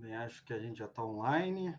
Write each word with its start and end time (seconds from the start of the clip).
Bem, 0.00 0.14
acho 0.14 0.44
que 0.44 0.52
a 0.52 0.58
gente 0.60 0.78
já 0.78 0.84
está 0.84 1.04
online. 1.04 1.76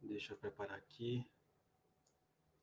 Deixa 0.00 0.32
eu 0.32 0.36
preparar 0.38 0.78
aqui. 0.78 1.28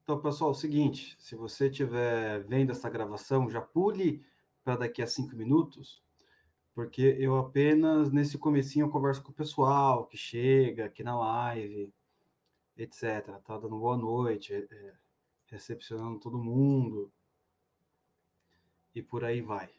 Então, 0.02 0.20
pessoal, 0.20 0.50
é 0.50 0.54
o 0.54 0.56
seguinte: 0.56 1.16
se 1.20 1.36
você 1.36 1.70
estiver 1.70 2.44
vendo 2.46 2.72
essa 2.72 2.90
gravação, 2.90 3.48
já 3.48 3.62
pule 3.62 4.26
para 4.64 4.76
daqui 4.76 5.04
a 5.04 5.08
cinco 5.08 5.36
minutos, 5.36 6.04
porque 6.74 7.16
eu 7.20 7.38
apenas 7.38 8.12
nesse 8.12 8.40
comecinho 8.40 8.88
eu 8.88 8.92
converso 8.92 9.22
com 9.22 9.32
o 9.32 9.36
pessoal 9.36 10.08
que 10.08 10.18
chega 10.18 10.86
aqui 10.86 11.04
na 11.04 11.16
live, 11.16 11.94
etc. 12.76 13.40
Tá 13.46 13.60
dando 13.60 13.78
boa 13.78 13.98
noite, 13.98 14.52
é, 14.56 14.94
recepcionando 15.46 16.20
todo 16.20 16.44
mundo 16.44 17.14
e 18.96 19.04
por 19.04 19.24
aí 19.24 19.42
vai. 19.42 19.70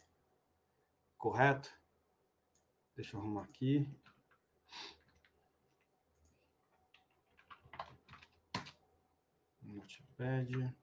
Correto? 1.18 1.81
Deixa 2.94 3.16
eu 3.16 3.20
arrumar 3.20 3.44
aqui. 3.44 3.88
Notepad. 9.62 10.74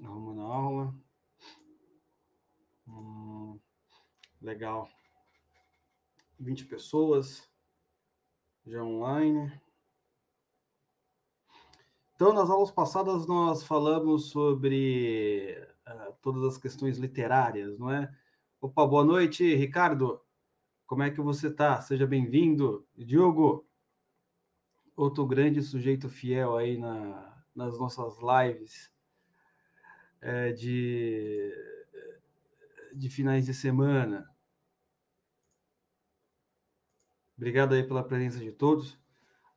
Arrumando 0.00 0.42
a 0.42 0.54
aula. 0.54 0.94
Hum, 2.86 3.58
legal. 4.40 4.88
20 6.38 6.66
pessoas 6.66 7.48
já 8.64 8.82
online. 8.82 9.52
Então, 12.14 12.32
nas 12.32 12.48
aulas 12.48 12.70
passadas, 12.70 13.26
nós 13.26 13.64
falamos 13.64 14.30
sobre 14.30 15.68
uh, 15.86 16.12
todas 16.22 16.44
as 16.44 16.58
questões 16.58 16.96
literárias, 16.96 17.76
não 17.78 17.90
é? 17.90 18.12
Opa, 18.60 18.86
boa 18.86 19.04
noite, 19.04 19.54
Ricardo. 19.56 20.20
Como 20.88 21.02
é 21.02 21.10
que 21.10 21.20
você 21.20 21.48
está? 21.48 21.82
Seja 21.82 22.06
bem-vindo. 22.06 22.88
Diogo, 22.96 23.68
outro 24.96 25.26
grande 25.26 25.60
sujeito 25.60 26.08
fiel 26.08 26.56
aí 26.56 26.78
na, 26.78 27.44
nas 27.54 27.78
nossas 27.78 28.16
lives 28.20 28.90
é, 30.18 30.50
de, 30.50 31.52
de 32.94 33.10
finais 33.10 33.44
de 33.44 33.52
semana. 33.52 34.34
Obrigado 37.36 37.74
aí 37.74 37.86
pela 37.86 38.02
presença 38.02 38.38
de 38.38 38.50
todos. 38.50 38.98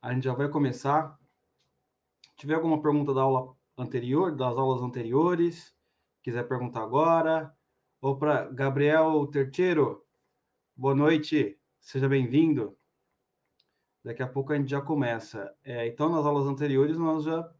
A 0.02 0.12
gente 0.12 0.24
já 0.24 0.34
vai 0.34 0.50
começar. 0.50 1.18
Tiver 2.36 2.56
alguma 2.56 2.82
pergunta 2.82 3.14
da 3.14 3.22
aula 3.22 3.56
anterior, 3.78 4.36
das 4.36 4.58
aulas 4.58 4.82
anteriores, 4.82 5.74
quiser 6.22 6.46
perguntar 6.46 6.82
agora, 6.82 7.56
ou 8.02 8.18
para 8.18 8.50
Gabriel 8.50 9.26
Terceiro, 9.28 10.04
Boa 10.74 10.94
noite, 10.94 11.60
seja 11.78 12.08
bem-vindo. 12.08 12.76
Daqui 14.02 14.22
a 14.22 14.26
pouco 14.26 14.52
a 14.52 14.56
gente 14.56 14.70
já 14.70 14.80
começa. 14.80 15.54
É, 15.62 15.86
então, 15.86 16.08
nas 16.08 16.24
aulas 16.24 16.46
anteriores, 16.46 16.96
nós 16.96 17.24
já 17.24 17.54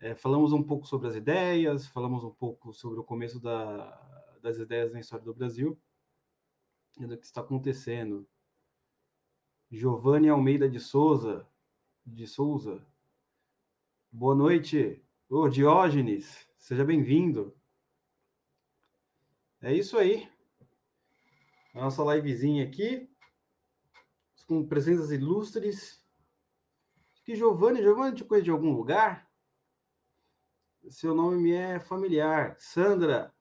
é, 0.00 0.14
falamos 0.14 0.54
um 0.54 0.62
pouco 0.62 0.86
sobre 0.86 1.08
as 1.08 1.14
ideias, 1.14 1.86
falamos 1.86 2.24
um 2.24 2.30
pouco 2.30 2.72
sobre 2.72 2.98
o 2.98 3.04
começo 3.04 3.38
da, 3.38 3.90
das 4.40 4.56
ideias 4.56 4.90
na 4.90 5.00
história 5.00 5.22
do 5.22 5.34
Brasil 5.34 5.78
e 6.98 7.06
do 7.06 7.16
que 7.18 7.26
está 7.26 7.42
acontecendo. 7.42 8.26
Giovanni 9.70 10.30
Almeida 10.30 10.68
de 10.68 10.80
Souza, 10.80 11.46
de 12.06 12.26
Souza. 12.26 12.84
Boa 14.10 14.34
noite. 14.34 15.04
Ô, 15.28 15.46
Diógenes, 15.46 16.48
seja 16.56 16.86
bem-vindo. 16.86 17.54
É 19.60 19.74
isso 19.74 19.98
aí 19.98 20.31
a 21.74 21.80
nossa 21.80 22.02
livezinha 22.14 22.64
aqui, 22.64 23.08
com 24.46 24.66
presenças 24.66 25.10
ilustres. 25.10 26.04
Que 27.24 27.34
Giovanni, 27.34 27.82
Giovanni 27.82 28.16
te 28.16 28.24
conhece 28.24 28.44
de 28.44 28.50
algum 28.50 28.72
lugar? 28.72 29.30
Seu 30.90 31.14
nome 31.14 31.40
me 31.40 31.52
é 31.52 31.78
familiar. 31.80 32.56
Sandra, 32.58 33.32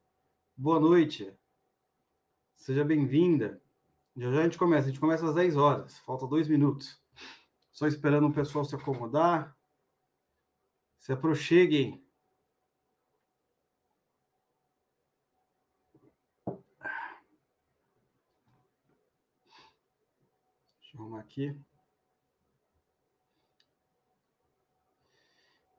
boa 0.56 0.80
noite. 0.80 1.36
Seja 2.56 2.86
bem-vinda. 2.86 3.62
Já 4.16 4.32
já 4.32 4.40
a 4.42 4.44
gente 4.44 4.58
começa. 4.58 4.86
A 4.86 4.90
gente 4.90 5.00
começa 5.00 5.28
às 5.28 5.34
10 5.34 5.58
horas. 5.58 5.98
Falta 6.00 6.28
dois 6.28 6.48
minutos. 6.48 7.02
Só 7.72 7.88
esperando 7.88 8.28
o 8.28 8.34
pessoal 8.34 8.64
se 8.64 8.76
acomodar. 8.76 9.58
Se 11.00 11.12
aproxeguem. 11.12 12.06
Vamos 20.94 21.21
aqui. 21.32 21.56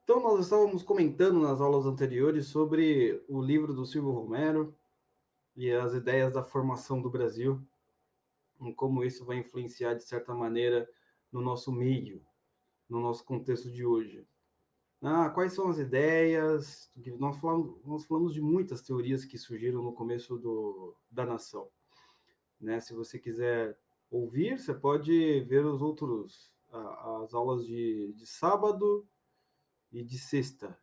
Então, 0.03 0.19
nós 0.19 0.41
estávamos 0.41 0.83
comentando 0.83 1.39
nas 1.39 1.61
aulas 1.61 1.85
anteriores 1.85 2.47
sobre 2.47 3.23
o 3.29 3.41
livro 3.41 3.73
do 3.73 3.85
Silvio 3.85 4.11
Romero 4.11 4.75
e 5.55 5.71
as 5.71 5.93
ideias 5.93 6.33
da 6.33 6.43
formação 6.43 7.01
do 7.01 7.09
Brasil, 7.09 7.61
e 8.61 8.73
como 8.73 9.03
isso 9.03 9.23
vai 9.23 9.37
influenciar, 9.37 9.93
de 9.93 10.03
certa 10.03 10.33
maneira, 10.33 10.89
no 11.31 11.41
nosso 11.41 11.71
meio, 11.71 12.25
no 12.89 12.99
nosso 12.99 13.23
contexto 13.23 13.71
de 13.71 13.85
hoje. 13.85 14.27
Ah, 15.01 15.29
quais 15.29 15.53
são 15.53 15.69
as 15.69 15.77
ideias? 15.77 16.91
Nós 17.19 17.37
falamos, 17.37 17.83
nós 17.85 18.05
falamos 18.05 18.33
de 18.33 18.41
muitas 18.41 18.81
teorias 18.81 19.25
que 19.25 19.37
surgiram 19.37 19.83
no 19.83 19.93
começo 19.93 20.37
do, 20.37 20.95
da 21.11 21.25
nação. 21.25 21.69
Né? 22.59 22.79
Se 22.79 22.93
você 22.93 23.19
quiser 23.19 23.77
ouvir, 24.13 24.59
você 24.59 24.73
pode 24.73 25.41
ver 25.41 25.65
os 25.65 25.81
outros, 25.81 26.53
as 26.71 27.33
aulas 27.33 27.65
de, 27.65 28.13
de 28.13 28.25
sábado 28.27 29.07
e 29.91 30.03
de 30.03 30.19
sexta. 30.19 30.77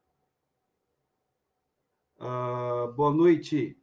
Uh, 2.19 2.93
boa 2.93 3.15
noite. 3.15 3.81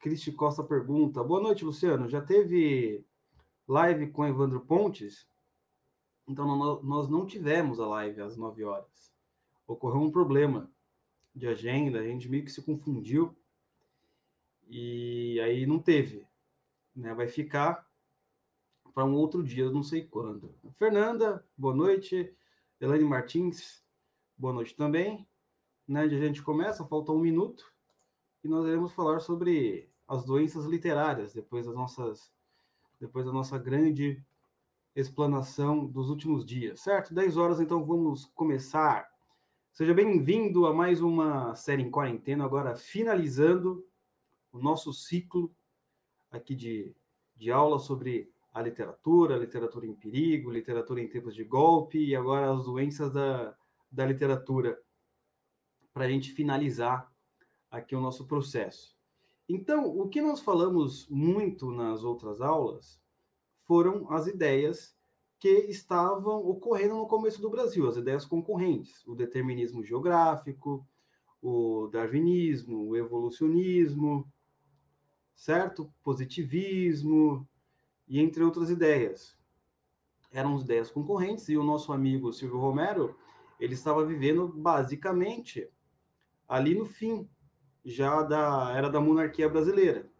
Cristi 0.00 0.32
Costa 0.32 0.62
pergunta. 0.62 1.22
Boa 1.22 1.40
noite, 1.40 1.64
Luciano. 1.64 2.08
Já 2.08 2.20
teve 2.20 3.06
live 3.68 4.10
com 4.10 4.26
Evandro 4.26 4.60
Pontes? 4.60 5.26
Então, 6.26 6.44
nós 6.82 7.08
não 7.08 7.24
tivemos 7.24 7.78
a 7.78 7.86
live 7.86 8.20
às 8.22 8.36
9 8.36 8.64
horas. 8.64 9.14
Ocorreu 9.66 10.02
um 10.02 10.10
problema 10.10 10.70
de 11.34 11.46
agenda, 11.46 12.00
a 12.00 12.04
gente 12.04 12.28
meio 12.28 12.44
que 12.44 12.50
se 12.50 12.62
confundiu 12.62 13.36
e 14.66 15.40
aí 15.40 15.64
não 15.64 15.78
teve. 15.78 16.26
Né? 16.94 17.14
Vai 17.14 17.28
ficar 17.28 17.83
para 18.94 19.04
um 19.04 19.14
outro 19.14 19.42
dia, 19.42 19.68
não 19.70 19.82
sei 19.82 20.04
quando. 20.04 20.54
Fernanda, 20.78 21.44
boa 21.58 21.74
noite. 21.74 22.32
Elaine 22.80 23.04
Martins, 23.04 23.84
boa 24.38 24.54
noite 24.54 24.76
também. 24.76 25.26
Né, 25.86 26.02
a 26.02 26.08
gente 26.08 26.42
começa, 26.42 26.86
falta 26.86 27.10
um 27.10 27.18
minuto, 27.18 27.64
e 28.42 28.48
nós 28.48 28.64
iremos 28.64 28.92
falar 28.92 29.18
sobre 29.20 29.90
as 30.06 30.24
doenças 30.24 30.64
literárias, 30.64 31.34
depois 31.34 31.66
das 31.66 31.74
nossas, 31.74 32.32
depois 33.00 33.26
da 33.26 33.32
nossa 33.32 33.58
grande 33.58 34.24
explanação 34.94 35.84
dos 35.84 36.08
últimos 36.08 36.46
dias, 36.46 36.80
certo? 36.80 37.12
10 37.12 37.36
horas, 37.36 37.60
então 37.60 37.84
vamos 37.84 38.26
começar. 38.26 39.10
Seja 39.72 39.92
bem-vindo 39.92 40.66
a 40.66 40.72
mais 40.72 41.02
uma 41.02 41.54
série 41.56 41.82
em 41.82 41.90
quarentena, 41.90 42.44
agora 42.44 42.76
finalizando 42.76 43.84
o 44.52 44.58
nosso 44.58 44.92
ciclo 44.92 45.52
aqui 46.30 46.54
de, 46.54 46.94
de 47.36 47.50
aula 47.50 47.78
sobre 47.78 48.33
a 48.54 48.62
literatura, 48.62 49.34
a 49.34 49.38
literatura 49.38 49.84
em 49.84 49.94
perigo, 49.94 50.48
literatura 50.48 51.02
em 51.02 51.08
tempos 51.08 51.34
de 51.34 51.42
golpe 51.42 51.98
e 51.98 52.14
agora 52.14 52.52
as 52.52 52.64
doenças 52.64 53.12
da, 53.12 53.52
da 53.90 54.06
literatura, 54.06 54.80
para 55.92 56.04
a 56.04 56.08
gente 56.08 56.30
finalizar 56.30 57.12
aqui 57.68 57.96
o 57.96 58.00
nosso 58.00 58.26
processo. 58.26 58.96
Então, 59.48 59.86
o 59.86 60.08
que 60.08 60.22
nós 60.22 60.40
falamos 60.40 61.08
muito 61.08 61.72
nas 61.72 62.04
outras 62.04 62.40
aulas 62.40 63.02
foram 63.64 64.10
as 64.12 64.28
ideias 64.28 64.96
que 65.40 65.48
estavam 65.48 66.46
ocorrendo 66.46 66.94
no 66.94 67.08
começo 67.08 67.42
do 67.42 67.50
Brasil, 67.50 67.88
as 67.88 67.96
ideias 67.96 68.24
concorrentes, 68.24 69.04
o 69.04 69.16
determinismo 69.16 69.82
geográfico, 69.82 70.86
o 71.42 71.88
darwinismo, 71.88 72.86
o 72.86 72.96
evolucionismo, 72.96 74.26
certo? 75.34 75.92
Positivismo, 76.02 77.46
e 78.06 78.20
entre 78.20 78.42
outras 78.42 78.70
ideias. 78.70 79.36
Eram 80.30 80.58
ideias 80.58 80.90
concorrentes 80.90 81.48
e 81.48 81.56
o 81.56 81.62
nosso 81.62 81.92
amigo 81.92 82.32
Silvio 82.32 82.58
Romero, 82.58 83.16
ele 83.58 83.74
estava 83.74 84.04
vivendo 84.04 84.48
basicamente 84.48 85.70
ali 86.48 86.74
no 86.74 86.84
fim 86.84 87.28
já 87.84 88.22
da 88.22 88.72
era 88.72 88.90
da 88.90 89.00
monarquia 89.00 89.48
brasileira. 89.48 90.10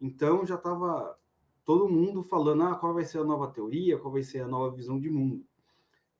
Então 0.00 0.46
já 0.46 0.54
estava 0.54 1.18
todo 1.64 1.88
mundo 1.88 2.22
falando 2.22 2.62
ah, 2.62 2.76
qual 2.76 2.94
vai 2.94 3.04
ser 3.04 3.18
a 3.18 3.24
nova 3.24 3.48
teoria, 3.48 3.98
qual 3.98 4.12
vai 4.12 4.22
ser 4.22 4.40
a 4.40 4.48
nova 4.48 4.74
visão 4.74 4.98
de 4.98 5.10
mundo. 5.10 5.44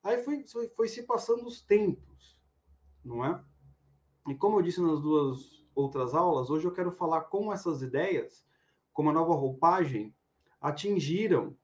Aí 0.03 0.23
foi, 0.23 0.44
foi, 0.47 0.69
foi 0.69 0.88
se 0.88 1.05
passando 1.05 1.47
os 1.47 1.61
tempos, 1.61 2.41
não 3.05 3.25
é? 3.25 3.43
E 4.29 4.35
como 4.35 4.59
eu 4.59 4.62
disse 4.62 4.81
nas 4.81 5.00
duas 5.00 5.67
outras 5.75 6.14
aulas, 6.14 6.50
hoje 6.50 6.67
eu 6.67 6.73
quero 6.73 6.91
falar 6.91 7.23
como 7.23 7.53
essas 7.53 7.82
ideias, 7.82 8.44
como 8.93 9.11
a 9.11 9.12
nova 9.12 9.32
roupagem, 9.35 10.14
atingiram 10.60 11.56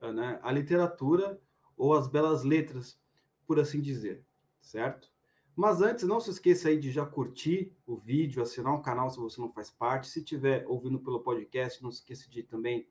né, 0.00 0.38
a 0.42 0.52
literatura 0.52 1.40
ou 1.76 1.94
as 1.94 2.08
belas 2.08 2.42
letras, 2.42 3.00
por 3.46 3.58
assim 3.58 3.80
dizer, 3.80 4.24
certo? 4.60 5.10
Mas 5.58 5.80
antes, 5.82 6.04
não 6.04 6.20
se 6.20 6.30
esqueça 6.30 6.68
aí 6.68 6.78
de 6.78 6.92
já 6.92 7.04
curtir 7.04 7.76
o 7.84 7.96
vídeo, 7.96 8.40
assinar 8.40 8.72
o 8.74 8.80
canal 8.80 9.10
se 9.10 9.18
você 9.18 9.40
não 9.40 9.50
faz 9.50 9.70
parte. 9.70 10.06
Se 10.06 10.20
estiver 10.20 10.64
ouvindo 10.68 11.00
pelo 11.00 11.20
podcast, 11.20 11.82
não 11.82 11.90
se 11.90 11.98
esqueça 11.98 12.30
de 12.30 12.44
também 12.44 12.88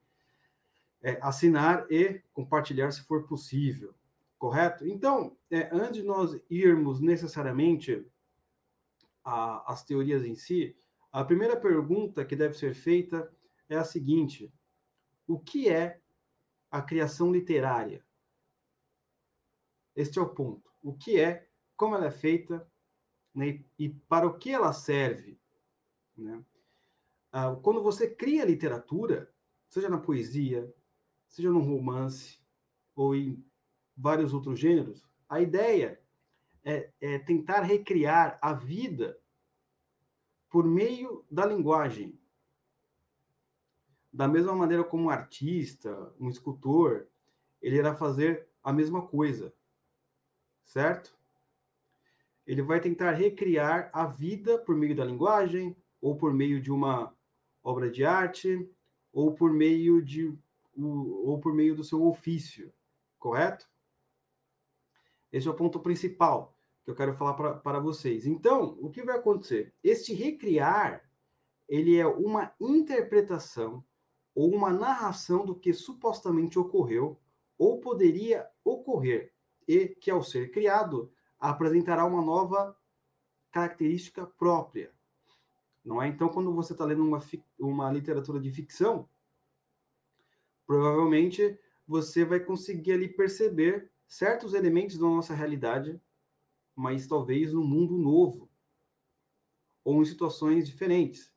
é, 1.01 1.17
assinar 1.21 1.89
e 1.89 2.21
compartilhar 2.33 2.91
se 2.91 3.03
for 3.03 3.25
possível, 3.25 3.95
correto? 4.37 4.85
Então, 4.85 5.37
é, 5.49 5.69
antes 5.71 6.01
de 6.01 6.03
nós 6.03 6.37
irmos 6.49 6.99
necessariamente 6.99 8.05
às 9.23 9.85
teorias 9.85 10.25
em 10.25 10.35
si, 10.35 10.75
a 11.09 11.23
primeira 11.23 11.55
pergunta 11.55 12.25
que 12.25 12.35
deve 12.35 12.57
ser 12.57 12.73
feita 12.73 13.31
é 13.69 13.77
a 13.77 13.85
seguinte: 13.85 14.51
o 15.27 15.39
que 15.39 15.69
é 15.69 16.01
a 16.71 16.81
criação 16.81 17.31
literária? 17.31 18.05
Este 19.95 20.19
é 20.19 20.21
o 20.21 20.29
ponto. 20.29 20.71
O 20.81 20.93
que 20.93 21.19
é 21.19 21.49
como 21.75 21.95
ela 21.95 22.07
é 22.07 22.11
feita 22.11 22.67
né, 23.33 23.63
e 23.77 23.89
para 23.89 24.25
o 24.25 24.37
que 24.37 24.51
ela 24.51 24.73
serve. 24.73 25.39
Né? 26.15 26.43
Ah, 27.31 27.55
quando 27.61 27.83
você 27.83 28.09
cria 28.09 28.45
literatura, 28.45 29.31
seja 29.69 29.89
na 29.89 29.99
poesia, 29.99 30.73
seja 31.27 31.51
no 31.51 31.59
romance 31.59 32.39
ou 32.95 33.15
em 33.15 33.45
vários 33.95 34.33
outros 34.33 34.59
gêneros, 34.59 35.05
a 35.29 35.41
ideia 35.41 36.01
é, 36.63 36.91
é 36.99 37.19
tentar 37.19 37.61
recriar 37.61 38.39
a 38.41 38.53
vida 38.53 39.19
por 40.49 40.65
meio 40.65 41.25
da 41.29 41.45
linguagem. 41.45 42.16
Da 44.17 44.27
mesma 44.27 44.55
maneira 44.55 44.83
como 44.83 45.03
um 45.03 45.09
artista, 45.11 46.11
um 46.19 46.27
escultor, 46.27 47.05
ele 47.61 47.77
irá 47.77 47.93
fazer 47.93 48.47
a 48.63 48.73
mesma 48.73 49.05
coisa, 49.05 49.53
certo? 50.65 51.15
ele 52.47 52.63
vai 52.63 52.79
tentar 52.79 53.11
recriar 53.11 53.91
a 53.93 54.07
vida 54.07 54.57
por 54.57 54.75
meio 54.75 54.95
da 54.95 55.03
linguagem, 55.05 55.75
ou 56.01 56.15
por 56.15 56.33
meio 56.33 56.59
de 56.59 56.71
uma 56.71 57.13
obra 57.61 57.91
de 57.91 58.05
arte, 58.05 58.67
ou 59.11 59.35
por 59.35 59.53
meio 59.53 60.01
de 60.01 60.35
ou 60.75 61.39
por 61.39 61.53
meio 61.53 61.75
do 61.75 61.83
seu 61.83 62.03
ofício, 62.05 62.73
correto? 63.19 63.69
Esse 65.31 65.47
é 65.47 65.51
o 65.51 65.55
ponto 65.55 65.79
principal 65.79 66.57
que 66.83 66.89
eu 66.89 66.95
quero 66.95 67.13
falar 67.13 67.33
para 67.33 67.79
vocês. 67.79 68.25
Então, 68.25 68.77
o 68.79 68.89
que 68.89 69.03
vai 69.03 69.17
acontecer? 69.17 69.75
Este 69.83 70.13
recriar, 70.13 71.07
ele 71.67 71.97
é 71.97 72.05
uma 72.07 72.53
interpretação 72.59 73.83
ou 74.37 74.53
uma 74.53 74.71
narração 74.71 75.43
do 75.43 75.55
que 75.55 75.73
supostamente 75.73 76.59
ocorreu 76.59 77.19
ou 77.57 77.79
poderia 77.79 78.47
ocorrer, 78.63 79.33
e 79.67 79.87
que 79.87 80.11
ao 80.11 80.21
ser 80.21 80.51
criado, 80.51 81.11
apresentará 81.39 82.05
uma 82.05 82.21
nova 82.21 82.77
característica 83.51 84.27
própria. 84.27 84.93
Não 85.83 85.99
é? 85.99 86.07
Então, 86.07 86.29
quando 86.29 86.53
você 86.53 86.73
está 86.73 86.85
lendo 86.85 87.03
uma, 87.03 87.19
uma 87.57 87.91
literatura 87.91 88.39
de 88.39 88.51
ficção, 88.51 89.09
provavelmente 90.67 91.59
você 91.87 92.23
vai 92.23 92.39
conseguir 92.39 92.91
ali 92.91 93.07
perceber 93.07 93.91
certos 94.07 94.53
elementos 94.53 94.99
da 94.99 95.07
nossa 95.07 95.33
realidade, 95.33 95.99
mas 96.75 97.07
talvez 97.07 97.53
no 97.53 97.63
mundo 97.63 97.97
novo 97.97 98.47
ou 99.83 99.99
em 99.99 100.05
situações 100.05 100.67
diferentes. 100.67 101.33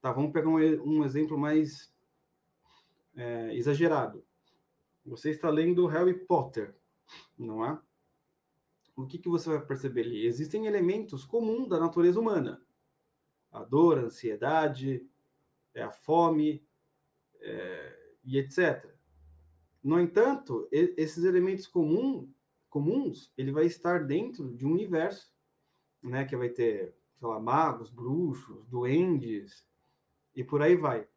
Tá, 0.00 0.10
vamos 0.10 0.32
pegar 0.32 0.48
um, 0.48 0.56
um 0.82 1.04
exemplo 1.04 1.38
mais 1.38 1.89
é, 3.20 3.54
exagerado. 3.54 4.24
Você 5.04 5.30
está 5.30 5.50
lendo 5.50 5.86
Harry 5.86 6.14
Potter, 6.14 6.74
não 7.38 7.64
é? 7.64 7.78
o 8.96 9.06
que, 9.06 9.18
que 9.18 9.28
você 9.28 9.48
vai 9.48 9.64
perceber 9.64 10.02
ali? 10.02 10.26
Existem 10.26 10.66
elementos 10.66 11.24
comuns 11.24 11.68
da 11.68 11.80
natureza 11.80 12.20
humana. 12.20 12.62
A 13.50 13.64
dor, 13.64 13.98
a 13.98 14.02
ansiedade, 14.02 15.06
é 15.74 15.82
a 15.82 15.90
fome, 15.90 16.62
é, 17.40 18.14
e 18.24 18.38
etc. 18.38 18.94
No 19.82 19.98
entanto, 19.98 20.68
esses 20.70 21.24
elementos 21.24 21.66
comum, 21.66 22.30
comuns, 22.68 23.32
ele 23.38 23.52
vai 23.52 23.64
estar 23.64 24.04
dentro 24.04 24.54
de 24.54 24.66
um 24.66 24.72
universo, 24.72 25.32
né, 26.02 26.24
que 26.26 26.36
vai 26.36 26.50
ter, 26.50 26.94
sei 27.18 27.28
lá, 27.28 27.40
magos, 27.40 27.90
bruxos, 27.90 28.66
duendes, 28.66 29.66
e 30.34 30.44
por 30.44 30.60
aí 30.60 30.76
vai. 30.76 31.08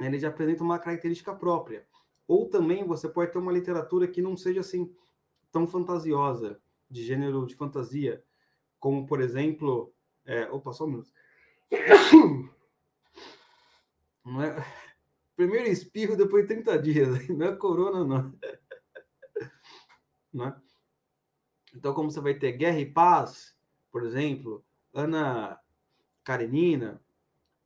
Ele 0.00 0.18
já 0.18 0.28
apresenta 0.28 0.62
uma 0.62 0.78
característica 0.78 1.34
própria. 1.34 1.86
Ou 2.26 2.48
também 2.48 2.86
você 2.86 3.08
pode 3.08 3.32
ter 3.32 3.38
uma 3.38 3.52
literatura 3.52 4.06
que 4.06 4.22
não 4.22 4.36
seja 4.36 4.60
assim 4.60 4.94
tão 5.50 5.66
fantasiosa, 5.66 6.60
de 6.90 7.04
gênero 7.04 7.46
de 7.46 7.54
fantasia, 7.54 8.22
como, 8.78 9.06
por 9.06 9.20
exemplo... 9.20 9.92
É, 10.24 10.48
opa, 10.50 10.72
só 10.72 10.84
um 10.84 10.88
minuto. 10.88 11.10
Não 14.24 14.42
é... 14.42 14.54
Primeiro 15.34 15.68
espirro 15.68 16.16
depois 16.16 16.48
de 16.48 16.54
30 16.54 16.78
dias. 16.80 17.28
Não 17.30 17.46
é 17.46 17.56
corona, 17.56 18.04
não. 18.04 18.34
não 20.34 20.46
é? 20.46 20.60
Então, 21.74 21.94
como 21.94 22.10
você 22.10 22.20
vai 22.20 22.34
ter 22.34 22.52
Guerra 22.52 22.80
e 22.80 22.86
Paz, 22.86 23.56
por 23.90 24.04
exemplo, 24.04 24.64
Ana 24.92 25.60
Karenina, 26.24 27.00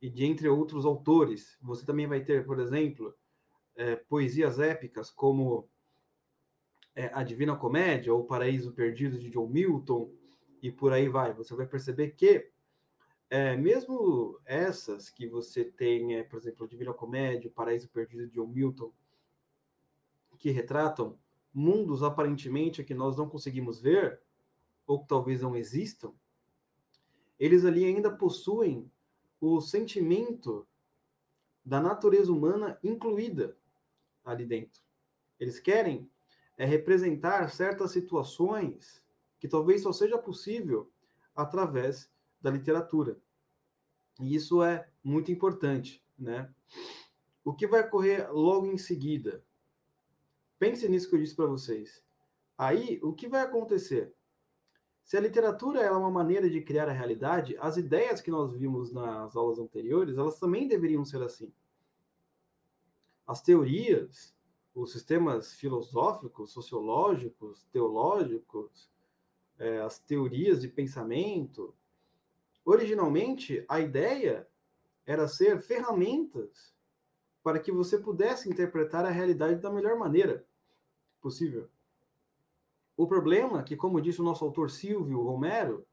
e 0.03 0.09
de 0.09 0.25
entre 0.25 0.49
outros 0.49 0.85
autores, 0.85 1.57
você 1.61 1.85
também 1.85 2.05
vai 2.05 2.19
ter, 2.19 2.45
por 2.45 2.59
exemplo, 2.59 3.15
é, 3.73 3.95
poesias 3.95 4.59
épicas 4.59 5.09
como 5.09 5.69
é, 6.93 7.09
A 7.13 7.23
Divina 7.23 7.55
Comédia 7.55 8.13
ou 8.13 8.25
Paraíso 8.25 8.73
Perdido 8.73 9.17
de 9.17 9.29
John 9.29 9.47
Milton 9.47 10.13
e 10.61 10.69
por 10.69 10.91
aí 10.91 11.07
vai. 11.07 11.33
Você 11.33 11.55
vai 11.55 11.65
perceber 11.65 12.09
que 12.17 12.51
é, 13.29 13.55
mesmo 13.55 14.37
essas 14.43 15.09
que 15.09 15.25
você 15.25 15.63
tem, 15.63 16.17
é, 16.17 16.23
por 16.23 16.37
exemplo, 16.37 16.65
a 16.65 16.67
Divina 16.67 16.93
Comédia, 16.93 17.49
O 17.49 17.53
Paraíso 17.53 17.87
Perdido 17.87 18.27
de 18.27 18.33
John 18.33 18.47
Milton, 18.47 18.91
que 20.37 20.51
retratam 20.51 21.17
mundos 21.53 22.03
aparentemente 22.03 22.83
que 22.83 22.93
nós 22.93 23.15
não 23.15 23.29
conseguimos 23.29 23.79
ver 23.79 24.19
ou 24.85 24.99
que 24.99 25.07
talvez 25.07 25.41
não 25.41 25.55
existam, 25.55 26.13
eles 27.39 27.63
ali 27.63 27.85
ainda 27.85 28.11
possuem 28.11 28.91
o 29.45 29.59
sentimento 29.59 30.65
da 31.65 31.81
natureza 31.81 32.31
humana 32.31 32.79
incluída 32.81 33.57
ali 34.23 34.45
dentro. 34.45 34.81
Eles 35.37 35.59
querem 35.59 36.09
é 36.57 36.65
representar 36.65 37.49
certas 37.49 37.91
situações 37.91 39.03
que 39.39 39.47
talvez 39.47 39.81
só 39.81 39.91
seja 39.91 40.17
possível 40.17 40.89
através 41.35 42.09
da 42.39 42.49
literatura. 42.49 43.19
E 44.21 44.33
isso 44.33 44.63
é 44.63 44.87
muito 45.03 45.29
importante, 45.29 46.01
né? 46.17 46.49
O 47.43 47.53
que 47.53 47.67
vai 47.67 47.81
ocorrer 47.81 48.31
logo 48.31 48.67
em 48.67 48.77
seguida? 48.77 49.43
Pense 50.57 50.87
nisso 50.87 51.09
que 51.09 51.15
eu 51.15 51.19
disse 51.19 51.35
para 51.35 51.47
vocês. 51.47 52.01
Aí, 52.57 52.97
o 53.03 53.11
que 53.11 53.27
vai 53.27 53.41
acontecer? 53.41 54.15
Se 55.03 55.17
a 55.17 55.21
literatura 55.21 55.81
é 55.81 55.91
uma 55.91 56.09
maneira 56.09 56.49
de 56.49 56.61
criar 56.61 56.87
a 56.87 56.93
realidade, 56.93 57.57
as 57.59 57.77
ideias 57.77 58.21
que 58.21 58.31
nós 58.31 58.53
vimos 58.53 58.91
nas 58.91 59.35
aulas 59.35 59.59
anteriores, 59.59 60.17
elas 60.17 60.39
também 60.39 60.67
deveriam 60.67 61.03
ser 61.03 61.21
assim. 61.21 61.51
As 63.27 63.41
teorias, 63.41 64.33
os 64.73 64.91
sistemas 64.91 65.53
filosóficos, 65.53 66.51
sociológicos, 66.51 67.63
teológicos, 67.71 68.89
é, 69.59 69.81
as 69.81 69.99
teorias 69.99 70.61
de 70.61 70.67
pensamento. 70.67 71.75
Originalmente, 72.65 73.63
a 73.67 73.79
ideia 73.79 74.47
era 75.05 75.27
ser 75.27 75.61
ferramentas 75.61 76.73
para 77.43 77.59
que 77.59 77.71
você 77.71 77.97
pudesse 77.97 78.49
interpretar 78.49 79.05
a 79.05 79.09
realidade 79.09 79.61
da 79.61 79.69
melhor 79.69 79.97
maneira 79.97 80.45
possível. 81.21 81.69
O 83.03 83.07
problema, 83.07 83.59
é 83.59 83.63
que 83.63 83.75
como 83.75 83.99
disse 83.99 84.21
o 84.21 84.23
nosso 84.23 84.45
autor 84.45 84.71
Silvio 84.71 85.21
Romero, 85.23 85.85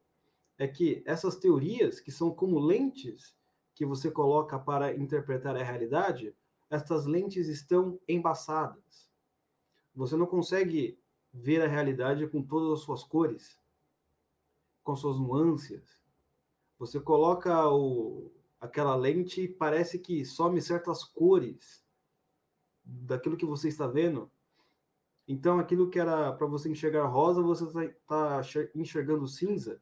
é 0.56 0.68
que 0.68 1.02
essas 1.04 1.34
teorias, 1.34 1.98
que 1.98 2.12
são 2.12 2.32
como 2.32 2.60
lentes 2.60 3.36
que 3.74 3.84
você 3.84 4.12
coloca 4.12 4.56
para 4.60 4.94
interpretar 4.94 5.56
a 5.56 5.62
realidade, 5.64 6.32
estas 6.70 7.06
lentes 7.06 7.48
estão 7.48 7.98
embaçadas. 8.08 9.10
Você 9.92 10.16
não 10.16 10.24
consegue 10.24 11.00
ver 11.32 11.60
a 11.62 11.66
realidade 11.66 12.28
com 12.28 12.44
todas 12.44 12.78
as 12.78 12.84
suas 12.84 13.02
cores, 13.02 13.58
com 14.84 14.94
suas 14.94 15.18
nuances. 15.18 16.00
Você 16.78 17.00
coloca 17.00 17.68
o, 17.70 18.30
aquela 18.60 18.94
lente 18.94 19.40
e 19.40 19.48
parece 19.48 19.98
que 19.98 20.24
some 20.24 20.62
certas 20.62 21.02
cores 21.02 21.84
daquilo 22.84 23.36
que 23.36 23.44
você 23.44 23.66
está 23.66 23.88
vendo. 23.88 24.30
Então, 25.32 25.60
aquilo 25.60 25.88
que 25.88 26.00
era 26.00 26.32
para 26.32 26.48
você 26.48 26.68
enxergar 26.68 27.06
rosa, 27.06 27.40
você 27.40 27.64
está 27.64 28.42
tá 28.42 28.42
enxergando 28.74 29.28
cinza. 29.28 29.80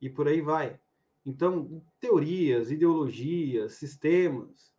E 0.00 0.08
por 0.08 0.28
aí 0.28 0.40
vai. 0.40 0.78
Então, 1.26 1.84
teorias, 1.98 2.70
ideologias, 2.70 3.72
sistemas, 3.72 4.72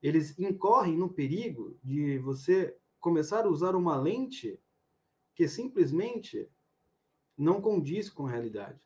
eles 0.00 0.38
incorrem 0.38 0.96
no 0.96 1.12
perigo 1.12 1.76
de 1.82 2.20
você 2.20 2.78
começar 3.00 3.46
a 3.46 3.48
usar 3.48 3.74
uma 3.74 3.96
lente 3.96 4.60
que 5.34 5.48
simplesmente 5.48 6.48
não 7.36 7.60
condiz 7.60 8.08
com 8.08 8.28
a 8.28 8.30
realidade. 8.30 8.80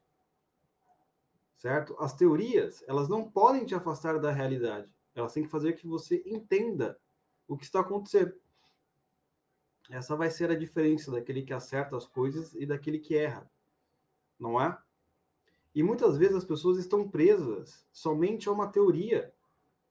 Certo? 1.58 1.94
As 1.98 2.14
teorias, 2.14 2.82
elas 2.88 3.10
não 3.10 3.30
podem 3.30 3.66
te 3.66 3.74
afastar 3.74 4.18
da 4.18 4.32
realidade. 4.32 4.90
Elas 5.14 5.34
têm 5.34 5.42
que 5.42 5.50
fazer 5.50 5.74
que 5.74 5.86
você 5.86 6.22
entenda 6.24 6.98
o 7.46 7.58
que 7.58 7.64
está 7.64 7.80
acontecendo. 7.80 8.34
Essa 9.90 10.16
vai 10.16 10.30
ser 10.30 10.50
a 10.50 10.56
diferença 10.56 11.10
daquele 11.10 11.42
que 11.42 11.52
acerta 11.52 11.96
as 11.96 12.06
coisas 12.06 12.54
e 12.54 12.66
daquele 12.66 12.98
que 12.98 13.16
erra. 13.16 13.48
Não 14.38 14.60
é? 14.60 14.76
E 15.74 15.82
muitas 15.82 16.16
vezes 16.16 16.36
as 16.36 16.44
pessoas 16.44 16.78
estão 16.78 17.08
presas 17.08 17.86
somente 17.92 18.48
a 18.48 18.52
uma 18.52 18.68
teoria 18.68 19.32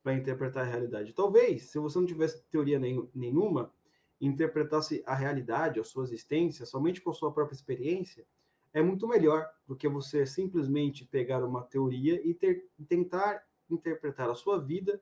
para 0.03 0.13
interpretar 0.13 0.65
a 0.65 0.69
realidade. 0.69 1.13
Talvez, 1.13 1.63
se 1.63 1.79
você 1.79 1.97
não 1.99 2.05
tivesse 2.05 2.43
teoria 2.51 2.79
nenhuma, 2.79 3.71
interpretasse 4.19 5.03
a 5.05 5.15
realidade, 5.15 5.79
a 5.79 5.83
sua 5.83 6.03
existência, 6.03 6.65
somente 6.65 7.01
com 7.01 7.11
a 7.11 7.13
sua 7.13 7.31
própria 7.31 7.55
experiência, 7.55 8.25
é 8.73 8.81
muito 8.81 9.07
melhor 9.07 9.49
do 9.67 9.75
que 9.75 9.87
você 9.87 10.25
simplesmente 10.25 11.05
pegar 11.05 11.43
uma 11.43 11.63
teoria 11.63 12.21
e 12.27 12.33
ter, 12.33 12.67
tentar 12.87 13.43
interpretar 13.69 14.29
a 14.29 14.35
sua 14.35 14.59
vida, 14.59 15.01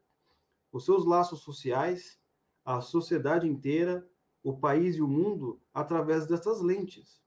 os 0.72 0.86
seus 0.86 1.06
laços 1.06 1.40
sociais, 1.42 2.20
a 2.64 2.82
sociedade 2.82 3.48
inteira, 3.48 4.08
o 4.44 4.56
país 4.58 4.98
e 4.98 5.02
o 5.02 5.08
mundo 5.08 5.60
através 5.74 6.28
dessas 6.28 6.60
lentes. 6.60 7.24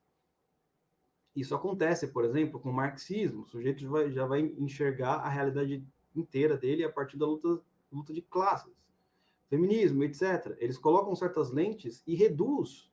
Isso 1.35 1.55
acontece, 1.55 2.09
por 2.09 2.25
exemplo, 2.25 2.61
com 2.61 2.71
o 2.71 2.75
marxismo. 2.75 3.43
O 3.43 3.47
sujeito 3.47 3.81
já 3.81 3.89
vai, 3.89 4.11
já 4.13 4.27
vai 4.27 4.41
enxergar 4.59 5.17
a 5.17 5.29
realidade 5.29 5.87
inteira 6.15 6.57
dele 6.57 6.85
a 6.85 6.93
partir 6.93 7.17
da 7.17 7.27
luta, 7.27 7.61
luta 7.91 8.13
de 8.13 8.23
classes, 8.23 8.75
feminismo, 9.49 10.05
etc. 10.05 10.57
Eles 10.59 10.79
colocam 10.79 11.15
certas 11.15 11.51
lentes 11.51 12.03
e 12.07 12.15
reduz 12.15 12.91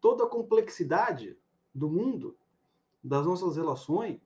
toda 0.00 0.24
a 0.24 0.28
complexidade 0.28 1.38
do 1.74 1.88
mundo, 1.88 2.36
das 3.02 3.24
nossas 3.26 3.56
relações, 3.56 4.20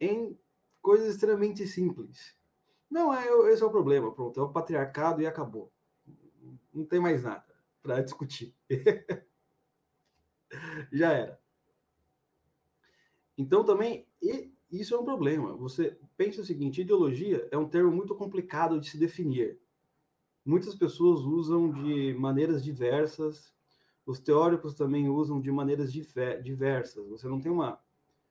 em 0.00 0.38
coisas 0.80 1.08
extremamente 1.08 1.66
simples. 1.66 2.36
Não, 2.90 3.12
é, 3.12 3.52
esse 3.52 3.62
é 3.62 3.66
o 3.66 3.70
problema, 3.70 4.12
pronto, 4.12 4.38
é 4.38 4.42
o 4.42 4.48
patriarcado 4.48 5.20
e 5.20 5.26
acabou. 5.26 5.70
Não 6.72 6.86
tem 6.86 7.00
mais 7.00 7.22
nada 7.22 7.45
para 7.86 8.02
discutir. 8.02 8.52
Já 10.92 11.12
era. 11.12 11.40
Então 13.38 13.64
também 13.64 14.06
isso 14.70 14.94
é 14.94 14.98
um 14.98 15.04
problema. 15.04 15.56
Você 15.56 15.96
pensa 16.16 16.40
o 16.40 16.44
seguinte: 16.44 16.80
ideologia 16.80 17.46
é 17.50 17.56
um 17.56 17.68
termo 17.68 17.92
muito 17.92 18.14
complicado 18.14 18.80
de 18.80 18.90
se 18.90 18.98
definir. 18.98 19.60
Muitas 20.44 20.74
pessoas 20.74 21.20
usam 21.20 21.72
de 21.72 22.14
maneiras 22.14 22.62
diversas, 22.62 23.54
os 24.04 24.18
teóricos 24.20 24.74
também 24.74 25.08
usam 25.08 25.40
de 25.40 25.50
maneiras 25.50 25.92
diversas. 25.92 27.08
Você 27.08 27.28
não 27.28 27.40
tem 27.40 27.50
uma 27.50 27.80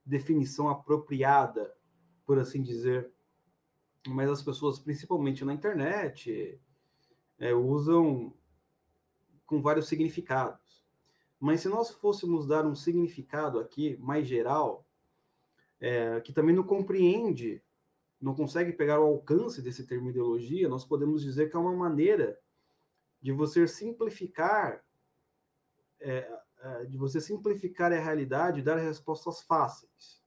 definição 0.06 0.70
apropriada, 0.70 1.74
por 2.26 2.40
assim 2.40 2.62
dizer. 2.62 3.12
Mas 4.08 4.30
as 4.30 4.42
pessoas, 4.42 4.80
principalmente 4.80 5.44
na 5.44 5.54
internet, 5.54 6.60
é, 7.38 7.54
usam 7.54 8.34
com 9.46 9.62
vários 9.62 9.88
significados. 9.88 10.84
Mas 11.40 11.62
se 11.62 11.70
nós 11.70 11.92
fôssemos 11.92 12.48
dar 12.48 12.66
um 12.66 12.76
significado 12.76 13.60
aqui 13.60 13.98
mais 13.98 14.28
geral, 14.28 14.86
é, 15.80 16.20
que 16.22 16.34
também 16.34 16.56
não 16.56 16.64
compreende, 16.64 17.62
não 18.22 18.34
consegue 18.34 18.72
pegar 18.74 19.00
o 19.00 19.06
alcance 19.06 19.62
desse 19.62 19.86
termo 19.86 20.10
ideologia, 20.10 20.70
nós 20.70 20.86
podemos 20.86 21.22
dizer 21.22 21.50
que 21.50 21.56
é 21.56 21.60
uma 21.60 21.76
maneira 21.76 22.40
de 23.22 23.32
você 23.32 23.68
simplificar, 23.68 24.84
é, 26.00 26.32
é, 26.60 26.86
de 26.86 26.98
você 26.98 27.20
simplificar 27.20 27.92
a 27.92 28.00
realidade 28.00 28.60
e 28.60 28.64
dar 28.64 28.78
respostas 28.78 29.42
fáceis. 29.42 30.24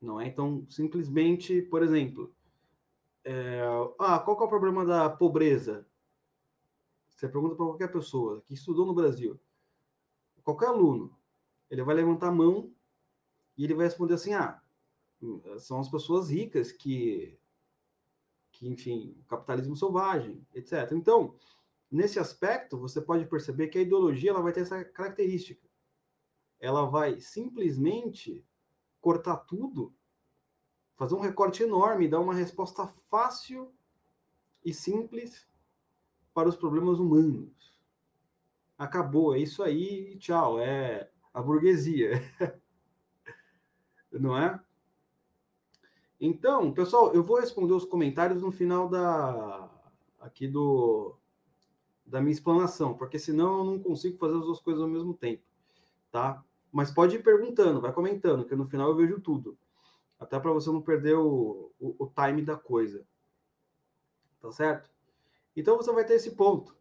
Não 0.00 0.20
é? 0.20 0.26
Então, 0.26 0.66
simplesmente, 0.70 1.62
por 1.62 1.82
exemplo, 1.82 2.34
é, 3.24 3.60
ah, 3.98 4.18
qual 4.20 4.40
é 4.40 4.44
o 4.44 4.48
problema 4.48 4.84
da 4.84 5.10
pobreza? 5.10 5.86
Você 7.16 7.28
pergunta 7.28 7.56
para 7.56 7.64
qualquer 7.64 7.90
pessoa 7.90 8.42
que 8.42 8.52
estudou 8.52 8.84
no 8.84 8.94
Brasil, 8.94 9.40
qualquer 10.44 10.66
aluno, 10.66 11.16
ele 11.70 11.82
vai 11.82 11.94
levantar 11.94 12.28
a 12.28 12.32
mão 12.32 12.70
e 13.56 13.64
ele 13.64 13.74
vai 13.74 13.86
responder 13.86 14.14
assim: 14.14 14.34
ah, 14.34 14.62
são 15.58 15.80
as 15.80 15.88
pessoas 15.88 16.28
ricas 16.28 16.70
que, 16.70 17.38
que 18.52 18.68
enfim, 18.68 19.16
capitalismo 19.28 19.74
selvagem, 19.74 20.46
etc. 20.52 20.92
Então, 20.92 21.34
nesse 21.90 22.18
aspecto, 22.18 22.78
você 22.78 23.00
pode 23.00 23.24
perceber 23.24 23.68
que 23.68 23.78
a 23.78 23.82
ideologia 23.82 24.30
ela 24.30 24.42
vai 24.42 24.52
ter 24.52 24.60
essa 24.60 24.84
característica. 24.84 25.66
Ela 26.60 26.84
vai 26.84 27.18
simplesmente 27.18 28.46
cortar 29.00 29.38
tudo, 29.38 29.94
fazer 30.96 31.14
um 31.14 31.20
recorte 31.20 31.62
enorme, 31.62 32.08
dar 32.08 32.20
uma 32.20 32.34
resposta 32.34 32.86
fácil 33.08 33.74
e 34.62 34.74
simples 34.74 35.48
para 36.36 36.50
os 36.50 36.56
problemas 36.56 36.98
humanos. 36.98 37.80
Acabou, 38.76 39.34
é 39.34 39.38
isso 39.38 39.62
aí, 39.62 40.18
tchau, 40.18 40.60
é 40.60 41.10
a 41.32 41.40
burguesia. 41.40 42.10
Não 44.12 44.36
é? 44.36 44.60
Então, 46.20 46.74
pessoal, 46.74 47.14
eu 47.14 47.24
vou 47.24 47.40
responder 47.40 47.72
os 47.72 47.86
comentários 47.86 48.42
no 48.42 48.52
final 48.52 48.86
da 48.86 49.70
aqui 50.20 50.46
do 50.46 51.16
da 52.04 52.20
minha 52.20 52.32
explanação, 52.32 52.92
porque 52.94 53.18
senão 53.18 53.58
eu 53.58 53.64
não 53.64 53.78
consigo 53.78 54.18
fazer 54.18 54.36
as 54.36 54.44
duas 54.44 54.60
coisas 54.60 54.82
ao 54.82 54.88
mesmo 54.88 55.14
tempo, 55.14 55.42
tá? 56.12 56.44
Mas 56.70 56.90
pode 56.90 57.16
ir 57.16 57.22
perguntando, 57.22 57.80
vai 57.80 57.94
comentando, 57.94 58.44
que 58.44 58.54
no 58.54 58.68
final 58.68 58.90
eu 58.90 58.96
vejo 58.96 59.20
tudo. 59.20 59.58
Até 60.18 60.38
para 60.38 60.52
você 60.52 60.70
não 60.70 60.82
perder 60.82 61.16
o, 61.16 61.72
o, 61.80 62.04
o 62.04 62.06
time 62.06 62.42
da 62.42 62.56
coisa. 62.56 63.06
Tá 64.40 64.52
certo? 64.52 64.95
Então 65.56 65.76
você 65.76 65.90
vai 65.92 66.04
ter 66.04 66.14
esse 66.14 66.32
ponto. 66.32 66.76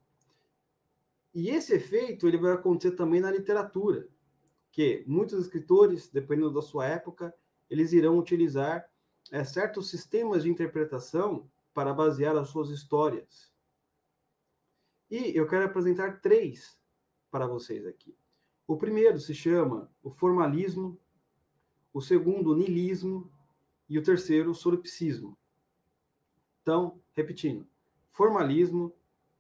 E 1.34 1.50
esse 1.50 1.74
efeito 1.74 2.28
ele 2.28 2.38
vai 2.38 2.54
acontecer 2.54 2.96
também 2.96 3.22
na 3.22 3.32
literatura, 3.32 4.08
que 4.72 5.04
muitos 5.08 5.40
escritores, 5.40 6.10
dependendo 6.10 6.52
da 6.52 6.62
sua 6.62 6.86
época, 6.86 7.34
eles 7.70 7.94
irão 7.94 8.20
utilizar 8.20 8.88
é, 9.32 9.44
certos 9.44 9.90
sistemas 9.90 10.44
de 10.44 10.50
interpretação 10.50 11.50
para 11.74 11.94
basear 11.94 12.36
as 12.38 12.50
suas 12.50 12.70
histórias. 12.70 13.54
E 15.10 15.38
eu 15.38 15.48
quero 15.48 15.66
apresentar 15.66 16.20
três 16.22 16.80
para 17.32 17.48
vocês 17.48 17.86
aqui. 17.86 18.16
O 18.68 18.78
primeiro 18.78 19.20
se 19.20 19.34
chama 19.34 19.92
o 20.02 20.10
formalismo, 20.10 21.00
o 21.94 22.02
segundo, 22.02 22.52
o 22.52 22.56
niilismo, 22.56 23.32
e 23.88 23.98
o 23.98 24.04
terceiro, 24.04 24.52
o 24.52 24.56
solipsismo. 24.56 25.38
Então, 26.62 27.00
repetindo, 27.14 27.68
formalismo, 28.16 28.94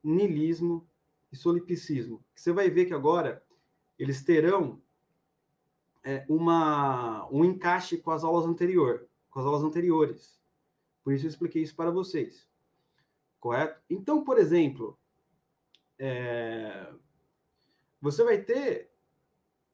niilismo 0.03 0.87
e 1.31 1.35
solipsismo. 1.35 2.23
Você 2.35 2.51
vai 2.51 2.69
ver 2.69 2.85
que 2.85 2.93
agora 2.93 3.43
eles 3.97 4.23
terão 4.23 4.81
é, 6.03 6.25
uma, 6.27 7.27
um 7.31 7.43
encaixe 7.43 7.97
com 7.97 8.11
as 8.11 8.23
aulas 8.23 8.45
anterior, 8.45 9.07
com 9.29 9.39
as 9.39 9.45
aulas 9.45 9.63
anteriores. 9.63 10.39
Por 11.03 11.13
isso 11.13 11.25
eu 11.25 11.29
expliquei 11.29 11.63
isso 11.63 11.75
para 11.75 11.89
vocês. 11.89 12.47
Correto? 13.39 13.81
Então, 13.89 14.23
por 14.23 14.37
exemplo, 14.37 14.99
é, 15.97 16.93
você 18.01 18.23
vai 18.25 18.41
ter 18.41 18.91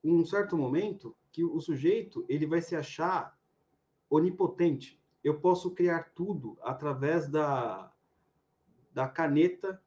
um 0.03 0.24
certo 0.24 0.55
momento 0.55 1.15
que 1.31 1.43
o 1.43 1.60
sujeito 1.60 2.24
ele 2.29 2.46
vai 2.46 2.62
se 2.62 2.75
achar 2.75 3.36
onipotente. 4.10 5.01
Eu 5.24 5.39
posso 5.39 5.72
criar 5.72 6.12
tudo 6.13 6.58
através 6.62 7.27
da, 7.27 7.91
da 8.93 9.07
caneta 9.07 9.81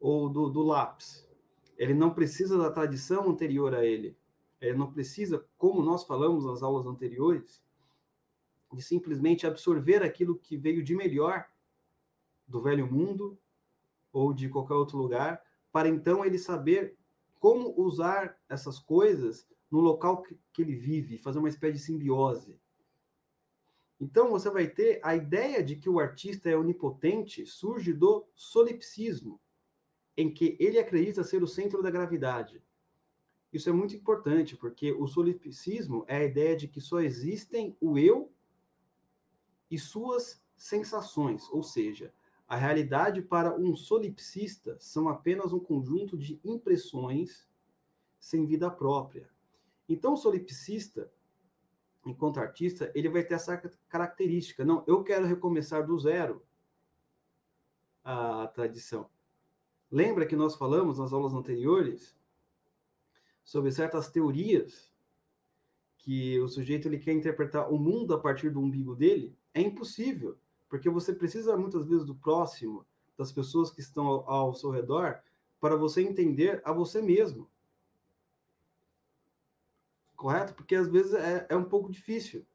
ou 0.00 0.28
do, 0.28 0.48
do 0.48 0.62
lápis. 0.62 1.28
Ele 1.76 1.94
não 1.94 2.12
precisa 2.12 2.56
da 2.56 2.70
tradição 2.70 3.28
anterior 3.28 3.74
a 3.74 3.84
ele. 3.84 4.16
Ele 4.60 4.76
não 4.76 4.92
precisa, 4.92 5.44
como 5.58 5.82
nós 5.82 6.04
falamos 6.04 6.44
nas 6.44 6.62
aulas 6.62 6.86
anteriores, 6.86 7.62
de 8.72 8.82
simplesmente 8.82 9.46
absorver 9.46 10.02
aquilo 10.02 10.38
que 10.38 10.56
veio 10.56 10.82
de 10.82 10.94
melhor 10.94 11.46
do 12.46 12.60
velho 12.60 12.90
mundo 12.90 13.38
ou 14.12 14.32
de 14.32 14.48
qualquer 14.48 14.74
outro 14.74 14.98
lugar, 14.98 15.42
para 15.72 15.88
então 15.88 16.24
ele 16.24 16.38
saber 16.38 16.96
como 17.38 17.74
usar 17.76 18.38
essas 18.48 18.78
coisas 18.78 19.46
no 19.70 19.80
local 19.80 20.22
que, 20.22 20.38
que 20.52 20.62
ele 20.62 20.74
vive, 20.74 21.18
fazer 21.18 21.38
uma 21.38 21.48
espécie 21.48 21.74
de 21.74 21.80
simbiose. 21.80 22.58
Então 24.00 24.30
você 24.30 24.50
vai 24.50 24.66
ter 24.66 25.00
a 25.02 25.14
ideia 25.14 25.62
de 25.62 25.76
que 25.76 25.88
o 25.88 26.00
artista 26.00 26.50
é 26.50 26.56
onipotente 26.56 27.46
surge 27.46 27.92
do 27.92 28.26
solipsismo, 28.34 29.40
em 30.16 30.32
que 30.32 30.56
ele 30.60 30.78
acredita 30.78 31.24
ser 31.24 31.42
o 31.42 31.46
centro 31.48 31.82
da 31.82 31.90
gravidade. 31.90 32.62
Isso 33.52 33.70
é 33.70 33.72
muito 33.72 33.94
importante, 33.94 34.56
porque 34.56 34.92
o 34.92 35.06
solipsismo 35.06 36.04
é 36.08 36.16
a 36.16 36.24
ideia 36.24 36.56
de 36.56 36.66
que 36.66 36.80
só 36.80 37.00
existem 37.00 37.76
o 37.80 37.96
eu 37.98 38.32
e 39.70 39.78
suas 39.78 40.42
sensações, 40.56 41.48
ou 41.50 41.62
seja, 41.62 42.12
A 42.46 42.56
realidade 42.56 43.22
para 43.22 43.58
um 43.58 43.74
solipsista 43.74 44.76
são 44.78 45.08
apenas 45.08 45.52
um 45.52 45.58
conjunto 45.58 46.16
de 46.16 46.38
impressões 46.44 47.48
sem 48.18 48.44
vida 48.46 48.70
própria. 48.70 49.28
Então, 49.88 50.12
o 50.12 50.16
solipsista, 50.16 51.10
enquanto 52.06 52.38
artista, 52.38 52.90
ele 52.94 53.08
vai 53.08 53.22
ter 53.22 53.34
essa 53.34 53.56
característica. 53.88 54.64
Não, 54.64 54.84
eu 54.86 55.02
quero 55.02 55.26
recomeçar 55.26 55.86
do 55.86 55.98
zero 55.98 56.42
a 58.02 58.46
tradição. 58.48 59.08
Lembra 59.90 60.26
que 60.26 60.36
nós 60.36 60.56
falamos 60.56 60.98
nas 60.98 61.12
aulas 61.12 61.32
anteriores 61.32 62.16
sobre 63.42 63.70
certas 63.70 64.10
teorias 64.10 64.92
que 65.98 66.38
o 66.40 66.48
sujeito 66.48 66.86
ele 66.86 66.98
quer 66.98 67.12
interpretar 67.12 67.72
o 67.72 67.78
mundo 67.78 68.12
a 68.12 68.20
partir 68.20 68.50
do 68.50 68.60
umbigo 68.60 68.94
dele? 68.94 69.34
É 69.54 69.60
impossível, 69.60 70.36
porque 70.68 70.90
você 70.90 71.14
precisa 71.14 71.56
muitas 71.56 71.86
vezes 71.86 72.04
do 72.04 72.14
próximo, 72.14 72.84
das 73.16 73.32
pessoas 73.32 73.70
que 73.70 73.80
estão 73.80 74.06
ao, 74.06 74.30
ao 74.30 74.54
seu 74.54 74.70
redor, 74.70 75.20
para 75.60 75.76
você 75.76 76.02
entender 76.02 76.60
a 76.64 76.72
você 76.72 77.00
mesmo. 77.00 77.48
Correto? 80.16 80.54
Porque 80.54 80.74
às 80.74 80.88
vezes 80.88 81.14
é, 81.14 81.46
é 81.48 81.56
um 81.56 81.64
pouco 81.64 81.90
difícil. 81.90 82.46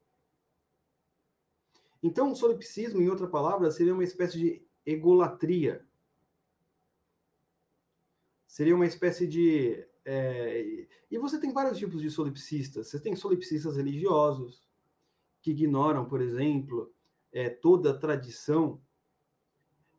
Então, 2.02 2.32
o 2.32 2.36
solipsismo, 2.36 3.02
em 3.02 3.10
outra 3.10 3.28
palavra, 3.28 3.72
seria 3.72 3.94
uma 3.94 4.04
espécie 4.04 4.38
de 4.38 4.66
egolatria. 4.86 5.86
Seria 8.48 8.76
uma 8.76 8.86
espécie 8.86 9.28
de. 9.28 9.86
É... 10.06 10.88
E 11.12 11.18
você 11.18 11.40
tem 11.40 11.52
vários 11.52 11.78
tipos 11.78 12.02
de 12.02 12.10
solipsistas. 12.10 12.88
Você 12.88 13.00
tem 13.00 13.16
solipsistas 13.16 13.76
religiosos, 13.76 14.70
que 15.42 15.52
ignoram, 15.52 16.06
por 16.06 16.22
exemplo, 16.22 16.94
é, 17.32 17.50
toda 17.50 17.92
a 17.92 17.98
tradição 17.98 18.82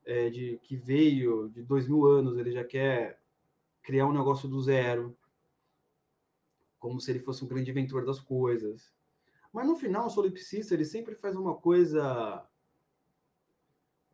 é, 0.05 0.29
de 0.29 0.59
que 0.63 0.77
veio 0.77 1.49
de 1.51 1.63
dois 1.63 1.87
mil 1.87 2.07
anos, 2.07 2.37
ele 2.37 2.53
já 2.53 2.65
quer 2.65 3.21
criar 3.83 4.07
um 4.07 4.13
negócio 4.13 4.49
do 4.49 4.61
zero, 4.61 5.17
como 6.81 7.01
se 7.01 7.13
ele 7.13 7.21
fosse 7.21 7.45
um 7.45 7.49
grande 7.49 7.71
inventor 7.71 8.05
das 8.05 8.19
coisas. 8.19 8.93
Mas 9.53 9.67
no 9.67 9.77
final, 9.77 10.07
o 10.07 10.11
solipsista 10.11 10.75
ele 10.75 10.85
sempre 10.85 11.15
faz 11.15 11.37
uma 11.37 11.55
coisa 11.55 12.45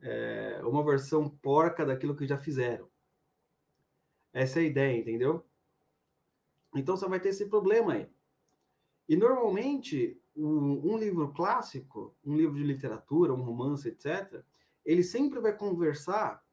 é, 0.03 0.61
uma 0.65 0.85
versão 0.85 1.29
porca 1.29 1.87
daquilo 1.87 2.17
que 2.17 2.27
já 2.27 2.37
fizeram. 2.37 2.89
Essa 4.33 4.61
é 4.61 4.63
a 4.63 4.67
ideia, 4.67 4.99
entendeu? 4.99 5.45
Então 6.75 6.97
você 6.97 7.09
vai 7.09 7.21
ter 7.21 7.31
esse 7.31 7.47
problema 7.47 7.95
aí. 7.95 8.09
E 9.09 9.17
normalmente, 9.17 10.21
um, 10.37 10.93
um, 10.93 10.99
livro 10.99 11.33
clássico, 11.33 12.15
um 12.25 12.37
livro 12.37 12.57
de 12.57 12.65
literatura, 12.65 13.33
um 13.33 13.43
romance, 13.43 13.89
etc., 13.89 14.43
ele 14.85 15.03
sempre 15.03 15.41
vai 15.41 15.57
conversar 15.57 16.45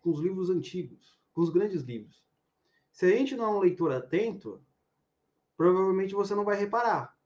com 0.00 0.10
os 0.10 0.20
livros 0.20 0.48
antigos, 0.48 1.18
com 1.32 1.42
os 1.42 1.50
grandes 1.50 1.82
livros. 1.82 2.24
Se 2.90 3.06
a 3.06 3.10
gente 3.10 3.36
não 3.36 3.44
é 3.44 3.48
um 3.48 3.60
leitor 3.60 3.92
atento, 3.92 4.62
provavelmente 5.58 6.14
você 6.14 6.36
não 6.36 6.44
vai 6.44 6.56
reparar, 6.56 7.18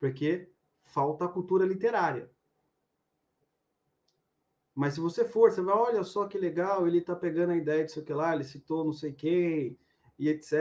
porque 0.00 0.50
falta 0.82 1.24
a 1.24 1.28
cultura 1.28 1.64
literária. 1.64 2.28
Mas 4.74 4.94
se 4.94 5.00
você 5.00 5.24
for, 5.24 5.52
você 5.52 5.62
vai, 5.62 5.74
olha 5.74 6.02
só 6.02 6.26
que 6.26 6.36
legal, 6.36 6.86
ele 6.86 6.98
está 6.98 7.14
pegando 7.14 7.52
a 7.52 7.56
ideia 7.56 7.84
disso 7.84 8.02
que 8.02 8.12
lá, 8.12 8.34
ele 8.34 8.44
citou 8.44 8.84
não 8.84 8.92
sei 8.92 9.12
quem, 9.12 9.78
e 10.18 10.28
etc. 10.28 10.52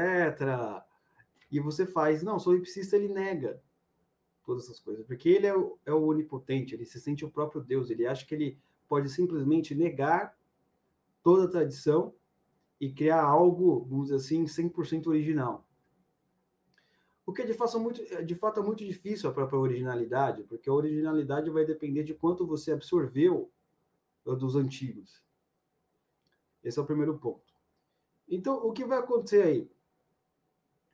E 1.52 1.60
você 1.60 1.86
faz, 1.86 2.22
não, 2.22 2.40
sou 2.40 2.56
ipsista, 2.56 2.96
ele 2.96 3.10
nega 3.10 3.60
todas 4.46 4.66
essas 4.66 4.80
coisas, 4.80 5.04
porque 5.08 5.28
ele 5.28 5.48
é 5.48 5.58
o, 5.58 5.80
é 5.84 5.92
o 5.92 6.06
onipotente, 6.06 6.76
ele 6.76 6.86
se 6.86 7.02
sente 7.02 7.26
o 7.26 7.32
próprio 7.32 7.64
Deus, 7.64 7.90
ele 7.90 8.06
acha 8.06 8.24
que 8.24 8.36
ele 8.36 8.60
pode 8.88 9.10
simplesmente 9.10 9.74
negar 9.74 10.38
toda 11.24 11.46
a 11.46 11.50
tradição 11.50 12.14
e 12.80 12.94
criar 12.94 13.24
algo, 13.24 13.84
vamos 13.90 14.10
dizer 14.10 14.18
assim, 14.18 14.46
100% 14.46 15.08
original. 15.08 15.65
O 17.26 17.34
que 17.34 17.44
de 17.44 17.54
fato, 17.54 17.78
é 17.78 17.80
muito, 17.80 18.24
de 18.24 18.36
fato 18.36 18.60
é 18.60 18.64
muito 18.64 18.86
difícil 18.86 19.30
a 19.30 19.34
própria 19.34 19.60
originalidade, 19.60 20.44
porque 20.44 20.70
a 20.70 20.74
originalidade 20.74 21.50
vai 21.50 21.66
depender 21.66 22.04
de 22.04 22.14
quanto 22.14 22.46
você 22.46 22.72
absorveu 22.72 23.52
dos 24.24 24.56
antigos. 24.56 25.24
Esse 26.64 26.80
é 26.80 26.82
o 26.82 26.86
primeiro 26.86 27.18
ponto. 27.18 27.54
Então, 28.28 28.56
o 28.66 28.72
que 28.72 28.86
vai 28.86 29.00
acontecer 29.00 29.44
aí? 29.44 29.72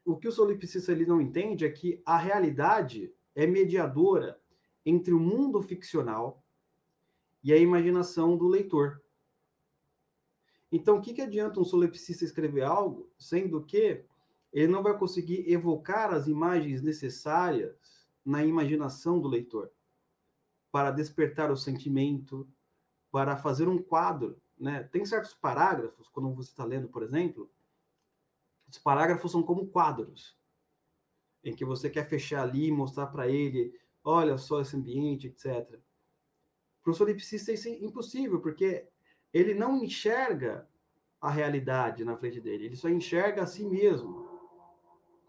O 0.04 0.18
que 0.18 0.28
o 0.28 0.32
solipsista 0.32 0.92
ele 0.92 1.06
não 1.06 1.22
entende 1.22 1.66
é 1.66 1.70
que 1.70 2.02
a 2.06 2.18
realidade 2.18 3.14
é 3.36 3.46
mediadora 3.46 4.40
entre 4.86 5.14
o 5.14 5.20
mundo 5.20 5.62
ficcional 5.62 6.44
e 7.44 7.54
a 7.54 7.58
imaginação 7.58 8.38
do 8.38 8.48
leitor. 8.48 9.02
Então, 10.72 10.98
o 10.98 11.02
que, 11.02 11.14
que 11.14 11.22
adianta 11.22 11.60
um 11.60 11.66
solipsista 11.66 12.24
escrever 12.24 12.64
algo, 12.64 13.10
sendo 13.18 13.64
que 13.64 14.06
ele 14.52 14.68
não 14.68 14.84
vai 14.84 14.98
conseguir 14.98 15.50
evocar 15.50 16.14
as 16.14 16.28
imagens 16.28 16.82
necessárias 16.82 18.06
na 18.24 18.44
imaginação 18.44 19.20
do 19.20 19.28
leitor 19.28 19.72
para 20.72 20.92
despertar 20.92 21.52
o 21.52 21.58
sentimento, 21.58 22.48
para 23.12 23.38
fazer 23.38 23.68
um 23.68 23.82
quadro. 23.82 24.42
Né? 24.58 24.84
Tem 24.84 25.06
certos 25.06 25.34
parágrafos, 25.34 26.08
quando 26.10 26.34
você 26.34 26.50
está 26.50 26.64
lendo, 26.64 26.88
por 26.88 27.04
exemplo, 27.04 27.50
os 28.68 28.78
parágrafos 28.78 29.32
são 29.32 29.44
como 29.44 29.68
quadros, 29.68 30.38
em 31.44 31.56
que 31.56 31.66
você 31.66 31.90
quer 31.90 32.08
fechar 32.08 32.44
ali 32.44 32.72
mostrar 32.72 33.08
para 33.08 33.28
ele, 33.28 33.78
olha 34.04 34.38
só 34.38 34.62
esse 34.62 34.76
ambiente, 34.76 35.28
etc. 35.28 35.80
Para 36.82 36.92
o 36.92 36.94
solipsista 36.94 37.52
isso 37.52 37.68
é 37.68 37.72
impossível, 37.72 38.40
porque 38.40 38.88
ele 39.34 39.54
não 39.54 39.84
enxerga 39.84 40.68
a 41.20 41.30
realidade 41.30 42.04
na 42.06 42.18
frente 42.18 42.40
dele, 42.40 42.66
ele 42.66 42.76
só 42.76 42.90
enxerga 42.90 43.44
a 43.44 43.48
si 43.48 43.66
mesmo 43.66 44.21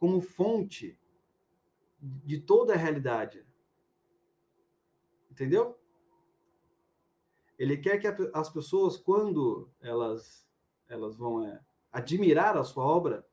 como 0.02 0.20
fonte 0.20 0.98
de 2.00 2.40
toda 2.40 2.74
a 2.74 2.76
realidade. 2.76 3.46
Entendeu? 5.30 5.78
Ele 7.56 7.76
quer 7.76 8.00
que 8.00 8.08
as 8.34 8.50
pessoas, 8.50 8.96
quando 8.96 9.70
elas, 9.80 10.44
elas 10.88 11.16
vão 11.16 11.46
é, 11.46 11.60
admirar 11.92 12.56
a 12.56 12.64
sua 12.64 12.84
obra, 12.84 13.24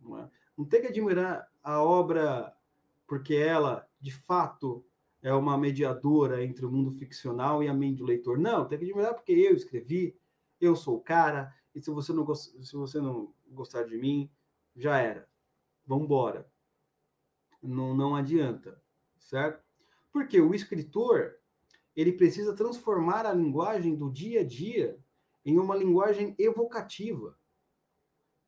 não, 0.00 0.18
é? 0.18 0.30
não 0.56 0.64
tem 0.64 0.80
que 0.80 0.86
admirar 0.86 1.46
a 1.62 1.82
obra 1.82 2.56
porque 3.06 3.34
ela, 3.34 3.86
de 4.00 4.14
fato, 4.14 4.82
é 5.20 5.34
uma 5.34 5.58
mediadora 5.58 6.42
entre 6.42 6.64
o 6.64 6.72
mundo 6.72 6.92
ficcional 6.92 7.62
e 7.62 7.68
a 7.68 7.74
mente 7.74 7.98
do 7.98 8.06
leitor. 8.06 8.38
Não, 8.38 8.66
tem 8.66 8.78
que 8.78 8.86
admirar 8.86 9.12
porque 9.12 9.32
eu 9.32 9.54
escrevi, 9.54 10.18
eu 10.58 10.74
sou 10.74 10.96
o 10.96 11.02
cara, 11.02 11.54
e 11.74 11.80
se 11.82 11.90
você 11.90 12.14
não, 12.14 12.34
se 12.34 12.74
você 12.74 13.02
não 13.02 13.34
gostar 13.50 13.82
de 13.82 13.98
mim, 13.98 14.30
já 14.76 14.98
era. 14.98 15.28
Vamos 15.86 16.04
embora. 16.04 16.46
Não, 17.62 17.94
não 17.94 18.14
adianta, 18.14 18.80
certo? 19.18 19.64
Porque 20.12 20.40
o 20.40 20.54
escritor, 20.54 21.36
ele 21.94 22.12
precisa 22.12 22.54
transformar 22.54 23.26
a 23.26 23.32
linguagem 23.32 23.96
do 23.96 24.10
dia 24.10 24.40
a 24.40 24.44
dia 24.44 24.98
em 25.44 25.58
uma 25.58 25.76
linguagem 25.76 26.34
evocativa. 26.38 27.38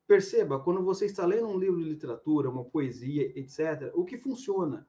Perceba, 0.07 0.59
quando 0.59 0.83
você 0.83 1.07
está 1.07 1.27
lendo 1.27 1.49
um 1.49 1.59
livro 1.59 1.83
de 1.83 1.89
literatura, 1.89 2.49
uma 2.49 2.65
poesia, 2.65 3.39
etc., 3.39 3.93
o 3.95 4.05
que 4.05 4.17
funciona 4.17 4.89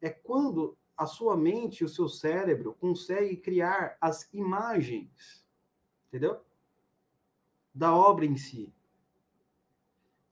é 0.00 0.10
quando 0.10 0.76
a 0.96 1.06
sua 1.06 1.36
mente 1.36 1.84
o 1.84 1.88
seu 1.88 2.08
cérebro 2.08 2.74
conseguem 2.74 3.36
criar 3.36 3.96
as 4.00 4.28
imagens, 4.32 5.44
entendeu? 6.08 6.40
Da 7.74 7.96
obra 7.96 8.26
em 8.26 8.36
si. 8.36 8.73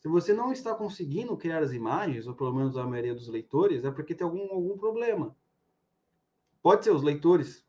Se 0.03 0.09
você 0.09 0.35
não 0.35 0.53
está 0.53 0.75
conseguindo 0.75 1.37
criar 1.37 1.63
as 1.63 1.73
imagens, 1.73 2.27
ou 2.27 2.35
pelo 2.35 2.53
menos 2.53 2.77
a 2.77 2.85
maioria 2.85 3.15
dos 3.15 3.29
leitores, 3.29 3.85
é 3.85 3.91
porque 3.91 4.17
tem 4.17 4.25
algum, 4.25 4.53
algum 4.53 4.77
problema. 4.77 5.37
Pode 6.61 6.83
ser 6.83 6.91
os 6.91 7.05
leitores 7.05 7.65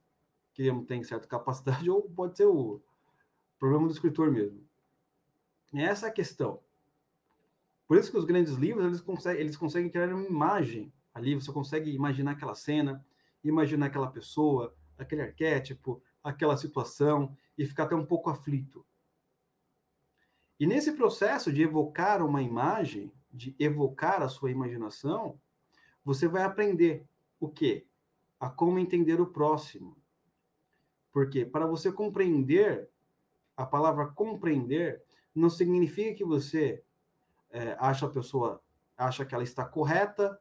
que 0.52 0.72
têm 0.88 1.04
certa 1.04 1.28
capacidade, 1.28 1.88
ou 1.92 2.02
pode 2.10 2.36
ser 2.36 2.48
o 2.48 2.82
problema 3.60 3.88
do 3.88 3.94
escritor 3.94 4.32
mesmo. 4.32 4.68
Essa 5.72 6.08
é 6.08 6.10
a 6.10 6.14
questão. 6.14 6.60
Por 7.88 7.98
isso 7.98 8.10
que 8.10 8.18
os 8.18 8.26
grandes 8.26 8.54
livros, 8.54 8.86
eles 8.86 9.02
conseguem, 9.02 9.42
eles 9.42 9.56
conseguem 9.56 9.92
criar 9.92 10.10
uma 10.10 10.26
imagem 10.26 10.92
ali, 11.14 11.36
você 11.36 11.52
consegue 11.52 11.92
imaginar 11.92 12.32
aquela 12.32 12.56
cena, 12.56 13.06
imaginar 13.44 13.88
aquela 13.88 14.10
pessoa, 14.10 14.76
aquele 14.98 15.22
arquétipo, 15.22 16.02
aquela 16.24 16.58
situação, 16.58 17.38
e 17.56 17.66
ficar 17.66 17.84
até 17.84 17.96
um 17.96 18.06
pouco 18.06 18.32
aflito. 18.32 18.84
E 20.60 20.66
nesse 20.68 20.92
processo 20.94 21.52
de 21.52 21.62
evocar 21.62 22.24
uma 22.26 22.42
imagem, 22.42 23.12
de 23.32 23.56
evocar 23.60 24.22
a 24.22 24.30
sua 24.30 24.52
imaginação, 24.52 25.40
você 26.06 26.28
vai 26.28 26.44
aprender 26.44 27.06
o 27.40 27.50
quê? 27.50 27.86
a 28.44 28.50
como 28.50 28.78
entender 28.78 29.22
o 29.22 29.28
próximo. 29.28 29.96
Porque 31.14 31.46
para 31.46 31.66
você 31.66 31.94
compreender, 31.94 32.90
a 33.56 33.66
palavra 33.66 34.08
compreender 34.08 35.02
não 35.34 35.50
significa 35.50 36.14
que 36.14 36.26
você 36.26 36.84
é, 37.50 37.78
acha 37.80 38.06
a 38.06 38.10
pessoa, 38.10 38.62
acha 38.98 39.24
que 39.24 39.34
ela 39.34 39.46
está 39.46 39.64
correta 39.64 40.38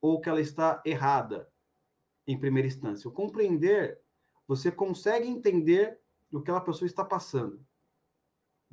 ou 0.00 0.22
que 0.22 0.28
ela 0.30 0.40
está 0.40 0.80
errada 0.86 1.50
em 2.26 2.40
primeira 2.40 2.66
instância. 2.66 3.10
O 3.10 3.12
compreender, 3.12 4.00
você 4.48 4.72
consegue 4.72 5.28
entender 5.28 6.00
o 6.32 6.38
que 6.38 6.44
aquela 6.44 6.62
pessoa 6.62 6.86
está 6.86 7.04
passando. 7.04 7.62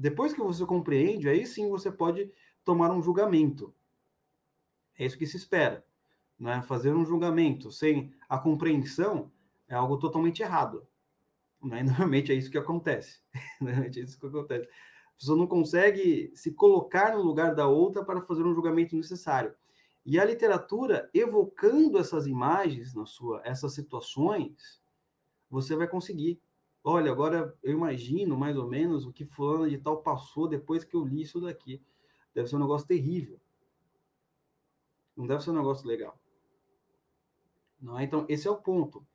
Depois 0.01 0.33
que 0.33 0.41
você 0.41 0.65
compreende, 0.65 1.29
aí 1.29 1.45
sim 1.45 1.69
você 1.69 1.91
pode 1.91 2.31
tomar 2.65 2.91
um 2.91 3.03
julgamento. 3.03 3.71
É 4.97 5.05
isso 5.05 5.15
que 5.15 5.27
se 5.27 5.37
espera. 5.37 5.85
Né? 6.39 6.59
Fazer 6.63 6.91
um 6.91 7.05
julgamento 7.05 7.71
sem 7.71 8.11
a 8.27 8.39
compreensão 8.39 9.31
é 9.67 9.75
algo 9.75 9.97
totalmente 9.97 10.41
errado. 10.41 10.87
Né? 11.63 11.83
Normalmente 11.85 12.31
é 12.31 12.35
isso 12.35 12.49
que 12.49 12.57
acontece. 12.57 13.21
Normalmente 13.61 13.99
é 13.99 14.03
isso 14.03 14.19
que 14.19 14.25
acontece. 14.25 14.67
A 14.67 15.19
pessoa 15.19 15.37
não 15.37 15.45
consegue 15.45 16.31
se 16.33 16.51
colocar 16.51 17.15
no 17.15 17.21
lugar 17.21 17.53
da 17.53 17.67
outra 17.67 18.03
para 18.03 18.23
fazer 18.23 18.41
um 18.41 18.55
julgamento 18.55 18.95
necessário. 18.95 19.53
E 20.03 20.19
a 20.19 20.25
literatura, 20.25 21.11
evocando 21.13 21.99
essas 21.99 22.25
imagens 22.25 22.95
na 22.95 23.05
sua, 23.05 23.39
essas 23.45 23.75
situações, 23.75 24.81
você 25.47 25.75
vai 25.75 25.87
conseguir. 25.87 26.41
Olha, 26.83 27.11
agora 27.11 27.55
eu 27.61 27.71
imagino 27.73 28.35
mais 28.35 28.57
ou 28.57 28.67
menos 28.67 29.05
o 29.05 29.13
que 29.13 29.25
fulano 29.25 29.69
de 29.69 29.77
tal 29.77 30.01
passou 30.01 30.47
depois 30.47 30.83
que 30.83 30.95
eu 30.95 31.05
li 31.05 31.21
isso 31.21 31.39
daqui. 31.39 31.83
Deve 32.33 32.47
ser 32.47 32.55
um 32.55 32.59
negócio 32.59 32.87
terrível. 32.87 33.39
Não 35.15 35.27
deve 35.27 35.43
ser 35.43 35.51
um 35.51 35.55
negócio 35.55 35.87
legal. 35.87 36.19
Não 37.79 37.99
é? 37.99 38.03
Então, 38.03 38.25
esse 38.27 38.47
é 38.47 38.51
o 38.51 38.61
ponto. 38.61 39.05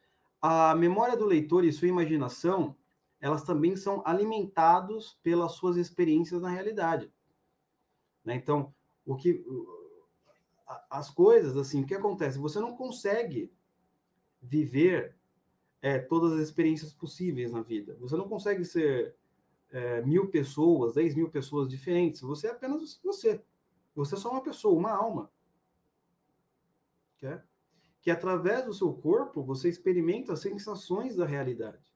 A 0.40 0.74
memória 0.74 1.16
do 1.16 1.24
leitor 1.24 1.64
e 1.64 1.72
sua 1.72 1.88
imaginação, 1.88 2.76
elas 3.20 3.42
também 3.42 3.74
são 3.74 4.02
alimentados 4.05 5.18
pelas 5.22 5.52
suas 5.52 5.76
experiências 5.76 6.40
na 6.40 6.50
realidade. 6.50 7.12
Né? 8.24 8.35
Então, 8.37 8.72
o 9.05 9.16
que 9.16 9.44
as 10.90 11.11
coisas 11.11 11.57
assim, 11.57 11.83
o 11.83 11.87
que 11.87 11.94
acontece? 11.94 12.38
Você 12.38 12.61
não 12.61 12.76
consegue 12.76 13.52
viver 14.42 15.16
é, 15.82 15.98
todas 15.98 16.32
as 16.32 16.40
experiências 16.40 16.92
possíveis 16.92 17.52
na 17.52 17.62
vida. 17.62 17.96
Você 18.00 18.16
não 18.16 18.28
consegue 18.28 18.64
ser 18.64 19.14
é, 19.70 20.02
mil 20.02 20.28
pessoas, 20.28 20.94
dez 20.94 21.14
mil 21.14 21.28
pessoas 21.30 21.68
diferentes. 21.68 22.20
Você 22.22 22.48
é 22.48 22.50
apenas 22.50 23.00
você. 23.02 23.42
Você 23.94 24.14
é 24.14 24.18
só 24.18 24.30
uma 24.30 24.42
pessoa, 24.42 24.78
uma 24.78 24.90
alma. 24.90 25.30
Que, 27.16 27.40
que 28.02 28.10
através 28.10 28.64
do 28.64 28.74
seu 28.74 28.92
corpo 28.92 29.42
você 29.42 29.68
experimenta 29.68 30.32
as 30.32 30.40
sensações 30.40 31.16
da 31.16 31.24
realidade. 31.24 31.94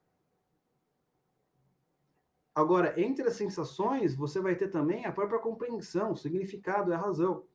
Agora, 2.54 3.00
entre 3.00 3.26
as 3.28 3.36
sensações, 3.36 4.14
você 4.14 4.40
vai 4.40 4.56
ter 4.56 4.68
também 4.68 5.04
a 5.04 5.12
própria 5.12 5.38
compreensão, 5.38 6.12
o 6.12 6.16
significado 6.16 6.92
a 6.92 6.96
razão. 6.96 7.46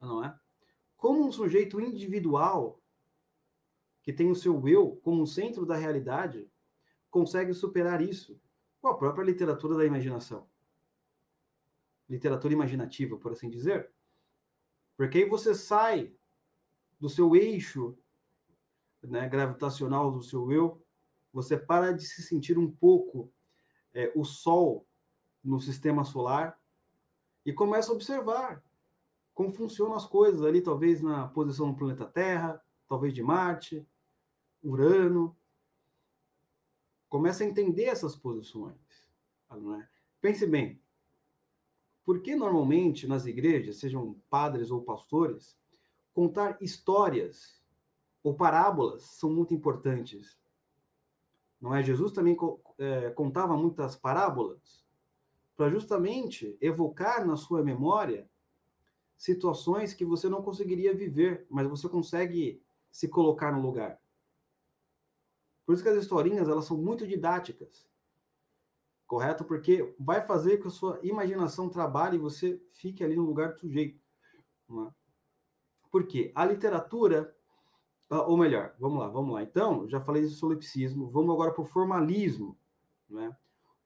Não 0.00 0.24
é? 0.24 0.38
Como 0.96 1.26
um 1.26 1.32
sujeito 1.32 1.80
individual 1.80 2.79
que 4.02 4.12
tem 4.12 4.30
o 4.30 4.34
seu 4.34 4.66
eu 4.66 4.96
como 5.02 5.26
centro 5.26 5.66
da 5.66 5.76
realidade, 5.76 6.50
consegue 7.10 7.52
superar 7.52 8.00
isso 8.00 8.40
com 8.80 8.88
a 8.88 8.96
própria 8.96 9.24
literatura 9.24 9.76
da 9.76 9.84
imaginação. 9.84 10.48
Literatura 12.08 12.54
imaginativa, 12.54 13.16
por 13.16 13.32
assim 13.32 13.50
dizer. 13.50 13.90
Porque 14.96 15.18
aí 15.18 15.28
você 15.28 15.54
sai 15.54 16.14
do 16.98 17.08
seu 17.08 17.34
eixo 17.34 17.96
né, 19.02 19.28
gravitacional 19.28 20.10
do 20.10 20.22
seu 20.22 20.50
eu, 20.52 20.84
você 21.32 21.56
para 21.56 21.92
de 21.92 22.04
se 22.04 22.22
sentir 22.22 22.58
um 22.58 22.70
pouco 22.70 23.32
é, 23.94 24.12
o 24.14 24.24
Sol 24.24 24.86
no 25.42 25.60
sistema 25.60 26.04
solar 26.04 26.60
e 27.44 27.52
começa 27.52 27.90
a 27.90 27.94
observar 27.94 28.62
como 29.32 29.52
funcionam 29.52 29.94
as 29.94 30.04
coisas 30.04 30.42
ali, 30.42 30.60
talvez 30.60 31.00
na 31.00 31.28
posição 31.28 31.70
do 31.70 31.76
planeta 31.76 32.04
Terra, 32.04 32.62
talvez 32.90 33.14
de 33.14 33.22
Marte, 33.22 33.86
Urano. 34.60 35.36
Começa 37.08 37.44
a 37.44 37.46
entender 37.46 37.84
essas 37.84 38.16
posições. 38.16 39.08
É? 39.48 39.88
Pense 40.20 40.44
bem, 40.44 40.82
por 42.04 42.20
que 42.20 42.34
normalmente 42.34 43.06
nas 43.06 43.26
igrejas, 43.26 43.76
sejam 43.76 44.20
padres 44.28 44.72
ou 44.72 44.82
pastores, 44.82 45.56
contar 46.12 46.58
histórias 46.60 47.62
ou 48.24 48.34
parábolas 48.34 49.02
são 49.02 49.30
muito 49.30 49.54
importantes? 49.54 50.36
Não 51.60 51.74
é? 51.74 51.84
Jesus 51.84 52.10
também 52.10 52.36
é, 52.78 53.10
contava 53.10 53.56
muitas 53.56 53.94
parábolas 53.94 54.84
para 55.56 55.70
justamente 55.70 56.56
evocar 56.60 57.24
na 57.24 57.36
sua 57.36 57.62
memória 57.62 58.28
situações 59.16 59.94
que 59.94 60.04
você 60.04 60.28
não 60.28 60.42
conseguiria 60.42 60.94
viver, 60.94 61.46
mas 61.50 61.68
você 61.68 61.88
consegue 61.88 62.60
se 62.90 63.08
colocar 63.08 63.52
no 63.52 63.60
lugar. 63.60 64.00
Por 65.64 65.74
isso 65.74 65.82
que 65.82 65.88
as 65.88 65.98
historinhas 66.02 66.48
elas 66.48 66.64
são 66.64 66.76
muito 66.76 67.06
didáticas, 67.06 67.88
correto? 69.06 69.44
Porque 69.44 69.94
vai 69.98 70.20
fazer 70.26 70.58
que 70.58 70.66
a 70.66 70.70
sua 70.70 70.98
imaginação 71.02 71.68
trabalhe 71.68 72.16
e 72.16 72.20
você 72.20 72.60
fique 72.72 73.04
ali 73.04 73.16
no 73.16 73.24
lugar 73.24 73.52
do 73.52 73.60
sujeito. 73.60 74.00
É? 74.70 74.90
Por 75.90 76.06
quê? 76.06 76.32
A 76.34 76.44
literatura, 76.44 77.36
ah, 78.08 78.22
ou 78.22 78.36
melhor, 78.36 78.74
vamos 78.78 78.98
lá, 78.98 79.08
vamos 79.08 79.34
lá. 79.34 79.42
Então, 79.42 79.88
já 79.88 80.00
falei 80.00 80.22
do 80.22 80.30
solipsismo, 80.30 81.10
vamos 81.10 81.34
agora 81.34 81.52
para 81.52 81.62
o 81.62 81.66
formalismo. 81.66 82.56
Né? 83.08 83.36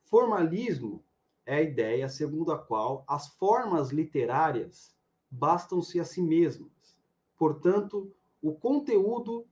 Formalismo 0.04 1.04
é 1.46 1.56
a 1.56 1.62
ideia 1.62 2.08
segundo 2.08 2.52
a 2.52 2.58
qual 2.58 3.04
as 3.06 3.28
formas 3.36 3.90
literárias 3.90 4.94
bastam-se 5.30 5.98
a 5.98 6.04
si 6.04 6.22
mesmas. 6.22 6.98
Portanto, 7.36 8.14
o 8.44 8.52
conteúdo 8.52 9.46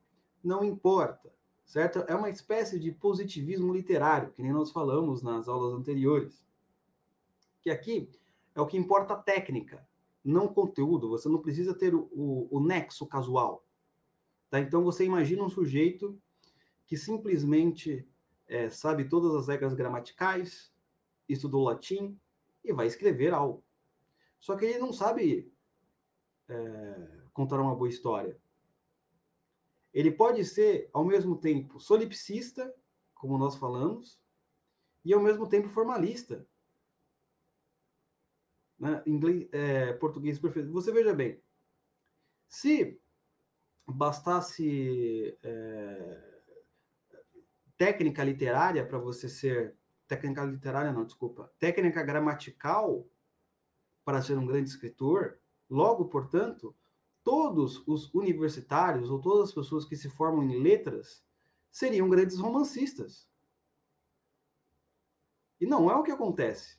não 0.44 0.62
importa, 0.62 1.32
certo? 1.64 2.00
É 2.00 2.14
uma 2.14 2.28
espécie 2.28 2.78
de 2.78 2.92
positivismo 2.92 3.72
literário, 3.72 4.30
que 4.32 4.42
nem 4.42 4.52
nós 4.52 4.70
falamos 4.70 5.22
nas 5.22 5.48
aulas 5.48 5.72
anteriores. 5.72 6.44
Que 7.62 7.70
aqui 7.70 8.10
é 8.54 8.60
o 8.60 8.66
que 8.66 8.76
importa 8.76 9.14
a 9.14 9.16
técnica, 9.16 9.88
não 10.22 10.44
o 10.44 10.52
conteúdo. 10.52 11.08
Você 11.08 11.26
não 11.26 11.40
precisa 11.40 11.72
ter 11.72 11.94
o, 11.94 12.06
o, 12.12 12.48
o 12.50 12.60
nexo 12.60 13.06
casual. 13.06 13.64
Tá? 14.50 14.60
Então, 14.60 14.84
você 14.84 15.06
imagina 15.06 15.42
um 15.42 15.48
sujeito 15.48 16.20
que 16.86 16.98
simplesmente 16.98 18.06
é, 18.46 18.68
sabe 18.68 19.08
todas 19.08 19.34
as 19.34 19.48
regras 19.48 19.72
gramaticais, 19.72 20.70
estudou 21.26 21.64
latim 21.64 22.20
e 22.62 22.74
vai 22.74 22.88
escrever 22.88 23.32
algo. 23.32 23.64
Só 24.38 24.54
que 24.54 24.66
ele 24.66 24.78
não 24.78 24.92
sabe 24.92 25.50
é, 26.46 27.08
contar 27.32 27.58
uma 27.58 27.74
boa 27.74 27.88
história. 27.88 28.41
Ele 29.92 30.10
pode 30.10 30.44
ser, 30.44 30.88
ao 30.92 31.04
mesmo 31.04 31.36
tempo, 31.36 31.78
solipsista, 31.78 32.74
como 33.14 33.38
nós 33.38 33.56
falamos, 33.56 34.20
e 35.04 35.12
ao 35.12 35.20
mesmo 35.20 35.48
tempo 35.48 35.68
formalista. 35.68 36.46
Né? 38.78 39.02
Inglês, 39.06 39.48
é, 39.52 39.92
português 39.94 40.38
perfeito. 40.38 40.72
Você 40.72 40.92
veja 40.92 41.14
bem, 41.14 41.42
se 42.48 43.00
bastasse 43.86 45.38
é, 45.42 46.42
técnica 47.76 48.24
literária 48.24 48.86
para 48.86 48.98
você 48.98 49.28
ser 49.28 49.76
técnica 50.06 50.44
literária 50.44 50.92
não, 50.92 51.04
desculpa, 51.04 51.52
técnica 51.58 52.02
gramatical 52.02 53.06
para 54.04 54.20
ser 54.20 54.36
um 54.36 54.46
grande 54.46 54.68
escritor, 54.68 55.40
Logo, 55.72 56.04
portanto, 56.04 56.76
todos 57.24 57.82
os 57.86 58.12
universitários 58.14 59.10
ou 59.10 59.20
todas 59.20 59.48
as 59.48 59.54
pessoas 59.54 59.84
que 59.84 59.96
se 59.96 60.10
formam 60.10 60.44
em 60.44 60.62
letras 60.62 61.24
seriam 61.70 62.08
grandes 62.08 62.38
romancistas. 62.38 63.28
E 65.60 65.66
não 65.66 65.90
é 65.90 65.94
o 65.94 66.02
que 66.02 66.10
acontece. 66.10 66.78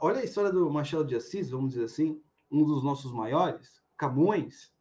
Olha 0.00 0.20
a 0.20 0.24
história 0.24 0.50
do 0.50 0.70
Machado 0.70 1.04
de 1.04 1.16
Assis, 1.16 1.50
vamos 1.50 1.70
dizer 1.70 1.84
assim, 1.84 2.22
um 2.50 2.64
dos 2.64 2.82
nossos 2.82 3.12
maiores, 3.12 3.82
Camões, 3.96 4.72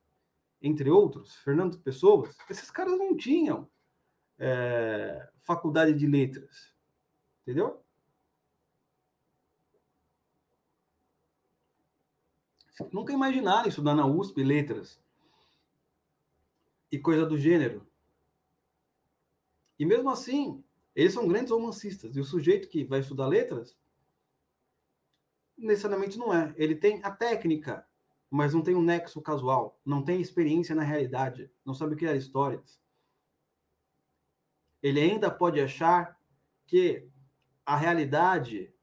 entre 0.61 0.89
outros, 0.89 1.35
Fernando 1.37 1.79
Pessoas. 1.79 2.37
Esses 2.49 2.71
caras 2.71 2.97
não 2.97 3.15
tinham 3.17 3.69
é, 4.37 5.29
faculdade 5.41 5.93
de 5.93 6.07
letras, 6.07 6.73
entendeu? 7.41 7.83
Nunca 12.91 13.13
imaginaram 13.13 13.67
estudar 13.67 13.93
na 13.93 14.05
USP 14.05 14.43
letras 14.43 14.99
e 16.91 16.97
coisa 16.97 17.25
do 17.25 17.37
gênero. 17.37 17.85
E 19.77 19.85
mesmo 19.85 20.09
assim, 20.09 20.63
eles 20.95 21.13
são 21.13 21.27
grandes 21.27 21.51
romancistas. 21.51 22.15
E 22.15 22.19
o 22.19 22.25
sujeito 22.25 22.67
que 22.67 22.83
vai 22.83 22.99
estudar 22.99 23.27
letras, 23.27 23.77
necessariamente 25.57 26.17
não 26.17 26.33
é. 26.33 26.53
Ele 26.57 26.75
tem 26.75 27.01
a 27.03 27.11
técnica, 27.11 27.87
mas 28.29 28.53
não 28.53 28.61
tem 28.61 28.75
um 28.75 28.81
nexo 28.81 29.21
casual, 29.21 29.79
não 29.85 30.03
tem 30.03 30.21
experiência 30.21 30.73
na 30.73 30.83
realidade, 30.83 31.51
não 31.65 31.73
sabe 31.73 31.95
criar 31.95 32.15
histórias. 32.15 32.79
Ele 34.81 35.01
ainda 35.01 35.29
pode 35.29 35.59
achar 35.59 36.17
que 36.65 37.07
a 37.65 37.75
realidade 37.75 38.73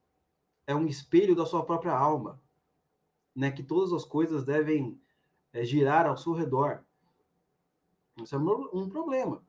é 0.67 0.75
um 0.75 0.87
espelho 0.87 1.35
da 1.35 1.47
sua 1.47 1.65
própria 1.65 1.93
alma 1.93 2.43
né, 3.37 3.51
que 3.51 3.62
todas 3.62 3.92
as 3.92 4.05
coisas 4.05 4.42
devem 4.42 4.99
é, 5.53 5.62
girar 5.62 6.07
ao 6.07 6.16
seu 6.16 6.33
redor. 6.33 6.83
Isso 8.22 8.35
é 8.35 8.38
um 8.38 8.88
problema. 8.88 9.44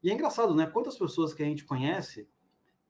E 0.00 0.10
é 0.10 0.14
engraçado, 0.14 0.54
né? 0.54 0.66
Quantas 0.66 0.96
pessoas 0.96 1.34
que 1.34 1.42
a 1.42 1.46
gente 1.46 1.64
conhece 1.64 2.28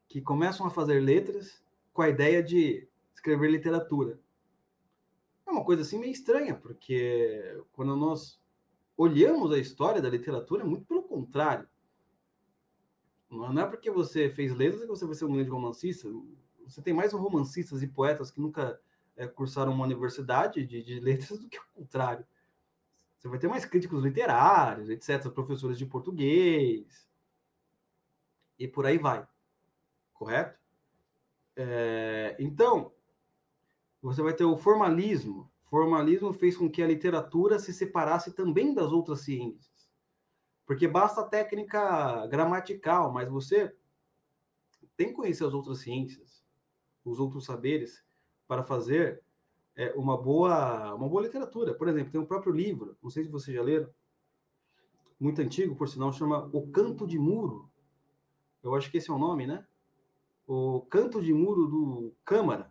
que 0.07 0.20
começam 0.20 0.66
a 0.66 0.70
fazer 0.70 1.01
letras 1.01 1.64
com 1.92 2.03
a 2.03 2.09
ideia 2.11 2.42
de 2.42 2.87
escrever 3.14 3.51
literatura. 3.51 4.20
É 5.46 5.51
uma 5.51 5.64
coisa 5.64 5.83
assim 5.83 5.99
meio 5.99 6.12
estranha, 6.12 6.55
porque 6.55 7.62
quando 7.72 7.96
nós 7.96 8.38
olhamos 8.96 9.51
a 9.53 9.59
história 9.59 10.03
da 10.03 10.11
literatura, 10.11 10.62
é 10.62 10.66
muito 10.66 10.85
pelo 10.85 11.03
contrário. 11.03 11.68
Não 13.31 13.61
é 13.61 13.66
porque 13.66 13.90
você 13.90 14.31
fez 14.31 14.55
letras 14.55 14.83
que 14.83 14.88
você 14.88 15.07
vai 15.07 15.14
ser 15.14 15.25
um 15.25 15.33
grande 15.33 15.51
romancista. 15.51 16.09
Você 16.66 16.83
tem 16.83 16.94
mais 16.94 17.12
romancistas 17.12 17.83
e 17.83 17.87
poetas 17.88 18.31
que 18.31 18.40
nunca 18.40 18.79
é, 19.17 19.27
cursaram 19.27 19.73
uma 19.73 19.85
universidade 19.85 20.65
de, 20.65 20.83
de 20.83 21.01
letras 21.01 21.39
do 21.41 21.49
que 21.49 21.59
o 21.59 21.65
contrário. 21.75 22.27
Você 23.19 23.29
vai 23.29 23.39
ter 23.39 23.49
mais 23.49 23.65
críticos 23.65 24.05
literários, 24.05 24.89
etc., 24.91 25.31
professores 25.31 25.79
de 25.79 25.87
português, 25.87 27.09
e 28.59 28.69
por 28.69 28.87
aí 28.87 28.99
vai. 28.99 29.27
Correto? 30.13 30.59
É, 31.57 32.37
então, 32.39 32.93
você 34.01 34.23
vai 34.23 34.35
ter 34.35 34.45
o 34.45 34.57
formalismo. 34.57 35.51
Formalismo 35.65 36.33
fez 36.33 36.57
com 36.57 36.71
que 36.71 36.83
a 36.83 36.87
literatura 36.87 37.59
se 37.59 37.73
separasse 37.73 38.33
também 38.33 38.73
das 38.73 38.93
outras 38.93 39.21
ciências. 39.21 39.91
Porque 40.65 40.87
basta 40.87 41.21
a 41.21 41.29
técnica 41.29 42.27
gramatical, 42.27 43.13
mas 43.13 43.29
você 43.29 43.75
tem 44.97 45.09
que 45.09 45.15
conhecer 45.15 45.45
as 45.45 45.55
outras 45.55 45.79
ciências, 45.81 46.45
os 47.05 47.19
outros 47.19 47.45
saberes, 47.45 48.06
para 48.47 48.63
fazer 48.63 49.23
é, 49.77 49.93
uma, 49.95 50.17
boa, 50.17 50.95
uma 50.95 51.09
boa 51.09 51.23
literatura. 51.23 51.75
Por 51.75 51.89
exemplo, 51.89 52.13
tem 52.13 52.21
o 52.21 52.27
próprio 52.27 52.53
livro, 52.53 52.97
não 53.03 53.11
sei 53.11 53.25
se 53.25 53.31
vocês 53.31 53.57
já 53.57 53.63
leram, 53.63 53.89
muito 55.19 55.41
antigo, 55.41 55.75
por 55.75 55.89
sinal, 55.89 56.13
chama 56.13 56.49
O 56.53 56.67
Canto 56.69 57.07
de 57.07 57.19
Muro. 57.19 57.71
Eu 58.63 58.75
acho 58.75 58.91
que 58.91 58.99
esse 58.99 59.11
é 59.11 59.15
o 59.15 59.19
nome, 59.19 59.47
né? 59.47 59.67
O 60.47 60.83
Canto 60.83 61.23
de 61.23 61.33
Muro 61.33 61.67
do 61.67 62.15
Câmara. 62.25 62.71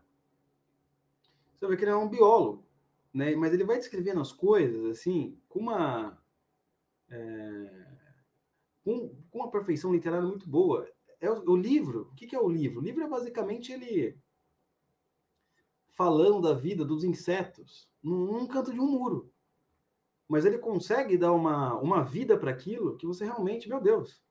Você 1.53 1.67
vê 1.67 1.75
que 1.75 1.83
ele 1.83 1.91
é 1.91 1.95
um 1.95 2.09
biólogo, 2.09 2.63
né? 3.13 3.35
Mas 3.35 3.53
ele 3.53 3.63
vai 3.63 3.77
descrevendo 3.77 4.21
as 4.21 4.31
coisas 4.31 4.85
assim 4.85 5.37
com 5.49 5.59
uma 5.59 6.21
é, 7.09 7.85
com, 8.83 9.09
com 9.31 9.39
uma 9.39 9.49
perfeição 9.49 9.91
literária 9.91 10.27
muito 10.27 10.47
boa. 10.47 10.87
É 11.19 11.29
o, 11.31 11.49
o 11.49 11.55
livro. 11.55 12.09
O 12.11 12.15
que, 12.15 12.27
que 12.27 12.35
é 12.35 12.39
o 12.39 12.49
livro? 12.49 12.79
O 12.79 12.83
livro 12.83 13.03
é 13.03 13.07
basicamente 13.07 13.71
ele 13.71 14.17
falando 15.95 16.41
da 16.41 16.53
vida 16.53 16.85
dos 16.85 17.03
insetos 17.03 17.89
num, 18.03 18.45
canto 18.47 18.71
de 18.71 18.79
um 18.79 18.87
muro. 18.87 19.31
Mas 20.27 20.45
ele 20.45 20.57
consegue 20.57 21.17
dar 21.17 21.31
uma, 21.31 21.79
uma 21.79 22.03
vida 22.03 22.37
para 22.37 22.51
aquilo 22.51 22.97
que 22.97 23.05
você 23.05 23.25
realmente, 23.25 23.69
meu 23.69 23.81
Deus. 23.81 24.21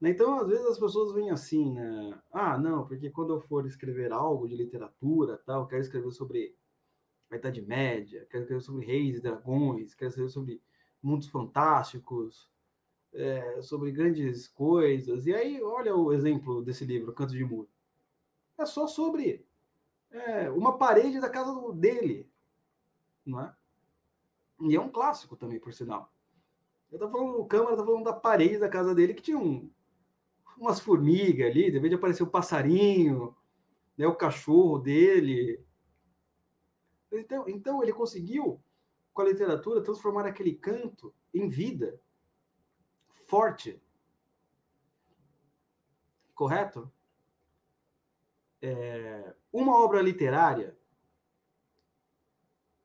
Né, 0.00 0.10
então, 0.10 0.40
às 0.40 0.48
vezes 0.48 0.66
as 0.66 0.78
pessoas 0.78 1.12
vêm 1.12 1.30
assim, 1.30 1.72
né? 1.72 2.20
Ah, 2.32 2.58
não, 2.58 2.86
porque 2.86 3.10
quando 3.10 3.34
eu 3.34 3.40
for 3.40 3.66
escrever 3.66 4.12
algo 4.12 4.48
de 4.48 4.56
literatura, 4.56 5.38
tal, 5.46 5.68
quero 5.68 5.82
escrever 5.82 6.10
sobre 6.10 6.56
a 7.30 7.36
Idade 7.36 7.62
Média, 7.62 8.26
quero 8.30 8.42
escrever 8.42 8.62
sobre 8.62 8.84
reis 8.84 9.18
e 9.18 9.22
dragões, 9.22 9.94
quero 9.94 10.08
escrever 10.08 10.30
sobre 10.30 10.62
mundos 11.02 11.28
fantásticos, 11.28 12.50
é, 13.12 13.60
sobre 13.62 13.92
grandes 13.92 14.48
coisas. 14.48 15.26
E 15.26 15.34
aí, 15.34 15.62
olha 15.62 15.94
o 15.94 16.12
exemplo 16.12 16.62
desse 16.62 16.84
livro, 16.84 17.12
Canto 17.12 17.32
de 17.32 17.44
Muro. 17.44 17.68
É 18.58 18.66
só 18.66 18.86
sobre 18.86 19.44
é, 20.12 20.50
uma 20.50 20.76
parede 20.76 21.20
da 21.20 21.28
casa 21.28 21.54
dele, 21.72 22.30
não 23.24 23.40
é? 23.40 23.54
E 24.60 24.76
é 24.76 24.80
um 24.80 24.90
clássico 24.90 25.36
também, 25.36 25.58
por 25.58 25.72
sinal. 25.72 26.12
Eu 26.90 26.98
tô 26.98 27.08
falando, 27.08 27.40
o 27.40 27.46
câmera 27.46 27.76
tá 27.76 27.84
falando 27.84 28.04
da 28.04 28.12
parede 28.12 28.58
da 28.58 28.68
casa 28.68 28.94
dele 28.94 29.14
que 29.14 29.22
tinha 29.22 29.38
um, 29.38 29.70
umas 30.58 30.78
formigas 30.78 31.50
ali, 31.50 31.70
de 31.70 31.78
vez 31.78 31.90
de 31.90 31.96
aparecer 31.96 32.22
o 32.22 32.30
passarinho, 32.30 33.34
né, 33.96 34.06
o 34.06 34.14
cachorro 34.14 34.78
dele. 34.78 35.64
Então, 37.10 37.48
então 37.48 37.82
ele 37.82 37.92
conseguiu, 37.92 38.62
com 39.12 39.22
a 39.22 39.24
literatura, 39.24 39.82
transformar 39.82 40.26
aquele 40.26 40.54
canto 40.54 41.14
em 41.32 41.48
vida 41.48 42.00
forte. 43.26 43.82
Correto? 46.34 46.92
É, 48.62 49.34
uma 49.52 49.76
obra 49.76 50.00
literária. 50.00 50.78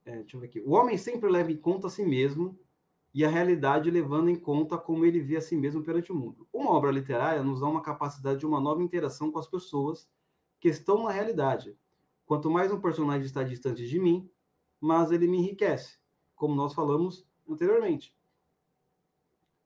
É, 0.03 0.17
deixa 0.17 0.35
eu 0.35 0.41
ver 0.41 0.47
aqui. 0.47 0.59
O 0.61 0.71
homem 0.71 0.97
sempre 0.97 1.29
leva 1.29 1.51
em 1.51 1.57
conta 1.57 1.85
a 1.87 1.89
si 1.89 2.03
mesmo 2.03 2.59
e 3.13 3.23
a 3.23 3.29
realidade 3.29 3.91
levando 3.91 4.29
em 4.29 4.35
conta 4.35 4.77
como 4.77 5.05
ele 5.05 5.19
vê 5.19 5.37
a 5.37 5.41
si 5.41 5.55
mesmo 5.55 5.83
perante 5.83 6.11
o 6.11 6.15
mundo. 6.15 6.47
Uma 6.51 6.71
obra 6.71 6.91
literária 6.91 7.43
nos 7.43 7.59
dá 7.59 7.67
uma 7.67 7.81
capacidade 7.81 8.39
de 8.39 8.45
uma 8.45 8.59
nova 8.59 8.81
interação 8.81 9.31
com 9.31 9.37
as 9.39 9.47
pessoas 9.47 10.09
que 10.59 10.67
estão 10.67 11.03
na 11.03 11.11
realidade. 11.11 11.77
Quanto 12.25 12.49
mais 12.49 12.71
um 12.71 12.81
personagem 12.81 13.25
está 13.25 13.43
distante 13.43 13.87
de 13.87 13.99
mim, 13.99 14.29
mais 14.79 15.11
ele 15.11 15.27
me 15.27 15.37
enriquece, 15.37 15.99
como 16.35 16.55
nós 16.55 16.73
falamos 16.73 17.25
anteriormente. 17.47 18.15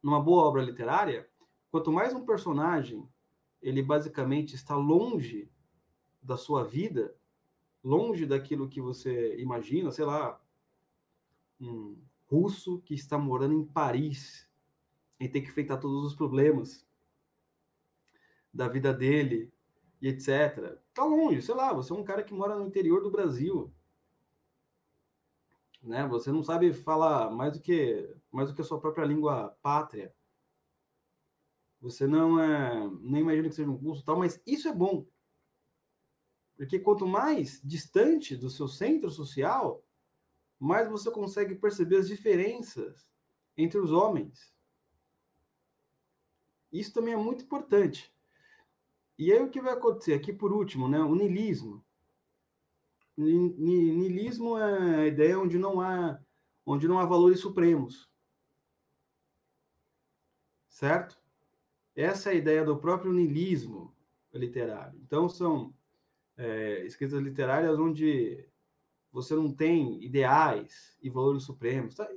Numa 0.03 0.21
boa 0.21 0.43
obra 0.43 0.61
literária, 0.61 1.29
quanto 1.71 1.91
mais 1.91 2.13
um 2.13 2.25
personagem 2.25 3.07
ele 3.61 3.81
basicamente 3.81 4.55
está 4.55 4.75
longe 4.75 5.49
da 6.21 6.37
sua 6.37 6.63
vida, 6.63 7.15
longe 7.83 8.25
daquilo 8.25 8.69
que 8.69 8.81
você 8.81 9.35
imagina, 9.39 9.91
sei 9.91 10.05
lá, 10.05 10.39
um 11.59 11.97
russo 12.29 12.79
que 12.81 12.93
está 12.93 13.17
morando 13.17 13.53
em 13.53 13.65
Paris 13.65 14.47
e 15.19 15.27
tem 15.27 15.41
que 15.41 15.49
enfrentar 15.49 15.77
todos 15.77 16.05
os 16.05 16.15
problemas 16.15 16.85
da 18.53 18.67
vida 18.67 18.93
dele 18.93 19.51
e 20.01 20.07
etc. 20.07 20.77
Tá 20.93 21.03
longe, 21.03 21.41
sei 21.41 21.55
lá, 21.55 21.73
você 21.73 21.91
é 21.91 21.95
um 21.95 22.03
cara 22.03 22.23
que 22.23 22.33
mora 22.33 22.55
no 22.55 22.65
interior 22.65 23.01
do 23.01 23.11
Brasil, 23.11 23.71
né? 25.81 26.07
Você 26.07 26.31
não 26.31 26.43
sabe 26.43 26.73
falar 26.73 27.31
mais 27.31 27.53
do 27.53 27.59
que 27.59 28.15
mais 28.31 28.49
do 28.49 28.55
que 28.55 28.61
a 28.61 28.65
sua 28.65 28.79
própria 28.79 29.05
língua 29.05 29.55
pátria. 29.61 30.13
Você 31.81 32.05
não 32.05 32.39
é, 32.39 32.87
nem 33.01 33.21
imagina 33.21 33.49
que 33.49 33.55
seja 33.55 33.69
um 33.69 33.77
curso 33.77 34.05
tal, 34.05 34.17
mas 34.17 34.41
isso 34.45 34.67
é 34.67 34.73
bom. 34.73 35.05
Porque 36.61 36.77
quanto 36.77 37.07
mais 37.07 37.59
distante 37.63 38.35
do 38.35 38.47
seu 38.47 38.67
centro 38.67 39.09
social, 39.09 39.83
mais 40.59 40.87
você 40.87 41.09
consegue 41.09 41.55
perceber 41.55 41.95
as 41.95 42.07
diferenças 42.07 43.09
entre 43.57 43.79
os 43.79 43.91
homens. 43.91 44.53
Isso 46.71 46.93
também 46.93 47.15
é 47.15 47.17
muito 47.17 47.45
importante. 47.45 48.13
E 49.17 49.33
aí 49.33 49.41
o 49.41 49.49
que 49.49 49.59
vai 49.59 49.73
acontecer 49.73 50.13
aqui 50.13 50.31
por 50.31 50.53
último, 50.53 50.87
né? 50.87 50.99
O 50.99 51.15
nilismo. 51.15 51.83
Nilismo 53.17 54.55
é 54.55 54.97
a 54.97 55.07
ideia 55.07 55.39
onde 55.39 55.57
não 55.57 55.81
há 55.81 56.21
onde 56.63 56.87
não 56.87 56.99
há 56.99 57.07
valores 57.07 57.39
supremos. 57.39 58.07
Certo? 60.69 61.19
Essa 61.95 62.29
é 62.29 62.33
a 62.33 62.35
ideia 62.35 62.63
do 62.63 62.77
próprio 62.77 63.11
nilismo 63.11 63.95
literário. 64.31 65.01
Então 65.01 65.27
são 65.27 65.73
é, 66.37 66.85
escritas 66.85 67.21
literárias 67.21 67.77
onde 67.77 68.45
você 69.11 69.35
não 69.35 69.53
tem 69.53 70.03
ideais 70.03 70.97
e 71.01 71.09
valores 71.09 71.43
supremos. 71.43 71.95
Tá? 71.95 72.09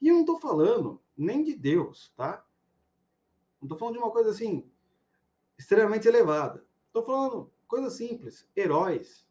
E 0.00 0.08
eu 0.08 0.14
não 0.14 0.20
estou 0.22 0.40
falando 0.40 1.00
nem 1.16 1.42
de 1.42 1.54
Deus, 1.54 2.12
tá? 2.16 2.44
Não 3.60 3.66
estou 3.66 3.78
falando 3.78 3.94
de 3.94 4.00
uma 4.00 4.10
coisa 4.10 4.30
assim 4.30 4.68
extremamente 5.58 6.08
elevada. 6.08 6.64
Estou 6.86 7.04
falando 7.04 7.52
coisa 7.66 7.88
simples, 7.88 8.46
heróis, 8.54 9.26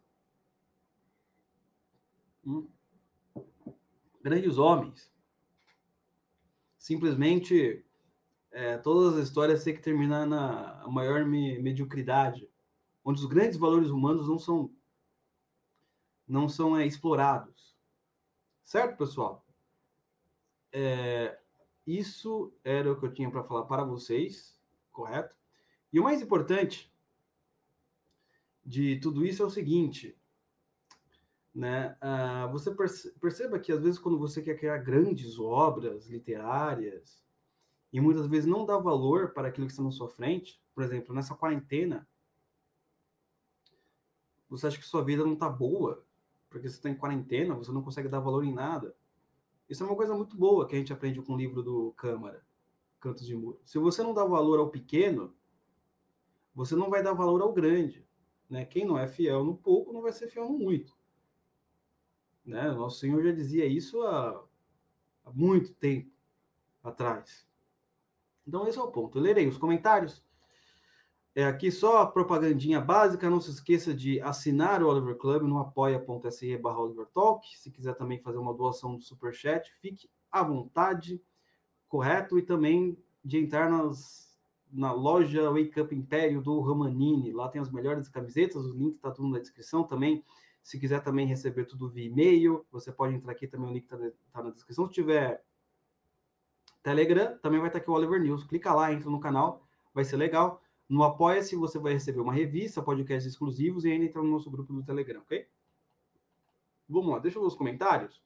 hum. 2.46 2.68
grandes 4.24 4.58
homens. 4.58 5.12
Simplesmente 6.78 7.86
é, 8.52 8.78
todas 8.78 9.18
as 9.18 9.28
histórias 9.28 9.64
têm 9.64 9.76
que 9.76 9.82
terminar 9.82 10.26
na 10.26 10.86
maior 10.88 11.26
me 11.26 11.60
mediocridade, 11.60 12.50
onde 13.04 13.20
os 13.20 13.26
grandes 13.26 13.58
valores 13.58 13.90
humanos 13.90 14.28
não 14.28 14.40
são 14.40 14.74
não 16.28 16.48
são 16.48 16.78
é, 16.78 16.86
explorados. 16.86 17.76
Certo, 18.64 18.98
pessoal? 18.98 19.46
É, 20.72 21.38
isso 21.86 22.54
era 22.64 22.90
o 22.90 22.98
que 22.98 23.06
eu 23.06 23.14
tinha 23.14 23.30
para 23.30 23.44
falar 23.44 23.66
para 23.66 23.84
vocês, 23.84 24.58
correto? 24.92 25.36
E 25.92 26.00
o 26.00 26.04
mais 26.04 26.22
importante 26.22 26.92
de 28.64 28.98
tudo 29.00 29.26
isso 29.26 29.44
é 29.44 29.46
o 29.46 29.50
seguinte, 29.50 30.18
né? 31.54 31.98
Uh, 32.02 32.52
você 32.52 32.72
perceba 33.20 33.60
que 33.60 33.72
às 33.72 33.82
vezes 33.82 34.00
quando 34.00 34.18
você 34.18 34.42
quer 34.42 34.58
criar 34.58 34.78
grandes 34.78 35.38
obras 35.38 36.08
literárias 36.08 37.22
e 37.92 38.00
muitas 38.00 38.28
vezes 38.28 38.46
não 38.46 38.66
dá 38.66 38.78
valor 38.78 39.34
para 39.34 39.50
aquilo 39.50 39.68
que 39.68 39.74
está 39.74 39.84
na 39.84 39.92
sua 39.92 40.08
frente, 40.08 40.62
por 40.74 40.84
exemplo, 40.84 41.14
nessa 41.14 41.36
quarentena, 41.36 42.08
você 44.52 44.68
acha 44.68 44.78
que 44.78 44.86
sua 44.86 45.02
vida 45.02 45.24
não 45.24 45.34
está 45.34 45.50
boa, 45.50 46.04
porque 46.50 46.68
você 46.68 46.76
está 46.76 46.90
em 46.90 46.96
quarentena, 46.96 47.56
você 47.56 47.72
não 47.72 47.82
consegue 47.82 48.10
dar 48.10 48.20
valor 48.20 48.44
em 48.44 48.54
nada. 48.54 48.94
Isso 49.70 49.82
é 49.82 49.86
uma 49.88 49.96
coisa 49.96 50.14
muito 50.14 50.36
boa 50.36 50.68
que 50.68 50.76
a 50.76 50.78
gente 50.78 50.92
aprende 50.92 51.22
com 51.22 51.34
o 51.34 51.38
livro 51.38 51.64
do 51.64 51.94
Câmara. 51.94 52.46
cantos 53.00 53.26
de 53.26 53.34
muro. 53.34 53.62
Se 53.64 53.80
você 53.80 54.04
não 54.04 54.14
dá 54.14 54.26
valor 54.26 54.60
ao 54.60 54.70
pequeno, 54.70 55.34
você 56.54 56.76
não 56.76 56.90
vai 56.90 57.02
dar 57.02 57.14
valor 57.14 57.42
ao 57.42 57.54
grande. 57.54 58.06
Né? 58.50 58.66
Quem 58.66 58.86
não 58.86 59.00
é 59.00 59.08
fiel 59.08 59.46
no 59.46 59.56
pouco 59.56 59.94
não 59.94 60.02
vai 60.02 60.12
ser 60.12 60.28
fiel 60.28 60.50
no 60.50 60.60
muito. 60.60 60.94
Né? 62.46 62.70
Nosso 62.72 63.00
Senhor 63.00 63.24
já 63.24 63.32
dizia 63.32 63.66
isso 63.66 64.02
há, 64.02 64.44
há 65.24 65.32
muito 65.32 65.74
tempo 65.76 66.12
atrás. 66.84 67.48
Então, 68.46 68.68
esse 68.68 68.78
é 68.78 68.82
o 68.82 68.92
ponto. 68.92 69.18
Eu 69.18 69.22
lerei 69.22 69.48
os 69.48 69.58
comentários. 69.58 70.22
É 71.34 71.46
aqui 71.46 71.72
só 71.72 72.00
a 72.00 72.08
propagandinha 72.08 72.82
básica. 72.82 73.30
Não 73.30 73.39
se 73.39 73.52
esqueça 73.52 73.94
de 73.94 74.20
assinar 74.20 74.84
o 74.84 74.88
Oliver 74.88 75.15
Club 75.15 75.44
no 75.44 75.60
apoia.se 75.60 76.58
barra 76.58 76.82
Oliver 76.82 77.08
Talk. 77.08 77.48
Se 77.58 77.72
quiser 77.72 77.96
também 77.96 78.20
fazer 78.20 78.38
uma 78.38 78.54
doação 78.54 78.98
do 78.98 79.04
Superchat, 79.04 79.72
fique 79.82 80.10
à 80.30 80.44
vontade, 80.44 81.22
correto? 81.88 82.38
E 82.38 82.41
também 82.41 82.98
de 83.24 83.38
entrar 83.38 83.70
nas, 83.70 84.38
na 84.70 84.91
loja 84.91 85.50
Wake 85.50 85.80
Up 85.80 85.96
Império 85.96 86.41
do 86.41 86.60
Romanini. 86.60 87.32
Lá 87.32 87.48
tem 87.48 87.62
as 87.62 87.72
melhores 87.72 88.10
camisetas, 88.10 88.65
o 88.65 88.74
link 88.74 88.96
está 88.96 89.10
tudo 89.10 89.30
na 89.30 89.39
descrição 89.39 89.84
também. 89.84 90.24
Se 90.62 90.80
quiser 90.80 91.02
também 91.02 91.26
receber 91.26 91.65
tudo 91.65 91.89
via 91.89 92.06
e-mail, 92.06 92.65
você 92.72 92.91
pode 92.91 93.15
entrar 93.15 93.32
aqui 93.32 93.48
também, 93.48 93.70
o 93.70 93.74
link 93.74 93.84
está 93.84 93.98
tá 94.32 94.44
na 94.44 94.52
descrição. 94.52 94.86
Se 94.86 94.94
tiver 94.94 95.44
Telegram, 96.84 97.38
também 97.39 97.60
vai 97.60 97.70
estar 97.70 97.80
aqui 97.80 97.89
o 97.89 97.94
Oliver 97.94 98.22
News. 98.22 98.44
Clica 98.44 98.74
lá, 98.74 98.91
entra 98.91 99.10
no 99.10 99.20
canal, 99.20 99.65
vai 99.94 100.04
ser 100.04 100.17
legal. 100.17 100.62
No 100.92 101.04
Apoia-se 101.04 101.56
você 101.56 101.80
vai 101.80 101.94
receber 101.94 102.20
uma 102.20 102.34
revista, 102.34 102.82
podcasts 102.82 103.32
exclusivos 103.32 103.86
e 103.86 103.92
ainda 103.94 104.04
entrar 104.04 104.22
no 104.22 104.30
nosso 104.30 104.52
grupo 104.52 104.74
do 104.74 104.84
Telegram, 104.84 105.22
ok? 105.22 105.48
Vamos 106.90 107.14
lá, 107.14 107.20
deixa 107.20 107.38
eu 107.38 107.44
ver 107.44 107.48
os 107.48 107.56
comentários. 107.56 108.22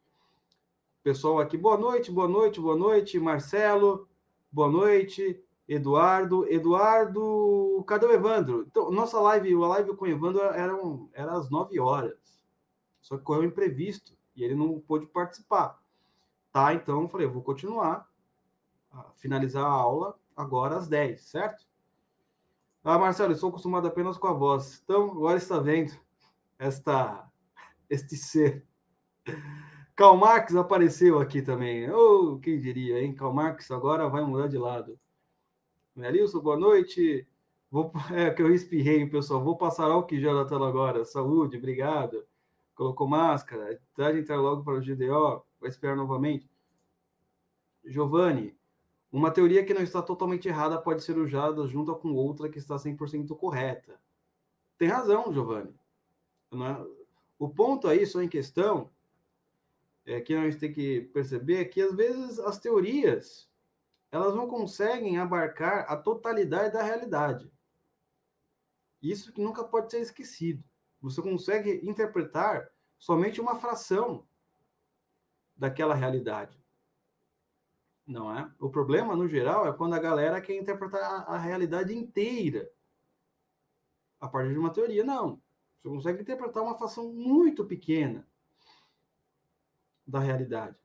Pessoal 1.04 1.40
aqui, 1.40 1.60
boa 1.60 1.78
noite, 1.78 2.12
boa 2.12 2.28
noite, 2.28 2.60
boa 2.60 2.76
noite. 2.76 3.20
Marcelo, 3.20 4.10
boa 4.52 4.68
noite. 4.68 5.40
Eduardo, 5.68 6.52
Eduardo, 6.52 7.84
cadê 7.88 8.08
o 8.08 8.12
Evandro? 8.12 8.66
Então, 8.68 8.90
nossa 8.90 9.20
live, 9.20 9.54
a 9.54 9.68
live 9.68 9.96
com 9.96 10.06
o 10.06 10.08
Evandro 10.08 10.42
era, 10.42 10.76
um, 10.76 11.08
era 11.14 11.34
às 11.34 11.52
9 11.52 11.80
horas. 11.80 12.18
Só 13.00 13.16
que 13.16 13.24
correu 13.24 13.44
imprevisto 13.44 14.18
e 14.36 14.44
ele 14.44 14.56
não 14.56 14.80
pôde 14.80 15.06
participar. 15.06 15.80
Tá, 16.52 16.74
então 16.74 17.04
eu 17.04 17.10
falei, 17.10 17.28
eu 17.28 17.32
vou 17.32 17.44
continuar 17.44 18.10
finalizar 19.18 19.66
a 19.66 19.70
aula 19.70 20.18
agora 20.36 20.78
às 20.78 20.88
10, 20.88 21.22
certo? 21.22 21.75
Ah, 22.88 23.00
Marcelo, 23.00 23.34
estou 23.34 23.50
acostumado 23.50 23.88
apenas 23.88 24.16
com 24.16 24.28
a 24.28 24.34
voz. 24.34 24.80
Então, 24.84 25.10
agora 25.10 25.40
está 25.40 25.58
vendo 25.58 25.92
esta, 26.60 27.28
este 27.90 28.16
ser. 28.16 28.64
Karl 29.96 30.16
Marx 30.16 30.56
apareceu 30.56 31.18
aqui 31.18 31.42
também. 31.42 31.90
Oh, 31.90 32.38
quem 32.38 32.60
diria, 32.60 33.02
hein? 33.02 33.16
Karl 33.16 33.34
Marx 33.34 33.72
agora 33.72 34.08
vai 34.08 34.24
mudar 34.24 34.48
de 34.48 34.60
lado. 34.60 35.00
Melilson, 35.96 36.40
boa 36.42 36.58
noite. 36.58 37.28
Vou, 37.72 37.92
é 38.14 38.30
que 38.30 38.44
eu 38.44 38.54
espirrei, 38.54 39.04
pessoal. 39.08 39.44
Vou 39.44 39.58
passar 39.58 39.90
álcool 39.90 40.20
gel 40.20 40.36
na 40.36 40.46
tela 40.46 40.70
agora. 40.70 41.04
Saúde, 41.04 41.58
obrigado. 41.58 42.24
Colocou 42.76 43.08
máscara. 43.08 43.82
Traz 43.96 44.16
entrar 44.16 44.38
logo 44.38 44.64
para 44.64 44.76
o 44.76 44.80
GDO. 44.80 45.44
Vai 45.60 45.72
esperar 45.72 45.96
novamente. 45.96 46.48
Giovanni, 47.84 48.56
uma 49.16 49.32
teoria 49.32 49.64
que 49.64 49.74
não 49.74 49.82
está 49.82 50.02
totalmente 50.02 50.50
errada 50.50 50.78
pode 50.78 51.02
ser 51.02 51.18
usada 51.18 51.66
junto 51.68 51.96
com 51.96 52.12
outra 52.12 52.50
que 52.50 52.60
está 52.60 52.76
100% 52.76 53.34
correta. 53.38 53.98
Tem 54.78 54.90
razão, 54.90 55.32
Giovanni. 55.32 55.74
Né? 56.52 56.86
O 57.40 57.48
ponto 57.48 57.88
aí, 57.88 58.06
só 58.06 58.22
em 58.22 58.28
questão, 58.28 58.92
é 60.06 60.20
que 60.20 60.34
a 60.34 60.42
gente 60.42 60.60
tem 60.60 60.74
que 60.74 61.00
perceber 61.14 61.64
que 61.66 61.82
às 61.82 61.96
vezes 61.96 62.40
as 62.40 62.60
teorias 62.60 63.50
elas 64.12 64.36
não 64.36 64.50
conseguem 64.50 65.18
abarcar 65.18 65.90
a 65.90 65.96
totalidade 65.96 66.74
da 66.74 66.84
realidade. 66.84 67.50
Isso 69.02 69.32
que 69.32 69.42
nunca 69.42 69.64
pode 69.64 69.92
ser 69.92 70.02
esquecido. 70.02 70.62
Você 71.02 71.22
consegue 71.22 71.80
interpretar 71.88 72.70
somente 72.98 73.40
uma 73.40 73.56
fração 73.62 74.28
daquela 75.56 75.96
realidade 75.96 76.65
não 78.08 78.36
é? 78.38 78.52
O 78.60 78.70
problema, 78.70 79.16
no 79.16 79.28
geral, 79.28 79.68
é 79.68 79.74
quando 79.74 79.94
a 79.94 80.00
galera 80.00 80.40
quer 80.40 80.56
interpretar 80.56 81.26
a, 81.28 81.38
realidade 81.38 81.96
inteira 81.96 82.70
a 84.20 84.28
partir 84.28 84.54
de 84.54 84.60
uma 84.60 84.72
teoria. 84.72 85.04
Não. 85.04 85.42
Você 85.82 85.90
consegue 85.90 86.22
interpretar 86.22 86.64
uma 86.64 86.78
fração 86.78 87.12
muito 87.12 87.66
pequena 87.66 88.28
da 90.06 90.20
realidade. 90.20 90.78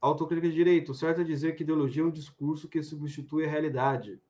Autocrítica 0.00 0.48
de 0.48 0.54
direito. 0.54 0.94
Certo 0.94 1.20
é 1.20 1.24
dizer 1.24 1.54
que 1.54 1.62
ideologia 1.62 2.02
é 2.02 2.06
um 2.06 2.10
discurso 2.10 2.68
que 2.68 2.82
substitui 2.82 3.44
a 3.44 3.50
realidade. 3.50 4.20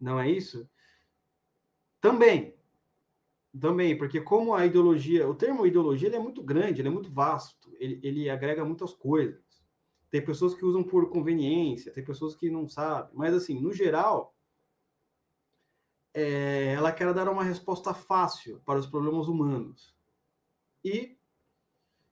Não 0.00 0.18
é 0.18 0.28
isso? 0.28 0.68
Também. 2.00 2.54
Também, 3.58 3.96
porque 3.96 4.20
como 4.20 4.54
a 4.54 4.64
ideologia, 4.64 5.28
o 5.28 5.34
termo 5.34 5.66
ideologia 5.66 6.08
é 6.14 6.18
muito 6.18 6.42
grande, 6.42 6.80
é 6.80 6.88
muito 6.88 7.10
vasto, 7.10 7.70
ele, 7.78 8.00
ele 8.02 8.30
agrega 8.30 8.64
muitas 8.64 8.94
coisas. 8.94 9.41
Tem 10.12 10.22
pessoas 10.22 10.52
que 10.52 10.62
usam 10.62 10.84
por 10.84 11.08
conveniência, 11.08 11.90
tem 11.90 12.04
pessoas 12.04 12.36
que 12.36 12.50
não 12.50 12.68
sabem. 12.68 13.10
Mas, 13.14 13.32
assim, 13.32 13.58
no 13.58 13.72
geral, 13.72 14.36
é, 16.12 16.74
ela 16.74 16.92
quer 16.92 17.14
dar 17.14 17.30
uma 17.30 17.42
resposta 17.42 17.94
fácil 17.94 18.60
para 18.66 18.78
os 18.78 18.86
problemas 18.86 19.26
humanos. 19.26 19.96
E 20.84 21.16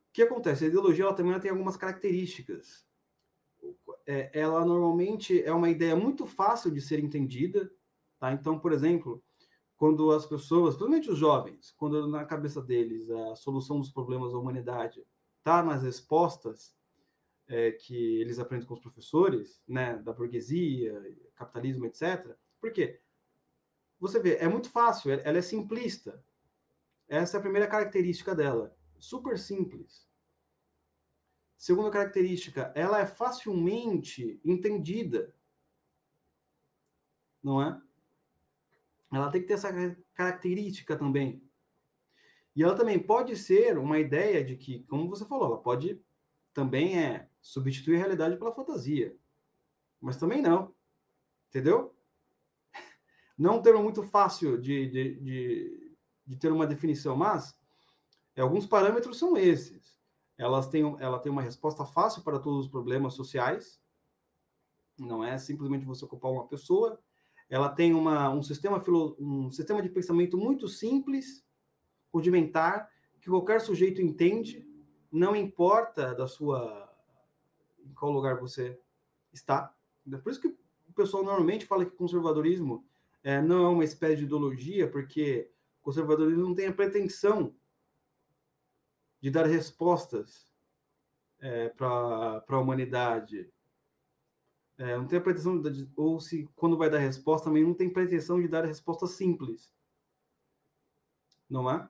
o 0.08 0.12
que 0.14 0.22
acontece? 0.22 0.64
A 0.64 0.68
ideologia 0.68 1.04
ela 1.04 1.12
também 1.12 1.38
tem 1.38 1.50
algumas 1.50 1.76
características. 1.76 2.86
É, 4.06 4.30
ela 4.32 4.64
normalmente 4.64 5.42
é 5.42 5.52
uma 5.52 5.68
ideia 5.68 5.94
muito 5.94 6.26
fácil 6.26 6.70
de 6.70 6.80
ser 6.80 7.00
entendida. 7.00 7.70
Tá? 8.18 8.32
Então, 8.32 8.58
por 8.58 8.72
exemplo, 8.72 9.22
quando 9.76 10.10
as 10.10 10.24
pessoas, 10.24 10.74
principalmente 10.74 11.10
os 11.10 11.18
jovens, 11.18 11.74
quando 11.76 12.08
na 12.08 12.24
cabeça 12.24 12.62
deles 12.62 13.10
a 13.10 13.36
solução 13.36 13.78
dos 13.78 13.90
problemas 13.90 14.32
da 14.32 14.38
humanidade 14.38 15.04
está 15.40 15.62
nas 15.62 15.82
respostas 15.82 16.79
é, 17.50 17.72
que 17.72 18.20
eles 18.20 18.38
aprendem 18.38 18.66
com 18.66 18.74
os 18.74 18.80
professores, 18.80 19.60
né, 19.66 19.96
da 19.96 20.12
burguesia, 20.12 21.02
capitalismo, 21.34 21.84
etc. 21.84 22.36
Por 22.60 22.72
quê? 22.72 23.00
Você 23.98 24.20
vê, 24.20 24.36
é 24.36 24.48
muito 24.48 24.70
fácil, 24.70 25.10
ela 25.10 25.38
é 25.38 25.42
simplista. 25.42 26.24
Essa 27.08 27.36
é 27.36 27.38
a 27.38 27.42
primeira 27.42 27.66
característica 27.66 28.36
dela. 28.36 28.74
Super 29.00 29.36
simples. 29.36 30.08
Segunda 31.56 31.90
característica, 31.90 32.72
ela 32.76 33.00
é 33.00 33.06
facilmente 33.06 34.40
entendida. 34.44 35.34
Não 37.42 37.60
é? 37.60 37.82
Ela 39.12 39.30
tem 39.30 39.40
que 39.40 39.48
ter 39.48 39.54
essa 39.54 39.72
característica 40.14 40.96
também. 40.96 41.42
E 42.54 42.62
ela 42.62 42.76
também 42.76 42.98
pode 42.98 43.36
ser 43.36 43.76
uma 43.76 43.98
ideia 43.98 44.44
de 44.44 44.56
que, 44.56 44.84
como 44.84 45.08
você 45.08 45.24
falou, 45.24 45.46
ela 45.46 45.58
pode 45.58 46.00
também 46.52 46.98
é 46.98 47.29
substituir 47.40 47.96
a 47.96 47.98
realidade 47.98 48.36
pela 48.36 48.54
fantasia. 48.54 49.16
Mas 50.00 50.16
também 50.16 50.40
não. 50.40 50.74
Entendeu? 51.48 51.94
Não 53.36 53.54
é 53.54 53.56
um 53.56 53.62
termo 53.62 53.82
muito 53.82 54.02
fácil 54.02 54.60
de, 54.60 54.88
de, 54.88 55.14
de, 55.20 55.96
de 56.26 56.36
ter 56.36 56.52
uma 56.52 56.66
definição, 56.66 57.16
mas 57.16 57.58
é, 58.36 58.40
alguns 58.40 58.66
parâmetros 58.66 59.18
são 59.18 59.36
esses. 59.36 59.98
Elas 60.38 60.68
têm, 60.68 60.96
ela 61.00 61.18
tem 61.18 61.30
uma 61.30 61.42
resposta 61.42 61.84
fácil 61.84 62.22
para 62.22 62.38
todos 62.38 62.64
os 62.64 62.70
problemas 62.70 63.14
sociais. 63.14 63.80
Não 64.98 65.24
é 65.24 65.36
simplesmente 65.38 65.84
você 65.84 66.04
ocupar 66.04 66.30
uma 66.30 66.46
pessoa. 66.46 66.98
Ela 67.48 67.68
tem 67.68 67.92
uma, 67.92 68.30
um, 68.30 68.42
sistema, 68.42 68.82
um 69.18 69.50
sistema 69.50 69.82
de 69.82 69.88
pensamento 69.88 70.38
muito 70.38 70.68
simples, 70.68 71.44
rudimentar, 72.12 72.88
que 73.20 73.28
qualquer 73.28 73.60
sujeito 73.60 74.00
entende, 74.00 74.66
não 75.10 75.34
importa 75.34 76.14
da 76.14 76.26
sua 76.26 76.89
em 77.84 77.94
qual 77.94 78.12
lugar 78.12 78.38
você 78.38 78.78
está. 79.32 79.74
É 80.12 80.16
por 80.16 80.30
isso 80.30 80.40
que 80.40 80.48
o 80.48 80.92
pessoal 80.94 81.22
normalmente 81.22 81.66
fala 81.66 81.84
que 81.84 81.96
conservadorismo 81.96 82.86
é, 83.22 83.40
não 83.40 83.66
é 83.66 83.68
uma 83.68 83.84
espécie 83.84 84.16
de 84.16 84.24
ideologia, 84.24 84.90
porque 84.90 85.50
conservadorismo 85.82 86.42
não 86.42 86.54
tem 86.54 86.66
a 86.66 86.72
pretensão 86.72 87.54
de 89.20 89.30
dar 89.30 89.46
respostas 89.46 90.50
é, 91.38 91.68
para 91.68 92.44
a 92.48 92.58
humanidade. 92.58 93.52
É, 94.78 94.96
não 94.96 95.06
tem 95.06 95.18
a 95.18 95.22
pretensão, 95.22 95.60
de, 95.60 95.90
ou 95.94 96.18
se 96.20 96.48
quando 96.56 96.76
vai 96.76 96.88
dar 96.88 96.98
resposta, 96.98 97.48
também 97.48 97.62
não 97.62 97.74
tem 97.74 97.90
pretensão 97.90 98.40
de 98.40 98.48
dar 98.48 98.64
resposta 98.64 99.06
simples. 99.06 99.72
Não 101.48 101.70
é? 101.70 101.86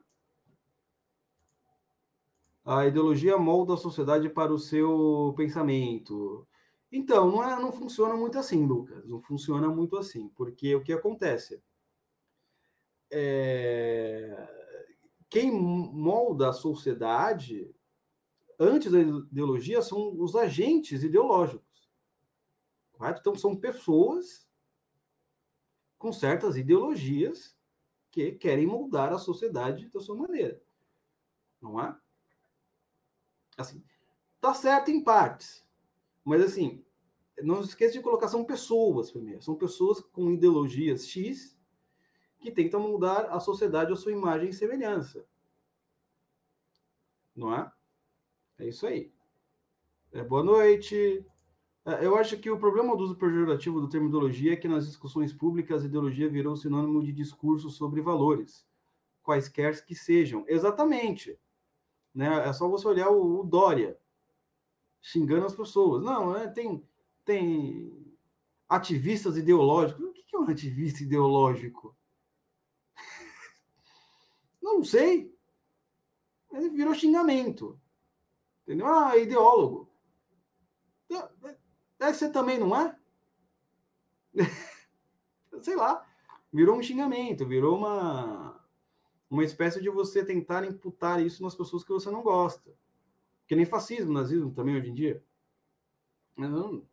A 2.64 2.86
ideologia 2.86 3.38
molda 3.38 3.74
a 3.74 3.76
sociedade 3.76 4.28
para 4.28 4.52
o 4.52 4.58
seu 4.58 5.34
pensamento. 5.36 6.46
Então, 6.92 7.30
não, 7.30 7.44
é, 7.44 7.61
não 7.61 7.72
funciona 7.72 8.14
muito 8.14 8.38
assim, 8.38 8.66
Lucas. 8.66 9.06
Não 9.06 9.20
funciona 9.22 9.68
muito 9.68 9.96
assim. 9.96 10.28
Porque 10.30 10.74
o 10.74 10.82
que 10.82 10.92
acontece? 10.92 11.62
É... 13.11 14.48
Quem 15.28 15.50
molda 15.52 16.50
a 16.50 16.52
sociedade 16.52 17.74
antes 18.58 18.90
da 18.90 19.00
ideologia 19.00 19.80
são 19.80 20.20
os 20.20 20.34
agentes 20.34 21.02
ideológicos. 21.02 21.90
Correto? 22.92 23.20
Então, 23.20 23.34
são 23.36 23.56
pessoas 23.56 24.48
com 25.96 26.12
certas 26.12 26.56
ideologias 26.56 27.56
que 28.11 28.32
querem 28.32 28.66
moldar 28.66 29.12
a 29.12 29.18
sociedade 29.18 29.88
da 29.90 30.00
sua 30.00 30.16
maneira. 30.16 30.61
Não 31.61 31.80
é? 31.80 31.96
Assim, 33.57 33.82
tá 34.40 34.55
certo 34.55 34.90
em 34.90 35.03
partes. 35.03 35.64
Mas, 36.24 36.42
assim, 36.42 36.84
não 37.42 37.61
esqueça 37.61 37.94
de 37.94 38.01
colocar, 38.01 38.28
são 38.28 38.44
pessoas 38.44 39.11
primeiro. 39.11 39.42
São 39.42 39.55
pessoas 39.55 40.01
com 40.01 40.30
ideologias 40.30 41.07
X 41.07 41.59
que 42.40 42.51
tentam 42.51 42.80
mudar 42.80 43.26
a 43.26 43.38
sociedade 43.38 43.92
à 43.92 43.96
sua 43.96 44.12
imagem 44.12 44.51
e 44.51 44.55
semelhança. 44.55 45.26
Não 47.36 47.55
é? 47.55 47.70
É 48.59 48.68
isso 48.68 48.86
aí. 48.86 49.12
É, 50.12 50.22
boa 50.24 50.42
noite. 50.42 51.24
É, 51.84 52.05
eu 52.05 52.16
acho 52.16 52.38
que 52.38 52.51
o 52.51 52.59
problema 52.59 52.96
do 52.96 53.05
uso 53.05 53.16
pejorativo 53.16 53.80
do 53.80 53.88
termo 53.88 54.09
ideologia 54.09 54.53
é 54.53 54.57
que 54.57 54.68
nas 54.68 54.86
discussões 54.86 55.32
públicas 55.32 55.82
a 55.82 55.86
ideologia 55.86 56.28
virou 56.28 56.57
sinônimo 56.57 57.03
de 57.03 57.12
discurso 57.12 57.70
sobre 57.70 58.03
valores, 58.03 58.66
quaisquer 59.22 59.84
que 59.84 59.94
sejam. 59.94 60.44
Exatamente. 60.48 61.38
Né? 62.14 62.48
É 62.48 62.52
só 62.52 62.68
você 62.68 62.86
olhar 62.86 63.11
o, 63.11 63.40
o 63.40 63.44
Dória 63.44 63.98
xingando 65.00 65.46
as 65.46 65.54
pessoas. 65.54 66.02
Não, 66.02 66.36
é, 66.36 66.48
tem, 66.48 66.86
tem 67.24 68.14
ativistas 68.68 69.36
ideológicos. 69.36 70.04
O 70.04 70.12
que 70.12 70.34
é 70.34 70.38
um 70.38 70.48
ativista 70.48 71.02
ideológico? 71.02 71.96
Não 74.61 74.84
sei. 74.84 75.34
Ele 76.52 76.68
virou 76.70 76.94
xingamento. 76.94 77.80
Entendeu? 78.62 78.86
Ah, 78.86 79.16
ideólogo. 79.16 79.90
Você 81.98 82.30
também 82.30 82.58
não 82.58 82.74
é? 82.74 82.96
Sei 85.62 85.76
lá. 85.76 86.06
Virou 86.52 86.76
um 86.76 86.82
xingamento, 86.82 87.46
virou 87.46 87.76
uma, 87.76 88.59
uma 89.30 89.44
espécie 89.44 89.80
de 89.80 89.88
você 89.88 90.24
tentar 90.24 90.64
imputar 90.64 91.24
isso 91.24 91.42
nas 91.42 91.54
pessoas 91.54 91.84
que 91.84 91.92
você 91.92 92.10
não 92.10 92.22
gosta. 92.22 92.74
Que 93.46 93.54
nem 93.54 93.64
fascismo, 93.64 94.12
nazismo 94.12 94.52
também 94.52 94.76
hoje 94.76 94.90
em 94.90 94.94
dia. 94.94 95.24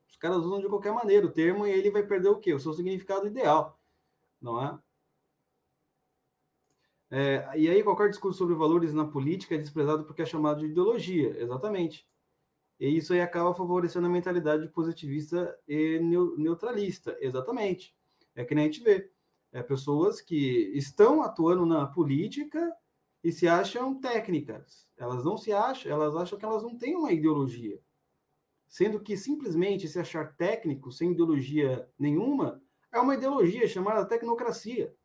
Os 0.07 0.15
caras 0.17 0.37
usam 0.37 0.59
de 0.61 0.67
qualquer 0.67 0.93
maneira 0.93 1.25
o 1.25 1.31
termo 1.31 1.65
e 1.65 1.71
ele 1.71 1.89
vai 1.89 2.03
perder 2.03 2.29
o 2.29 2.39
quê? 2.39 2.53
O 2.53 2.59
seu 2.59 2.73
significado 2.73 3.27
ideal, 3.27 3.79
não 4.39 4.61
é? 4.61 4.79
É, 7.09 7.57
e 7.57 7.69
aí, 7.69 7.81
qualquer 7.83 8.09
discurso 8.09 8.37
sobre 8.37 8.53
valores 8.53 8.93
na 8.93 9.07
política 9.07 9.55
é 9.55 9.57
desprezado 9.57 10.03
porque 10.03 10.21
é 10.21 10.25
chamado 10.25 10.59
de 10.59 10.65
ideologia, 10.65 11.41
exatamente. 11.41 12.05
E 12.79 12.97
isso 12.97 13.13
aí 13.13 13.21
acaba 13.21 13.55
favorecendo 13.55 14.05
a 14.07 14.09
mentalidade 14.09 14.67
positivista 14.69 15.57
e 15.67 15.99
neutralista, 16.37 17.17
exatamente. 17.21 17.95
É 18.35 18.43
que 18.43 18.53
nem 18.53 18.65
a 18.65 18.67
gente 18.67 18.83
vê. 18.83 19.09
É 19.57 19.63
pessoas 19.63 20.21
que 20.21 20.71
estão 20.75 21.23
atuando 21.23 21.65
na 21.65 21.87
política 21.87 22.71
e 23.23 23.31
se 23.31 23.47
acham 23.47 23.99
técnicas. 23.99 24.87
Elas 24.95 25.25
não 25.25 25.35
se 25.35 25.51
acham, 25.51 25.91
elas 25.91 26.15
acham 26.15 26.37
que 26.37 26.45
elas 26.45 26.61
não 26.61 26.77
têm 26.77 26.95
uma 26.95 27.11
ideologia. 27.11 27.81
Sendo 28.67 28.99
que 28.99 29.17
simplesmente 29.17 29.87
se 29.87 29.97
achar 29.97 30.35
técnico 30.35 30.91
sem 30.91 31.11
ideologia 31.11 31.89
nenhuma 31.97 32.61
é 32.91 32.99
uma 32.99 33.15
ideologia 33.15 33.67
chamada 33.67 34.05
tecnocracia. 34.05 34.95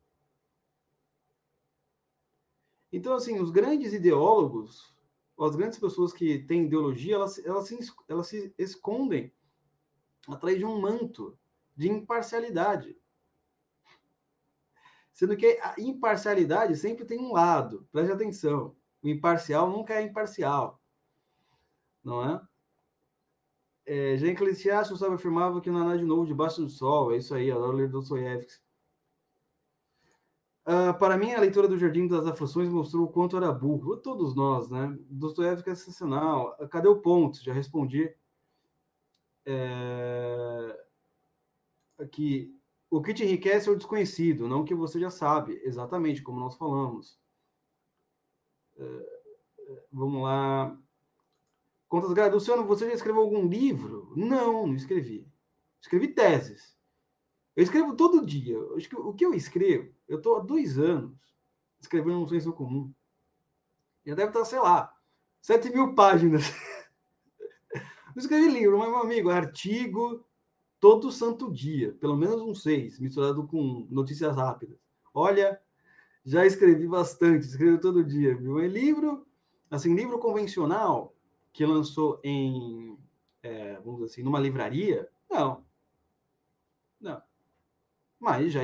Então, 2.91 3.15
assim, 3.15 3.39
os 3.39 3.49
grandes 3.49 3.91
ideólogos, 3.91 4.95
as 5.39 5.55
grandes 5.55 5.79
pessoas 5.79 6.13
que 6.13 6.37
têm 6.43 6.65
ideologia, 6.65 7.15
elas, 7.15 7.43
elas, 7.43 7.67
se, 7.67 7.79
elas 8.07 8.27
se 8.27 8.53
escondem 8.59 9.33
atrás 10.27 10.59
de 10.59 10.63
um 10.63 10.79
manto 10.79 11.35
de 11.75 11.89
imparcialidade. 11.89 12.95
Sendo 15.13 15.37
que 15.37 15.59
a 15.61 15.75
imparcialidade 15.77 16.75
sempre 16.75 17.05
tem 17.05 17.19
um 17.19 17.33
lado, 17.33 17.87
preste 17.91 18.11
atenção. 18.11 18.75
O 19.01 19.07
imparcial 19.07 19.69
nunca 19.69 19.93
é 19.93 20.01
imparcial. 20.01 20.81
Não 22.03 22.23
é? 22.23 22.41
é 23.85 24.17
Jean 24.17 24.31
Eclesiastes 24.31 24.97
sabe 24.97 25.15
afirmava 25.15 25.61
que 25.61 25.69
não 25.69 25.81
há 25.81 25.85
nada 25.85 25.99
de 25.99 26.05
novo 26.05 26.25
debaixo 26.25 26.61
do 26.61 26.69
sol. 26.69 27.13
É 27.13 27.17
isso 27.17 27.35
aí, 27.35 27.51
adoro 27.51 27.77
ler 27.77 27.89
Dostoiévski. 27.89 28.63
Uh, 30.65 30.97
para 30.97 31.17
mim, 31.17 31.33
a 31.33 31.41
leitura 31.41 31.67
do 31.67 31.77
Jardim 31.77 32.07
das 32.07 32.25
Aflições 32.25 32.69
mostrou 32.69 33.05
o 33.05 33.11
quanto 33.11 33.35
era 33.35 33.51
burro. 33.51 33.97
Todos 33.97 34.33
nós, 34.33 34.69
né? 34.69 34.97
Dostoiévski 35.09 35.69
é 35.69 35.75
sensacional. 35.75 36.55
Cadê 36.69 36.87
o 36.87 37.01
ponto? 37.01 37.43
Já 37.43 37.53
respondi. 37.53 38.15
É... 39.45 40.85
Aqui. 41.99 42.57
O 42.93 43.01
que 43.01 43.11
te 43.11 43.23
enriquece 43.23 43.67
é 43.67 43.71
o 43.71 43.75
desconhecido, 43.75 44.47
não 44.47 44.61
o 44.61 44.63
que 44.63 44.75
você 44.75 44.99
já 44.99 45.09
sabe. 45.09 45.59
Exatamente, 45.63 46.21
como 46.21 46.39
nós 46.39 46.55
falamos. 46.55 47.19
É... 48.77 49.21
Vamos 49.91 50.21
lá. 50.21 50.79
Contas 51.87 52.13
Grátis. 52.13 52.35
Luciano, 52.35 52.67
você 52.67 52.85
já 52.85 52.93
escreveu 52.93 53.23
algum 53.23 53.47
livro? 53.47 54.13
Não, 54.15 54.67
não 54.67 54.75
escrevi. 54.75 55.27
Escrevi 55.81 56.09
teses. 56.09 56.77
Eu 57.55 57.63
escrevo 57.63 57.95
todo 57.95 58.23
dia. 58.23 58.59
O 58.59 59.11
que 59.15 59.25
eu 59.25 59.33
escrevo, 59.33 59.91
eu 60.07 60.17
estou 60.17 60.37
há 60.37 60.41
dois 60.41 60.77
anos 60.77 61.17
escrevendo 61.81 62.19
um 62.19 62.27
senso 62.27 62.53
comum. 62.53 62.93
Já 64.05 64.13
deve 64.13 64.29
estar, 64.29 64.45
sei 64.45 64.59
lá, 64.59 64.95
7 65.41 65.71
mil 65.71 65.95
páginas. 65.95 66.43
Não 68.15 68.21
escrevi 68.21 68.49
livro, 68.49 68.77
mas, 68.77 68.89
meu 68.89 68.99
amigo, 68.99 69.31
artigo 69.31 70.23
todo 70.83 71.13
santo 71.13 71.49
dia, 71.49 71.93
pelo 71.93 72.17
menos 72.17 72.41
uns 72.41 72.61
seis, 72.61 72.99
misturado 72.99 73.47
com 73.47 73.87
notícias 73.89 74.35
rápidas. 74.35 74.77
Olha, 75.13 75.57
já 76.25 76.45
escrevi 76.45 76.85
bastante, 76.85 77.45
escrevo 77.45 77.79
todo 77.79 78.03
dia, 78.03 78.35
viu? 78.35 78.59
É 78.59 78.67
livro, 78.67 79.25
assim, 79.71 79.95
livro 79.95 80.19
convencional 80.19 81.15
que 81.53 81.65
lançou 81.65 82.19
em, 82.21 82.99
é, 83.41 83.75
vamos 83.75 84.01
dizer 84.01 84.11
assim, 84.11 84.23
numa 84.23 84.41
livraria, 84.41 85.09
não. 85.31 85.63
Não. 86.99 87.21
Mas 88.19 88.51
já 88.51 88.63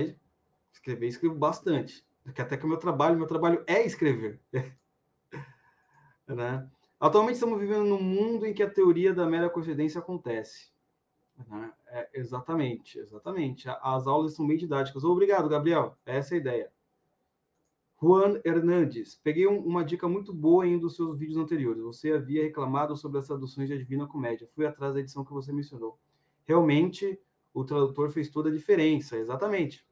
escrever, 0.74 1.08
escrevo 1.08 1.36
bastante. 1.36 2.06
Porque 2.22 2.42
até 2.42 2.58
que 2.58 2.66
o 2.66 2.68
meu 2.68 2.80
trabalho, 2.80 3.18
meu 3.18 3.28
trabalho 3.28 3.64
é 3.66 3.86
escrever. 3.86 4.42
né? 6.28 6.70
Atualmente 7.00 7.36
estamos 7.36 7.58
vivendo 7.62 7.86
num 7.86 8.04
mundo 8.04 8.46
em 8.46 8.54
que 8.54 8.62
a 8.62 8.70
teoria 8.70 9.14
da 9.14 9.26
mera 9.26 9.50
coincidência 9.50 10.00
acontece. 10.00 10.78
Né? 11.48 11.74
É, 11.88 12.10
exatamente, 12.14 13.00
exatamente. 13.00 13.68
As 13.82 14.08
aulas 14.08 14.36
são 14.36 14.46
bem 14.46 14.58
didáticas. 14.58 15.04
Obrigado, 15.04 15.50
Gabriel. 15.50 15.98
Essa 16.06 16.36
é 16.36 16.38
a 16.38 16.42
ideia. 16.42 16.72
Juan 18.02 18.40
Hernandes, 18.46 19.20
peguei 19.22 19.46
um, 19.46 19.60
uma 19.60 19.84
dica 19.84 20.08
muito 20.08 20.34
boa 20.34 20.66
em 20.66 20.78
um 20.78 20.80
dos 20.80 20.96
seus 20.96 21.18
vídeos 21.18 21.38
anteriores. 21.38 21.84
Você 21.84 22.14
havia 22.14 22.44
reclamado 22.44 22.96
sobre 22.96 23.20
as 23.20 23.28
traduções 23.28 23.68
de 23.68 23.78
Divina 23.78 24.08
Comédia. 24.08 24.48
Fui 24.56 24.66
atrás 24.66 24.94
da 24.94 25.02
edição 25.02 25.26
que 25.26 25.34
você 25.34 25.52
mencionou. 25.52 26.00
Realmente, 26.46 27.20
o 27.54 27.66
tradutor 27.66 28.10
fez 28.10 28.30
toda 28.30 28.50
a 28.50 28.54
diferença, 28.54 29.18
exatamente. 29.18 29.86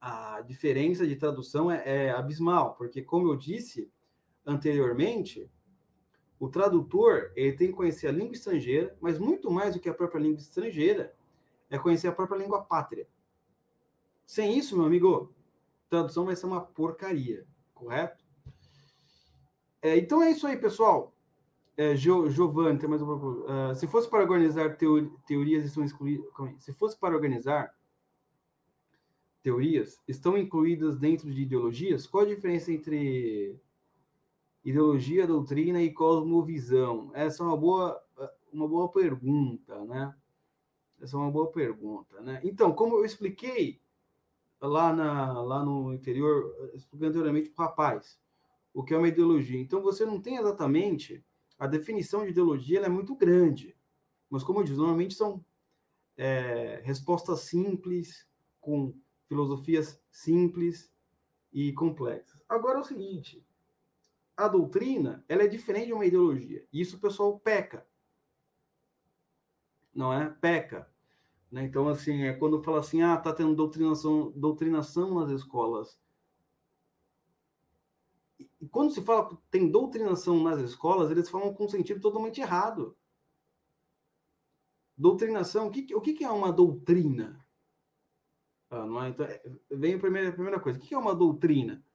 A 0.00 0.40
diferença 0.40 1.06
de 1.06 1.16
tradução 1.16 1.70
é, 1.70 1.82
é 2.06 2.10
abismal, 2.10 2.74
porque, 2.76 3.02
como 3.02 3.28
eu 3.28 3.36
disse 3.36 3.90
anteriormente, 4.44 5.50
o 6.38 6.48
tradutor 6.48 7.32
ele 7.34 7.56
tem 7.56 7.68
que 7.68 7.74
conhecer 7.74 8.08
a 8.08 8.12
língua 8.12 8.34
estrangeira, 8.34 8.96
mas 9.00 9.18
muito 9.18 9.50
mais 9.50 9.74
do 9.74 9.80
que 9.80 9.88
a 9.88 9.94
própria 9.94 10.20
língua 10.20 10.38
estrangeira, 10.38 11.14
é 11.70 11.78
conhecer 11.78 12.08
a 12.08 12.12
própria 12.12 12.38
língua 12.38 12.62
pátria. 12.62 13.08
Sem 14.26 14.58
isso, 14.58 14.76
meu 14.76 14.86
amigo, 14.86 15.32
tradução 15.88 16.26
vai 16.26 16.36
ser 16.36 16.46
uma 16.46 16.60
porcaria, 16.60 17.46
correto? 17.74 18.24
É, 19.80 19.96
então 19.96 20.22
é 20.22 20.30
isso 20.30 20.46
aí, 20.46 20.56
pessoal. 20.56 21.14
É, 21.76 21.94
Giovanni, 21.94 22.78
tem 22.78 22.88
mais 22.88 23.02
uma 23.02 23.14
uh, 23.14 23.74
Se 23.74 23.86
fosse 23.86 24.08
para 24.08 24.22
organizar 24.22 24.76
teori 24.76 25.12
teorias, 25.26 25.64
estão 25.64 25.84
excluídas. 25.84 26.26
Se 26.58 26.72
fosse 26.72 26.98
para 26.98 27.14
organizar 27.14 27.74
teorias, 29.42 30.00
estão 30.08 30.36
incluídas 30.36 30.96
dentro 30.98 31.30
de 31.32 31.42
ideologias? 31.42 32.06
Qual 32.06 32.24
a 32.24 32.26
diferença 32.26 32.72
entre 32.72 33.60
ideologia, 34.68 35.26
doutrina 35.28 35.80
e 35.80 35.92
cosmovisão? 35.92 37.12
Essa 37.14 37.44
é 37.44 37.46
uma 37.46 37.56
boa, 37.56 38.02
uma 38.52 38.66
boa 38.66 38.90
pergunta, 38.90 39.84
né? 39.84 40.12
Essa 41.00 41.16
é 41.16 41.20
uma 41.20 41.30
boa 41.30 41.52
pergunta, 41.52 42.20
né? 42.20 42.40
Então, 42.42 42.72
como 42.72 42.96
eu 42.96 43.04
expliquei 43.04 43.80
lá, 44.60 44.92
na, 44.92 45.40
lá 45.40 45.64
no 45.64 45.94
interior, 45.94 46.70
expliquei 46.74 47.08
anteriormente 47.08 47.50
para 47.50 47.64
o 47.64 47.68
rapaz, 47.68 48.18
o 48.74 48.82
que 48.82 48.92
é 48.92 48.98
uma 48.98 49.08
ideologia. 49.08 49.60
Então, 49.60 49.80
você 49.80 50.04
não 50.04 50.20
tem 50.20 50.36
exatamente 50.36 51.24
a 51.56 51.68
definição 51.68 52.24
de 52.24 52.30
ideologia 52.30 52.80
é 52.80 52.88
muito 52.88 53.14
grande, 53.14 53.74
mas 54.28 54.42
como 54.42 54.60
eu 54.60 54.64
disse, 54.64 54.76
normalmente 54.76 55.14
são 55.14 55.42
é, 56.16 56.82
respostas 56.84 57.40
simples, 57.40 58.26
com 58.60 58.92
filosofias 59.28 60.02
simples 60.10 60.92
e 61.52 61.72
complexas. 61.72 62.42
Agora 62.48 62.78
é 62.78 62.80
o 62.80 62.84
seguinte, 62.84 63.45
a 64.36 64.48
doutrina 64.48 65.24
ela 65.28 65.42
é 65.42 65.48
diferente 65.48 65.86
de 65.86 65.92
uma 65.92 66.06
ideologia, 66.06 66.66
e 66.72 66.80
isso 66.80 66.96
o 66.96 67.00
pessoal 67.00 67.38
peca, 67.38 67.86
não 69.94 70.12
é? 70.12 70.28
Peca. 70.28 70.90
Né? 71.50 71.64
Então, 71.64 71.88
assim, 71.88 72.24
é 72.24 72.34
quando 72.34 72.62
fala 72.62 72.80
assim, 72.80 73.02
ah, 73.02 73.16
tá 73.16 73.32
tendo 73.32 73.54
doutrinação, 73.54 74.30
doutrinação 74.36 75.14
nas 75.14 75.30
escolas. 75.30 75.98
E 78.60 78.68
quando 78.68 78.92
se 78.92 79.02
fala 79.02 79.28
que 79.28 79.38
tem 79.50 79.70
doutrinação 79.70 80.42
nas 80.42 80.60
escolas, 80.60 81.10
eles 81.10 81.30
falam 81.30 81.54
com 81.54 81.64
um 81.64 81.68
sentido 81.68 82.00
totalmente 82.00 82.40
errado. 82.40 82.96
Doutrinação, 84.98 85.68
o 85.68 85.70
que, 85.70 85.94
o 85.94 86.00
que 86.00 86.24
é 86.24 86.30
uma 86.30 86.52
doutrina? 86.52 87.42
Ah, 88.68 88.84
não 88.84 89.02
é? 89.02 89.10
Então, 89.10 89.24
é, 89.24 89.42
vem 89.70 89.94
a 89.94 89.98
primeira, 89.98 90.28
a 90.28 90.32
primeira 90.32 90.60
coisa. 90.60 90.78
O 90.78 90.82
que 90.82 90.94
é 90.94 90.98
uma 90.98 91.14
doutrina? 91.14 91.85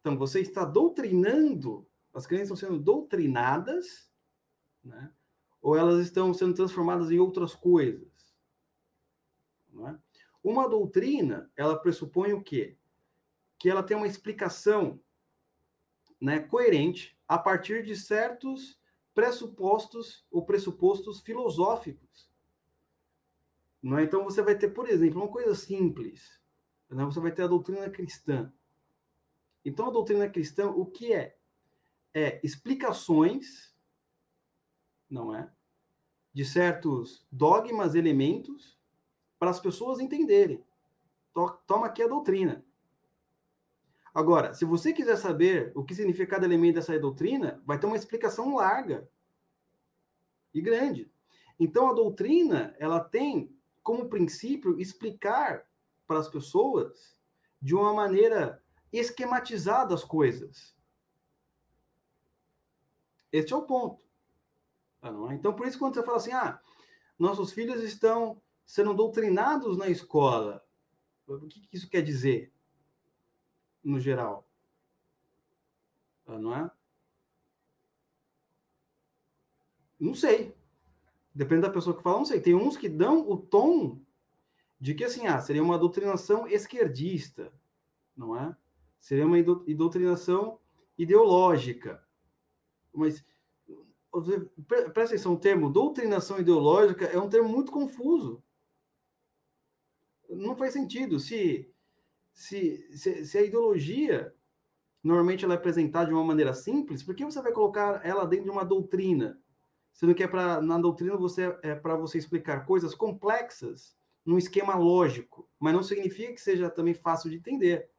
Então, 0.00 0.16
você 0.16 0.40
está 0.40 0.64
doutrinando, 0.64 1.86
as 2.14 2.26
crianças 2.26 2.58
estão 2.58 2.70
sendo 2.70 2.82
doutrinadas, 2.82 4.10
né? 4.82 5.12
ou 5.60 5.76
elas 5.76 6.00
estão 6.00 6.32
sendo 6.32 6.54
transformadas 6.54 7.10
em 7.10 7.18
outras 7.18 7.54
coisas. 7.54 8.08
É? 9.86 9.96
Uma 10.42 10.68
doutrina, 10.68 11.50
ela 11.56 11.78
pressupõe 11.78 12.32
o 12.32 12.42
quê? 12.42 12.76
Que 13.58 13.68
ela 13.68 13.82
tem 13.82 13.96
uma 13.96 14.06
explicação 14.06 15.00
né, 16.20 16.40
coerente 16.40 17.16
a 17.26 17.38
partir 17.38 17.84
de 17.84 17.94
certos 17.94 18.78
pressupostos 19.14 20.26
ou 20.30 20.44
pressupostos 20.44 21.20
filosóficos. 21.20 22.30
Não 23.82 23.98
é? 23.98 24.04
Então, 24.04 24.24
você 24.24 24.42
vai 24.42 24.56
ter, 24.56 24.70
por 24.70 24.88
exemplo, 24.88 25.20
uma 25.20 25.30
coisa 25.30 25.54
simples. 25.54 26.40
Né? 26.88 27.04
Você 27.04 27.20
vai 27.20 27.32
ter 27.32 27.42
a 27.42 27.48
doutrina 27.48 27.88
cristã. 27.90 28.52
Então, 29.64 29.88
a 29.88 29.90
doutrina 29.90 30.28
cristã, 30.28 30.70
o 30.70 30.86
que 30.86 31.12
é? 31.12 31.36
É 32.14 32.40
explicações, 32.42 33.74
não 35.10 35.34
é? 35.34 35.50
De 36.32 36.44
certos 36.44 37.26
dogmas, 37.30 37.94
elementos, 37.94 38.78
para 39.38 39.50
as 39.50 39.60
pessoas 39.60 40.00
entenderem. 40.00 40.64
Toma 41.66 41.86
aqui 41.86 42.02
a 42.02 42.08
doutrina. 42.08 42.64
Agora, 44.12 44.52
se 44.54 44.64
você 44.64 44.92
quiser 44.92 45.16
saber 45.16 45.70
o 45.76 45.84
que 45.84 45.94
significa 45.94 46.34
cada 46.34 46.46
elemento 46.46 46.76
dessa 46.76 46.98
doutrina, 46.98 47.62
vai 47.64 47.78
ter 47.78 47.86
uma 47.86 47.96
explicação 47.96 48.54
larga 48.56 49.08
e 50.52 50.60
grande. 50.60 51.12
Então, 51.60 51.88
a 51.88 51.92
doutrina, 51.92 52.74
ela 52.78 52.98
tem 53.00 53.54
como 53.82 54.08
princípio 54.08 54.80
explicar 54.80 55.68
para 56.06 56.18
as 56.18 56.28
pessoas 56.28 57.20
de 57.60 57.74
uma 57.74 57.92
maneira 57.92 58.62
esquematizada 58.92 59.94
as 59.94 60.04
coisas. 60.04 60.74
Este 63.30 63.52
é 63.52 63.56
o 63.56 63.62
ponto. 63.62 64.02
Tá, 65.00 65.08
é? 65.08 65.34
Então, 65.34 65.54
por 65.54 65.66
isso, 65.66 65.78
quando 65.78 65.94
você 65.94 66.02
fala 66.02 66.16
assim, 66.16 66.32
ah, 66.32 66.60
nossos 67.18 67.52
filhos 67.52 67.82
estão 67.82 68.40
sendo 68.66 68.94
doutrinados 68.94 69.76
na 69.76 69.88
escola, 69.88 70.64
o 71.26 71.46
que 71.46 71.68
isso 71.72 71.88
quer 71.88 72.02
dizer? 72.02 72.52
no 73.88 73.98
geral. 73.98 74.46
Ah, 76.26 76.38
não 76.38 76.54
é? 76.54 76.70
Não 79.98 80.14
sei. 80.14 80.54
Depende 81.34 81.62
da 81.62 81.70
pessoa 81.70 81.96
que 81.96 82.02
fala, 82.02 82.18
não 82.18 82.24
sei. 82.24 82.40
Tem 82.40 82.54
uns 82.54 82.76
que 82.76 82.88
dão 82.88 83.28
o 83.28 83.36
tom 83.36 84.00
de 84.80 84.94
que 84.94 85.04
assim, 85.04 85.26
ah, 85.26 85.40
seria 85.40 85.62
uma 85.62 85.78
doutrinação 85.78 86.46
esquerdista, 86.46 87.52
não 88.16 88.36
é? 88.36 88.56
Seria 89.00 89.26
uma 89.26 89.42
doutrinação 89.42 90.58
ideológica. 90.96 92.02
Mas 92.92 93.24
presta 94.66 95.14
atenção, 95.14 95.34
o 95.34 95.38
termo 95.38 95.70
doutrinação 95.70 96.38
ideológica 96.38 97.06
é 97.06 97.18
um 97.18 97.28
termo 97.28 97.48
muito 97.48 97.70
confuso. 97.70 98.42
Não 100.28 100.56
faz 100.56 100.72
sentido. 100.72 101.18
Se 101.18 101.70
se, 102.38 102.96
se, 102.96 103.24
se, 103.24 103.36
a 103.36 103.42
ideologia 103.42 104.32
normalmente 105.02 105.44
ela 105.44 105.54
é 105.54 105.56
apresentada 105.56 106.06
de 106.06 106.12
uma 106.12 106.22
maneira 106.22 106.54
simples, 106.54 107.02
por 107.02 107.16
que 107.16 107.24
você 107.24 107.42
vai 107.42 107.50
colocar 107.50 108.00
ela 108.06 108.24
dentro 108.24 108.44
de 108.44 108.50
uma 108.50 108.64
doutrina? 108.64 109.40
Sendo 109.92 110.14
que 110.14 110.22
é 110.22 110.28
para 110.28 110.60
na 110.60 110.78
doutrina 110.78 111.16
você 111.16 111.58
é 111.64 111.74
para 111.74 111.96
você 111.96 112.16
explicar 112.16 112.64
coisas 112.64 112.94
complexas 112.94 113.96
num 114.24 114.38
esquema 114.38 114.76
lógico, 114.76 115.50
mas 115.58 115.74
não 115.74 115.82
significa 115.82 116.32
que 116.32 116.40
seja 116.40 116.70
também 116.70 116.94
fácil 116.94 117.28
de 117.28 117.36
entender. 117.38 117.90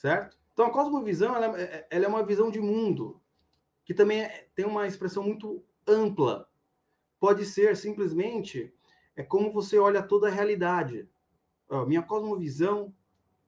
Certo? 0.00 0.38
Então 0.54 0.64
a 0.64 0.70
cosmovisão 0.70 1.36
ela, 1.36 1.60
é, 1.60 1.86
ela 1.90 2.06
é 2.06 2.08
uma 2.08 2.24
visão 2.24 2.50
de 2.50 2.58
mundo 2.58 3.20
que 3.84 3.92
também 3.92 4.22
é, 4.22 4.48
tem 4.54 4.64
uma 4.64 4.86
expressão 4.86 5.22
muito 5.22 5.62
ampla. 5.86 6.48
Pode 7.18 7.44
ser 7.44 7.76
simplesmente 7.76 8.72
é 9.14 9.22
como 9.22 9.52
você 9.52 9.78
olha 9.78 10.02
toda 10.02 10.28
a 10.28 10.30
realidade. 10.30 11.06
Ó, 11.68 11.84
minha 11.84 12.00
cosmovisão 12.00 12.94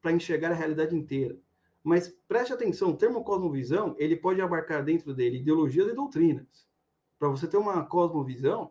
para 0.03 0.13
enxergar 0.13 0.51
a 0.51 0.55
realidade 0.55 0.95
inteira. 0.95 1.41
Mas 1.83 2.15
preste 2.29 2.53
atenção, 2.53 2.91
o 2.91 2.97
termo 2.99 3.25
cosmovisão, 3.25 3.97
ele 3.99 4.15
pode 4.15 4.43
abarcar 4.43 4.85
dentro 4.85 5.15
dele 5.15 5.39
ideologias 5.39 5.89
e 5.89 5.95
doutrinas. 5.95 6.69
Para 7.19 7.31
você 7.31 7.49
ter 7.49 7.57
uma 7.57 7.83
cosmovisão, 7.87 8.71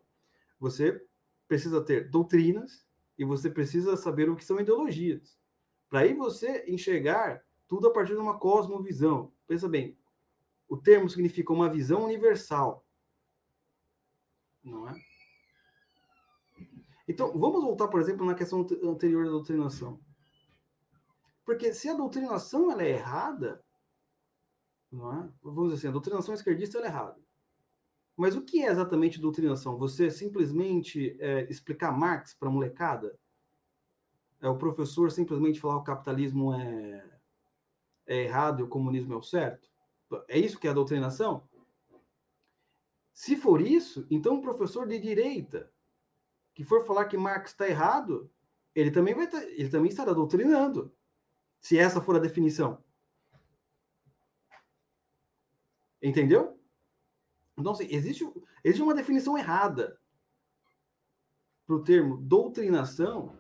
você 0.60 1.04
precisa 1.48 1.84
ter 1.84 2.12
doutrinas 2.12 2.86
e 3.18 3.26
você 3.26 3.50
precisa 3.50 3.98
saber 3.98 4.30
o 4.30 4.36
que 4.36 4.46
são 4.46 4.60
ideologias. 4.60 5.36
Para 5.90 6.02
aí 6.02 6.14
você 6.14 6.64
enxergar 6.68 7.44
tudo 7.72 7.88
a 7.88 7.94
partir 7.94 8.16
de 8.16 8.20
uma 8.20 8.38
cosmovisão. 8.38 9.32
Pensa 9.48 9.70
bem, 9.70 9.98
o 10.68 10.76
termo 10.76 11.10
significa 11.10 11.54
uma 11.54 11.70
visão 11.70 12.04
universal. 12.04 12.86
Não 14.62 14.90
é? 14.90 15.02
Então, 17.08 17.32
vamos 17.32 17.64
voltar, 17.64 17.88
por 17.88 18.02
exemplo, 18.02 18.26
na 18.26 18.36
questão 18.36 18.68
anterior 18.84 19.24
da 19.24 19.32
doutrinação. 19.32 20.02
Porque 21.46 21.74
se 21.74 21.88
a 21.88 21.94
doutrinação 21.94 22.70
ela 22.70 22.84
é 22.84 22.90
errada, 22.90 23.64
não 24.92 25.14
é? 25.14 25.30
vamos 25.42 25.70
dizer 25.70 25.76
assim, 25.76 25.88
a 25.88 25.92
doutrinação 25.92 26.34
esquerdista 26.34 26.78
é 26.78 26.88
errada. 26.88 27.22
Mas 28.18 28.36
o 28.36 28.42
que 28.42 28.62
é 28.62 28.70
exatamente 28.70 29.18
doutrinação? 29.18 29.78
Você 29.78 30.12
simplesmente 30.12 31.16
é, 31.22 31.50
explicar 31.50 31.98
Marx 31.98 32.34
para 32.34 32.50
a 32.50 32.52
molecada? 32.52 33.18
É 34.42 34.50
o 34.50 34.58
professor 34.58 35.10
simplesmente 35.10 35.62
falar 35.62 35.76
que 35.76 35.82
o 35.84 35.86
capitalismo 35.86 36.54
é, 36.54 37.11
é 38.06 38.24
errado 38.24 38.60
e 38.60 38.64
o 38.64 38.68
comunismo 38.68 39.14
é 39.14 39.18
o 39.18 39.24
certo? 39.24 39.70
É 40.28 40.38
isso 40.38 40.60
que 40.60 40.68
é 40.68 40.72
a 40.72 40.74
doutrinação? 40.74 41.48
Se 43.14 43.36
for 43.36 43.62
isso, 43.62 44.06
então 44.10 44.36
o 44.36 44.42
professor 44.42 44.88
de 44.88 45.00
direita 45.00 45.72
que 46.54 46.64
for 46.64 46.86
falar 46.86 47.06
que 47.06 47.18
Marx 47.18 47.52
está 47.52 47.68
errado, 47.68 48.30
ele 48.76 48.92
também 48.92 49.14
vai 49.14 49.28
tá, 49.28 49.44
ele 49.44 49.70
também 49.70 49.90
estará 49.90 50.14
doutrinando, 50.14 50.94
se 51.60 51.78
essa 51.78 52.02
for 52.02 52.16
a 52.16 52.20
definição. 52.20 52.84
Entendeu? 56.02 56.60
Então, 57.58 57.74
assim, 57.74 57.88
existe, 57.90 58.30
existe 58.64 58.82
uma 58.82 58.94
definição 58.94 59.38
errada 59.38 60.00
para 61.66 61.76
o 61.76 61.84
termo 61.84 62.18
doutrinação 62.18 63.38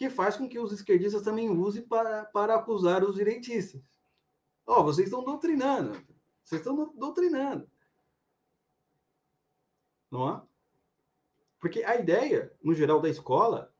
que 0.00 0.08
faz 0.08 0.34
com 0.34 0.48
que 0.48 0.58
os 0.58 0.72
esquerdistas 0.72 1.20
também 1.20 1.50
usem 1.50 1.82
para, 1.82 2.24
para 2.24 2.54
acusar 2.54 3.04
os 3.04 3.16
direitistas. 3.16 3.82
Ó, 4.66 4.80
oh, 4.80 4.84
vocês 4.84 5.08
estão 5.08 5.22
doutrinando. 5.22 5.92
Vocês 6.42 6.62
estão 6.62 6.90
doutrinando. 6.94 7.70
Não 10.10 10.26
é? 10.26 10.42
Porque 11.58 11.84
a 11.84 11.96
ideia, 11.96 12.50
no 12.62 12.72
geral, 12.72 12.98
da 12.98 13.10
escola, 13.10 13.74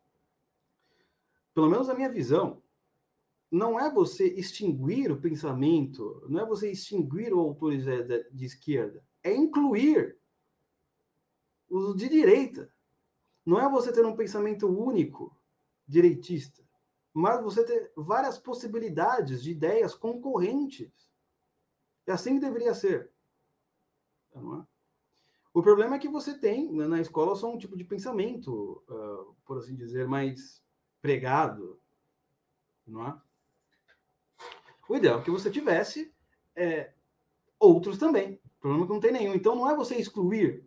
pelo 1.54 1.70
menos 1.70 1.88
a 1.88 1.94
minha 1.94 2.12
visão, 2.12 2.62
não 3.50 3.80
é 3.80 3.90
você 3.90 4.26
extinguir 4.26 5.10
o 5.10 5.22
pensamento, 5.22 6.22
não 6.28 6.42
é 6.42 6.44
você 6.44 6.70
extinguir 6.70 7.32
o 7.32 7.40
autores 7.40 7.86
de, 7.86 8.30
de 8.30 8.44
esquerda, 8.44 9.02
é 9.22 9.34
incluir 9.34 10.18
os 11.70 11.96
de 11.96 12.10
direita. 12.10 12.70
Não 13.42 13.58
é 13.58 13.66
você 13.70 13.90
ter 13.90 14.04
um 14.04 14.14
pensamento 14.14 14.68
único, 14.68 15.39
direitista, 15.90 16.62
mas 17.12 17.42
você 17.42 17.64
ter 17.64 17.92
várias 17.96 18.38
possibilidades 18.38 19.42
de 19.42 19.50
ideias 19.50 19.94
concorrentes. 19.94 20.90
É 22.06 22.12
assim 22.12 22.34
que 22.34 22.40
deveria 22.46 22.72
ser. 22.72 23.10
Não 24.34 24.60
é? 24.60 24.66
O 25.52 25.62
problema 25.62 25.96
é 25.96 25.98
que 25.98 26.08
você 26.08 26.38
tem 26.38 26.72
né, 26.72 26.86
na 26.86 27.00
escola 27.00 27.34
só 27.34 27.52
um 27.52 27.58
tipo 27.58 27.76
de 27.76 27.82
pensamento, 27.82 28.84
uh, 28.88 29.34
por 29.44 29.58
assim 29.58 29.74
dizer, 29.74 30.06
mais 30.06 30.62
pregado, 31.02 31.80
não 32.86 33.08
é? 33.08 33.20
O 34.88 34.96
ideal 34.96 35.20
é 35.20 35.22
que 35.24 35.30
você 35.30 35.50
tivesse 35.50 36.14
é, 36.54 36.92
outros 37.58 37.98
também. 37.98 38.40
O 38.44 38.60
problema 38.60 38.84
é 38.84 38.86
que 38.86 38.92
não 38.92 39.00
tem 39.00 39.12
nenhum. 39.12 39.34
Então 39.34 39.56
não 39.56 39.68
é 39.68 39.74
você 39.74 39.96
excluir, 39.96 40.64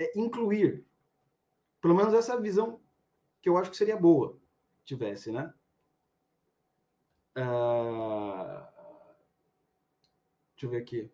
é 0.00 0.18
incluir. 0.18 0.84
Pelo 1.80 1.94
menos 1.94 2.12
essa 2.14 2.40
visão 2.40 2.80
que 3.48 3.50
eu 3.50 3.56
acho 3.56 3.70
que 3.70 3.76
seria 3.76 3.96
boa 3.96 4.38
tivesse, 4.84 5.30
né? 5.30 5.52
Uh... 7.36 8.66
Deixa 10.52 10.66
eu 10.66 10.70
ver 10.70 10.78
aqui. 10.78 11.10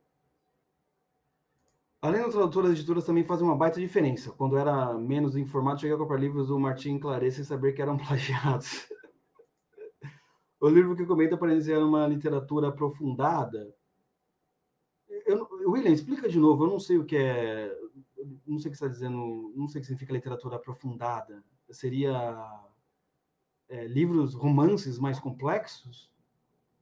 Além 2.00 2.22
do 2.22 2.30
tradutor, 2.30 2.66
as 2.66 2.72
editoras 2.72 3.04
também 3.04 3.24
fazem 3.24 3.46
uma 3.46 3.56
baita 3.56 3.80
diferença. 3.80 4.30
Quando 4.32 4.56
era 4.56 4.94
menos 4.94 5.36
informado, 5.36 5.80
cheguei 5.80 5.94
a 5.94 5.98
comprar 5.98 6.18
livros 6.18 6.48
do 6.48 6.58
Martin 6.58 6.98
Claret 6.98 7.32
sem 7.32 7.44
saber 7.44 7.72
que 7.72 7.82
eram 7.82 7.96
plagiados. 7.98 8.86
o 10.60 10.68
livro 10.68 10.96
que 10.96 11.06
comenta 11.06 11.36
parecia 11.36 11.78
uma 11.78 12.06
literatura 12.06 12.68
aprofundada. 12.68 13.74
Eu, 15.26 15.48
William, 15.66 15.92
explica 15.92 16.28
de 16.28 16.38
novo. 16.38 16.64
Eu 16.64 16.70
não 16.70 16.80
sei 16.80 16.98
o 16.98 17.04
que 17.04 17.16
é. 17.16 17.74
Não 18.46 18.58
sei 18.58 18.68
o 18.68 18.70
que 18.70 18.76
está 18.76 18.88
dizendo. 18.88 19.52
Não 19.56 19.68
sei 19.68 19.78
o 19.78 19.82
que 19.82 19.86
significa 19.86 20.12
literatura 20.12 20.56
aprofundada. 20.56 21.42
Seria 21.70 22.64
é, 23.68 23.86
livros, 23.86 24.34
romances 24.34 24.98
mais 24.98 25.18
complexos? 25.18 26.10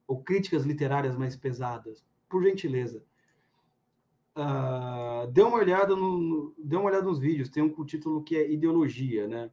Ou 0.06 0.22
críticas 0.22 0.64
literárias 0.64 1.16
mais 1.16 1.36
pesadas? 1.36 2.04
Por 2.28 2.42
gentileza. 2.42 3.04
Uh, 4.34 5.26
dê 5.30 5.42
uma 5.42 5.58
olhada 5.58 5.94
no, 5.94 6.54
dê 6.58 6.76
uma 6.76 6.86
olhada 6.86 7.04
nos 7.04 7.18
vídeos. 7.18 7.48
Tem 7.48 7.62
um 7.62 7.84
título 7.84 8.22
que 8.22 8.36
é 8.36 8.50
ideologia, 8.50 9.28
né? 9.28 9.50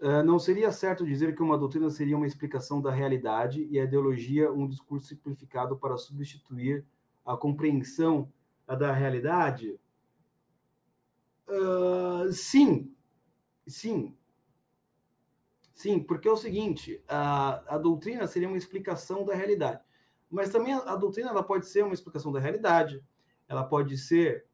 Uh, 0.00 0.22
não 0.24 0.38
seria 0.38 0.72
certo 0.72 1.04
dizer 1.04 1.34
que 1.34 1.42
uma 1.42 1.56
doutrina 1.56 1.88
seria 1.88 2.16
uma 2.16 2.26
explicação 2.26 2.80
da 2.80 2.90
realidade 2.90 3.66
e 3.70 3.78
a 3.78 3.84
ideologia 3.84 4.52
um 4.52 4.66
discurso 4.66 5.06
simplificado 5.06 5.76
para 5.76 5.96
substituir 5.96 6.84
a 7.24 7.36
compreensão 7.36 8.30
da 8.66 8.92
realidade? 8.92 9.78
Uh, 11.48 12.32
sim, 12.32 12.93
sim, 13.66 14.16
sim, 15.74 16.00
porque 16.00 16.28
é 16.28 16.32
o 16.32 16.36
seguinte: 16.36 17.02
a, 17.08 17.74
a 17.74 17.78
doutrina 17.78 18.26
seria 18.26 18.48
uma 18.48 18.58
explicação 18.58 19.24
da 19.24 19.34
realidade, 19.34 19.82
mas 20.30 20.50
também 20.50 20.72
a, 20.72 20.78
a 20.78 20.96
doutrina 20.96 21.30
ela 21.30 21.42
pode 21.42 21.66
ser 21.66 21.84
uma 21.84 21.94
explicação 21.94 22.32
da 22.32 22.40
realidade 22.40 23.02
ela 23.48 23.64
pode 23.64 23.96
ser 23.98 24.46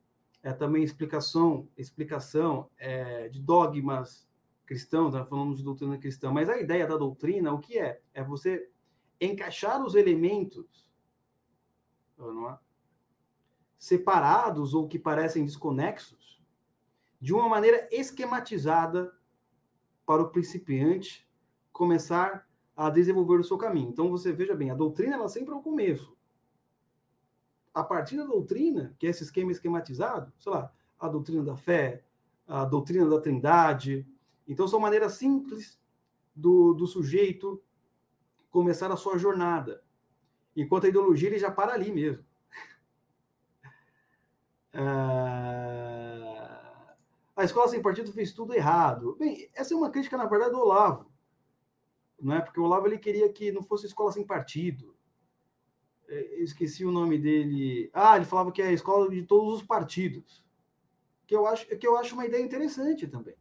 é, 0.43 0.53
também 0.53 0.83
explicação, 0.83 1.69
explicação 1.77 2.71
é, 2.79 3.29
de 3.29 3.41
dogmas 3.41 4.29
cristãos, 4.67 5.15
nós 5.15 5.29
falamos 5.29 5.59
de 5.59 5.65
doutrina 5.65 5.99
cristã, 5.99 6.31
mas 6.31 6.49
a 6.49 6.59
ideia 6.59 6.87
da 6.87 6.97
doutrina, 6.97 7.53
o 7.53 7.59
que 7.59 7.79
é? 7.79 8.01
É 8.15 8.23
você 8.23 8.71
encaixar 9.21 9.85
os 9.85 9.95
elementos 9.95 10.89
é? 12.19 12.59
separados 13.79 14.75
ou 14.75 14.87
que 14.87 14.99
parecem 14.99 15.45
desconexos 15.45 16.40
de 17.21 17.35
uma 17.35 17.49
maneira 17.49 17.89
esquematizada 17.91 19.13
para 20.07 20.23
o 20.23 20.31
principiante 20.31 21.29
começar 21.73 22.49
a 22.77 22.89
desenvolver 22.89 23.39
o 23.39 23.45
seu 23.45 23.59
caminho. 23.59 23.91
Então 23.91 24.11
você 24.11 24.33
veja 24.33 24.55
bem, 24.55 24.71
a 24.71 24.75
doutrina 24.75 25.15
ela 25.15 25.29
sempre 25.29 25.53
é 25.53 25.57
o 25.57 25.63
começo 25.63 26.17
a 27.75 27.85
partir 27.85 28.17
da 28.17 28.25
doutrina, 28.25 28.95
que 28.99 29.07
é 29.07 29.11
esse 29.11 29.23
esquema 29.23 29.53
esquematizado, 29.53 30.33
sei 30.39 30.53
lá, 30.53 30.73
a 30.99 31.09
doutrina 31.09 31.43
da 31.43 31.57
fé, 31.57 32.05
a 32.47 32.65
doutrina 32.65 33.09
da 33.09 33.21
trindade. 33.21 34.07
Então, 34.47 34.67
são 34.67 34.81
maneiras 34.81 35.13
simples 35.13 35.79
do, 36.35 36.75
do 36.75 36.87
sujeito 36.87 37.63
começar 38.51 38.91
a 38.91 38.97
sua 38.97 39.17
jornada. 39.17 39.83
Enquanto 40.57 40.85
a 40.85 40.89
ideologia, 40.89 41.29
ele 41.29 41.39
já 41.39 41.51
para 41.51 41.73
ali 41.73 41.93
mesmo. 41.93 42.25
Ah, 44.73 45.90
a 47.41 47.45
escola 47.45 47.69
sem 47.69 47.83
partido 47.83 48.13
fez 48.13 48.33
tudo 48.33 48.55
errado. 48.55 49.17
Bem, 49.19 49.51
essa 49.55 49.75
é 49.75 49.77
uma 49.77 49.91
crítica, 49.91 50.17
na 50.17 50.27
verdade, 50.27 50.53
do 50.53 50.61
Olavo. 50.61 51.11
Não 52.21 52.35
é? 52.35 52.41
Porque 52.41 52.61
o 52.61 52.65
Olavo 52.65 52.87
ele 52.87 52.99
queria 52.99 53.33
que 53.33 53.51
não 53.51 53.63
fosse 53.63 53.87
escola 53.87 54.13
sem 54.13 54.27
partido 54.27 54.95
esqueci 56.43 56.85
o 56.85 56.91
nome 56.91 57.19
dele. 57.19 57.91
Ah, 57.93 58.17
ele 58.17 58.25
falava 58.25 58.53
que 58.53 58.63
é 58.63 58.69
a 58.69 58.73
escola 58.73 59.09
de 59.09 59.23
todos 59.23 59.61
os 59.61 59.63
partidos. 59.63 60.45
Que 61.27 61.35
eu 61.35 61.47
acho, 61.47 61.67
que 61.67 61.87
eu 61.87 61.97
acho 61.97 62.15
uma 62.15 62.27
ideia 62.27 62.43
interessante 62.43 63.07
também. 63.07 63.37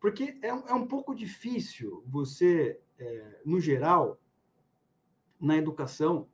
Porque 0.00 0.38
é, 0.42 0.48
é 0.48 0.74
um 0.74 0.86
pouco 0.86 1.14
difícil 1.14 2.02
você, 2.06 2.80
é, 2.98 3.40
no 3.44 3.60
geral, 3.60 4.18
na 5.38 5.56
educação, 5.56 6.28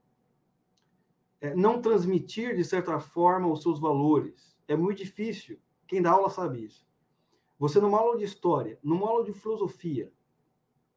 é, 1.40 1.54
não 1.54 1.82
transmitir, 1.82 2.56
de 2.56 2.64
certa 2.64 3.00
forma, 3.00 3.50
os 3.50 3.62
seus 3.62 3.80
valores. 3.80 4.56
É 4.68 4.76
muito 4.76 4.98
difícil. 4.98 5.60
Quem 5.86 6.02
dá 6.02 6.10
aula 6.10 6.30
sabe 6.30 6.64
isso. 6.64 6.86
Você, 7.58 7.80
numa 7.80 7.98
aula 7.98 8.18
de 8.18 8.24
história, 8.24 8.78
numa 8.82 9.08
aula 9.08 9.24
de 9.24 9.32
filosofia, 9.32 10.12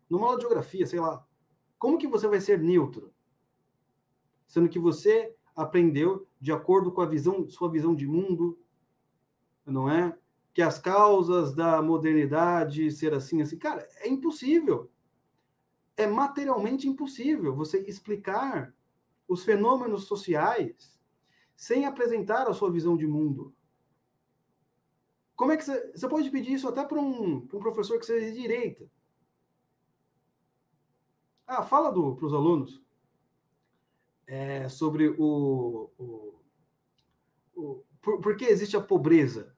numa 0.10 0.26
aula 0.26 0.38
de 0.38 0.44
geografia, 0.44 0.86
sei 0.86 1.00
lá, 1.00 1.26
como 1.78 1.98
que 1.98 2.08
você 2.08 2.28
vai 2.28 2.42
ser 2.42 2.60
neutro? 2.60 3.14
sendo 4.50 4.68
que 4.68 4.80
você 4.80 5.34
aprendeu 5.56 6.28
de 6.42 6.52
acordo 6.52 6.92
com 6.92 7.02
a 7.02 7.06
visão, 7.06 7.48
sua 7.48 7.70
visão 7.70 7.94
de 7.94 8.08
mundo, 8.08 8.60
não 9.64 9.90
é? 9.90 10.18
Que 10.54 10.62
as 10.62 10.80
causas 10.80 11.54
da 11.54 11.82
modernidade 11.82 12.92
ser 12.92 13.14
assim, 13.14 13.42
assim, 13.42 13.58
cara, 13.58 13.88
é 13.98 14.10
impossível. 14.10 14.90
É 15.96 16.08
materialmente 16.08 16.88
impossível 16.88 17.56
você 17.56 17.80
explicar 17.82 18.74
os 19.28 19.44
fenômenos 19.44 20.06
sociais 20.06 21.00
sem 21.56 21.86
apresentar 21.86 22.48
a 22.48 22.54
sua 22.54 22.72
visão 22.72 22.98
de 22.98 23.06
mundo. 23.06 23.54
Como 25.40 25.54
é 25.54 25.58
que 25.58 25.64
você, 25.64 25.92
você 25.96 26.06
pode 26.06 26.30
pedir 26.30 26.52
isso 26.52 26.68
até 26.68 26.84
para 26.84 27.00
um, 27.00 27.38
um 27.38 27.60
professor 27.60 27.98
que 27.98 28.06
seja 28.06 28.30
de 28.30 28.42
direita? 28.42 28.92
Ah, 31.48 31.64
fala 31.64 31.94
para 31.94 32.26
os 32.26 32.34
alunos 32.34 32.84
é, 34.28 34.68
sobre 34.68 35.08
o, 35.08 35.90
o, 35.98 36.42
o 37.56 37.86
por, 38.02 38.20
por, 38.20 38.36
que 38.36 38.44
existe 38.44 38.76
a 38.76 38.82
pobreza. 38.82 39.56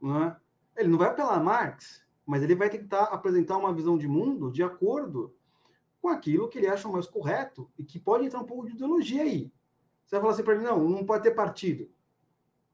Não 0.00 0.24
é? 0.24 0.40
Ele 0.78 0.88
não 0.88 0.96
vai 0.96 1.08
apelar 1.08 1.36
a 1.36 1.44
Marx, 1.44 2.02
mas 2.24 2.42
ele 2.42 2.54
vai 2.54 2.70
tentar 2.70 3.04
apresentar 3.04 3.58
uma 3.58 3.74
visão 3.74 3.98
de 3.98 4.08
mundo 4.08 4.50
de 4.50 4.62
acordo 4.62 5.36
com 6.00 6.08
aquilo 6.08 6.48
que 6.48 6.56
ele 6.56 6.66
acha 6.66 6.88
mais 6.88 7.06
correto 7.06 7.70
e 7.78 7.84
que 7.84 8.00
pode 8.00 8.24
entrar 8.24 8.40
um 8.40 8.46
pouco 8.46 8.64
de 8.64 8.72
ideologia 8.72 9.24
aí. 9.24 9.52
Você 10.06 10.16
vai 10.16 10.22
falar 10.22 10.32
assim 10.32 10.44
para 10.44 10.56
mim, 10.56 10.64
não, 10.64 10.88
não 10.88 11.04
pode 11.04 11.24
ter 11.24 11.32
partido. 11.32 11.92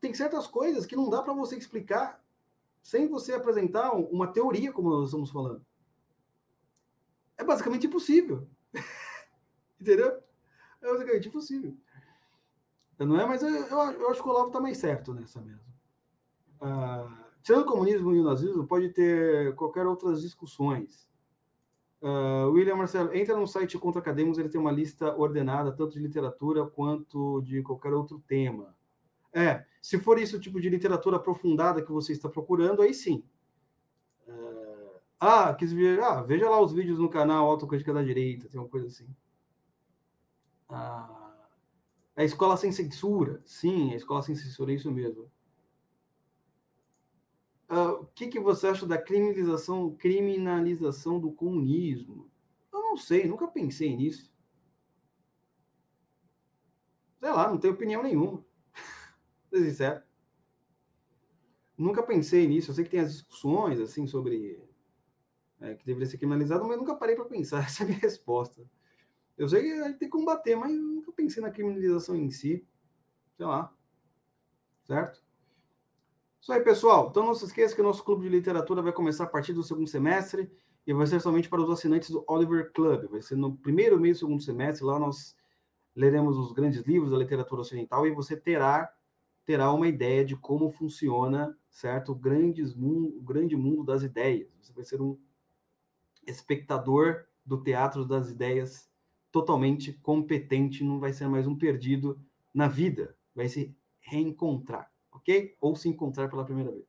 Tem 0.05 0.13
certas 0.13 0.47
coisas 0.47 0.85
que 0.85 0.95
não 0.95 1.09
dá 1.09 1.23
para 1.23 1.33
você 1.33 1.57
explicar 1.57 2.23
sem 2.83 3.09
você 3.09 3.33
apresentar 3.33 3.93
uma 3.95 4.27
teoria, 4.27 4.71
como 4.71 4.91
nós 4.91 5.07
estamos 5.07 5.31
falando. 5.31 5.65
É 7.39 7.43
basicamente 7.43 7.87
impossível. 7.87 8.47
Entendeu? 9.81 10.23
É 10.83 10.93
basicamente 10.93 11.29
impossível. 11.29 11.75
Não 12.99 13.19
é, 13.19 13.25
mas 13.25 13.43
eu, 13.43 13.49
eu, 13.49 13.79
eu 13.93 14.11
acho 14.11 14.23
que 14.23 14.29
o 14.29 14.31
Olavo 14.31 14.49
está 14.49 14.61
mais 14.61 14.77
certo 14.77 15.15
nessa 15.15 15.41
mesmo. 15.41 15.65
Ah, 16.61 17.11
tirando 17.43 17.63
o 17.63 17.71
comunismo 17.73 18.15
e 18.15 18.21
o 18.21 18.25
nazismo, 18.25 18.67
pode 18.67 18.91
ter 18.91 19.55
qualquer 19.55 19.87
outras 19.87 20.21
discussões. 20.21 21.09
Uh, 22.03 22.51
William 22.51 22.77
Marcelo, 22.77 23.17
entra 23.17 23.35
no 23.35 23.47
site 23.47 23.79
Contra 23.79 24.03
Academos, 24.03 24.37
ele 24.37 24.51
tem 24.51 24.61
uma 24.61 24.71
lista 24.71 25.17
ordenada, 25.17 25.73
tanto 25.73 25.95
de 25.95 26.01
literatura 26.01 26.67
quanto 26.67 27.41
de 27.41 27.63
qualquer 27.63 27.95
outro 27.95 28.23
tema. 28.29 28.77
É, 29.35 29.65
se 29.83 29.99
for 29.99 30.19
isso 30.19 30.37
o 30.37 30.41
tipo 30.41 30.61
de 30.61 30.71
literatura 30.71 31.17
aprofundada 31.17 31.85
que 31.85 31.93
você 31.93 32.13
está 32.13 32.29
procurando, 32.29 32.81
aí 32.81 32.95
sim. 32.95 33.25
Uh, 34.29 35.01
ah, 35.21 35.53
quis 35.55 35.73
ver, 35.73 36.01
ah, 36.03 36.23
veja 36.23 36.49
lá 36.49 36.61
os 36.61 36.73
vídeos 36.73 36.99
no 36.99 37.11
canal 37.11 37.47
Autocrítica 37.49 37.93
da 37.93 38.03
Direita, 38.03 38.49
tem 38.49 38.61
uma 38.61 38.69
coisa 38.69 38.87
assim 38.87 39.07
a, 40.69 41.35
a 42.17 42.25
escola 42.25 42.57
sem 42.57 42.73
censura. 42.73 43.43
Sim, 43.45 43.93
a 43.93 43.97
escola 43.97 44.23
sem 44.23 44.35
censura, 44.35 44.73
é 44.73 44.75
isso 44.75 44.91
mesmo. 44.91 45.31
Uh, 47.71 48.03
o 48.03 48.07
que, 48.07 48.29
que 48.29 48.39
você 48.39 48.69
acha 48.69 48.87
da 48.87 48.99
criminalização, 48.99 49.95
criminalização 49.97 51.19
do 51.19 51.33
comunismo? 51.33 52.31
Eu 52.73 52.81
não 52.81 52.97
sei, 52.97 53.27
nunca 53.27 53.49
pensei 53.49 53.97
nisso. 53.97 54.33
Sei 57.19 57.31
lá, 57.31 57.49
não 57.49 57.59
tenho 57.59 57.73
opinião 57.73 58.03
nenhuma. 58.03 58.45
Ser 59.55 59.71
sincero. 59.71 60.03
Nunca 61.79 62.03
pensei 62.03 62.45
nisso. 62.45 62.73
Eu 62.73 62.75
sei 62.75 62.85
que 62.85 62.91
tem 62.91 62.99
as 62.99 63.13
discussões 63.13 63.79
assim 63.79 64.05
sobre 64.05 64.61
é, 65.61 65.77
que 65.77 65.87
deveria 65.87 66.09
ser 66.09 66.19
criminalizado, 66.19 66.65
mas 66.65 66.77
nunca 66.77 66.97
parei 66.97 67.15
para 67.15 67.25
pensar. 67.25 67.63
Essa 67.65 67.83
é 67.83 67.85
a 67.85 67.89
minha 67.89 68.01
resposta. 68.01 68.69
Eu 69.39 69.49
sei 69.49 69.63
que 69.63 69.73
a 69.73 69.87
gente 69.87 69.99
tem 69.99 70.09
que 70.09 70.17
combater, 70.17 70.57
mas 70.57 70.73
nunca 70.73 71.13
pensei 71.13 71.41
na 71.41 71.53
criminalização 71.53 72.17
em 72.17 72.31
si. 72.31 72.67
Sei 73.37 73.47
lá. 73.47 73.73
Certo? 74.83 75.23
Isso 76.41 76.53
aí, 76.53 76.61
pessoal. 76.61 77.07
Então 77.11 77.25
não 77.25 77.35
se 77.35 77.45
esqueça 77.45 77.77
que 77.77 77.81
o 77.81 77.85
nosso 77.85 78.03
clube 78.03 78.25
de 78.25 78.31
literatura 78.31 78.83
vai 78.83 78.93
começar 78.93 79.23
a 79.23 79.29
partir 79.29 79.53
do 79.53 79.63
segundo 79.63 79.87
semestre 79.87 80.51
e 80.85 80.93
vai 80.93 81.07
ser 81.07 81.21
somente 81.21 81.49
para 81.49 81.63
os 81.63 81.71
assinantes 81.71 82.11
do 82.11 82.25
Oliver 82.27 82.73
Club. 82.73 83.09
Vai 83.09 83.23
ser 83.23 83.37
no 83.37 83.57
primeiro 83.57 84.01
mês 84.01 84.17
do 84.17 84.27
segundo 84.27 84.43
semestre. 84.43 84.85
Lá 84.85 84.99
nós 84.99 85.37
leremos 85.95 86.37
os 86.37 86.51
grandes 86.51 86.83
livros 86.83 87.13
da 87.13 87.17
literatura 87.17 87.61
ocidental 87.61 88.05
e 88.05 88.11
você 88.11 88.37
terá 88.37 88.93
terá 89.45 89.73
uma 89.73 89.89
ideia 89.89 90.25
de 90.25 90.37
como 90.37 90.71
funciona, 90.71 91.57
certo? 91.71 92.13
O, 92.13 92.15
mundo, 92.77 93.19
o 93.19 93.23
grande 93.23 93.57
mundo 93.57 93.85
das 93.85 94.03
ideias. 94.03 94.49
Você 94.61 94.73
vai 94.73 94.85
ser 94.85 95.01
um 95.01 95.19
espectador 96.27 97.27
do 97.45 97.63
teatro 97.63 98.05
das 98.05 98.31
ideias 98.31 98.91
totalmente 99.31 99.93
competente, 99.93 100.85
não 100.85 100.99
vai 100.99 101.13
ser 101.13 101.29
mais 101.29 101.47
um 101.47 101.57
perdido 101.57 102.21
na 102.53 102.69
vida, 102.69 103.17
vai 103.35 103.49
se 103.49 103.77
reencontrar, 104.01 104.91
ok? 105.11 105.57
Ou 105.61 105.75
se 105.75 105.89
encontrar 105.89 106.29
pela 106.29 106.45
primeira 106.45 106.71
vez. 106.71 106.87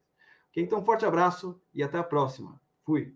Ok? 0.49 0.63
Então, 0.63 0.85
forte 0.85 1.05
abraço 1.05 1.59
e 1.73 1.81
até 1.81 1.97
a 1.97 2.03
próxima. 2.03 2.61
Fui. 2.83 3.15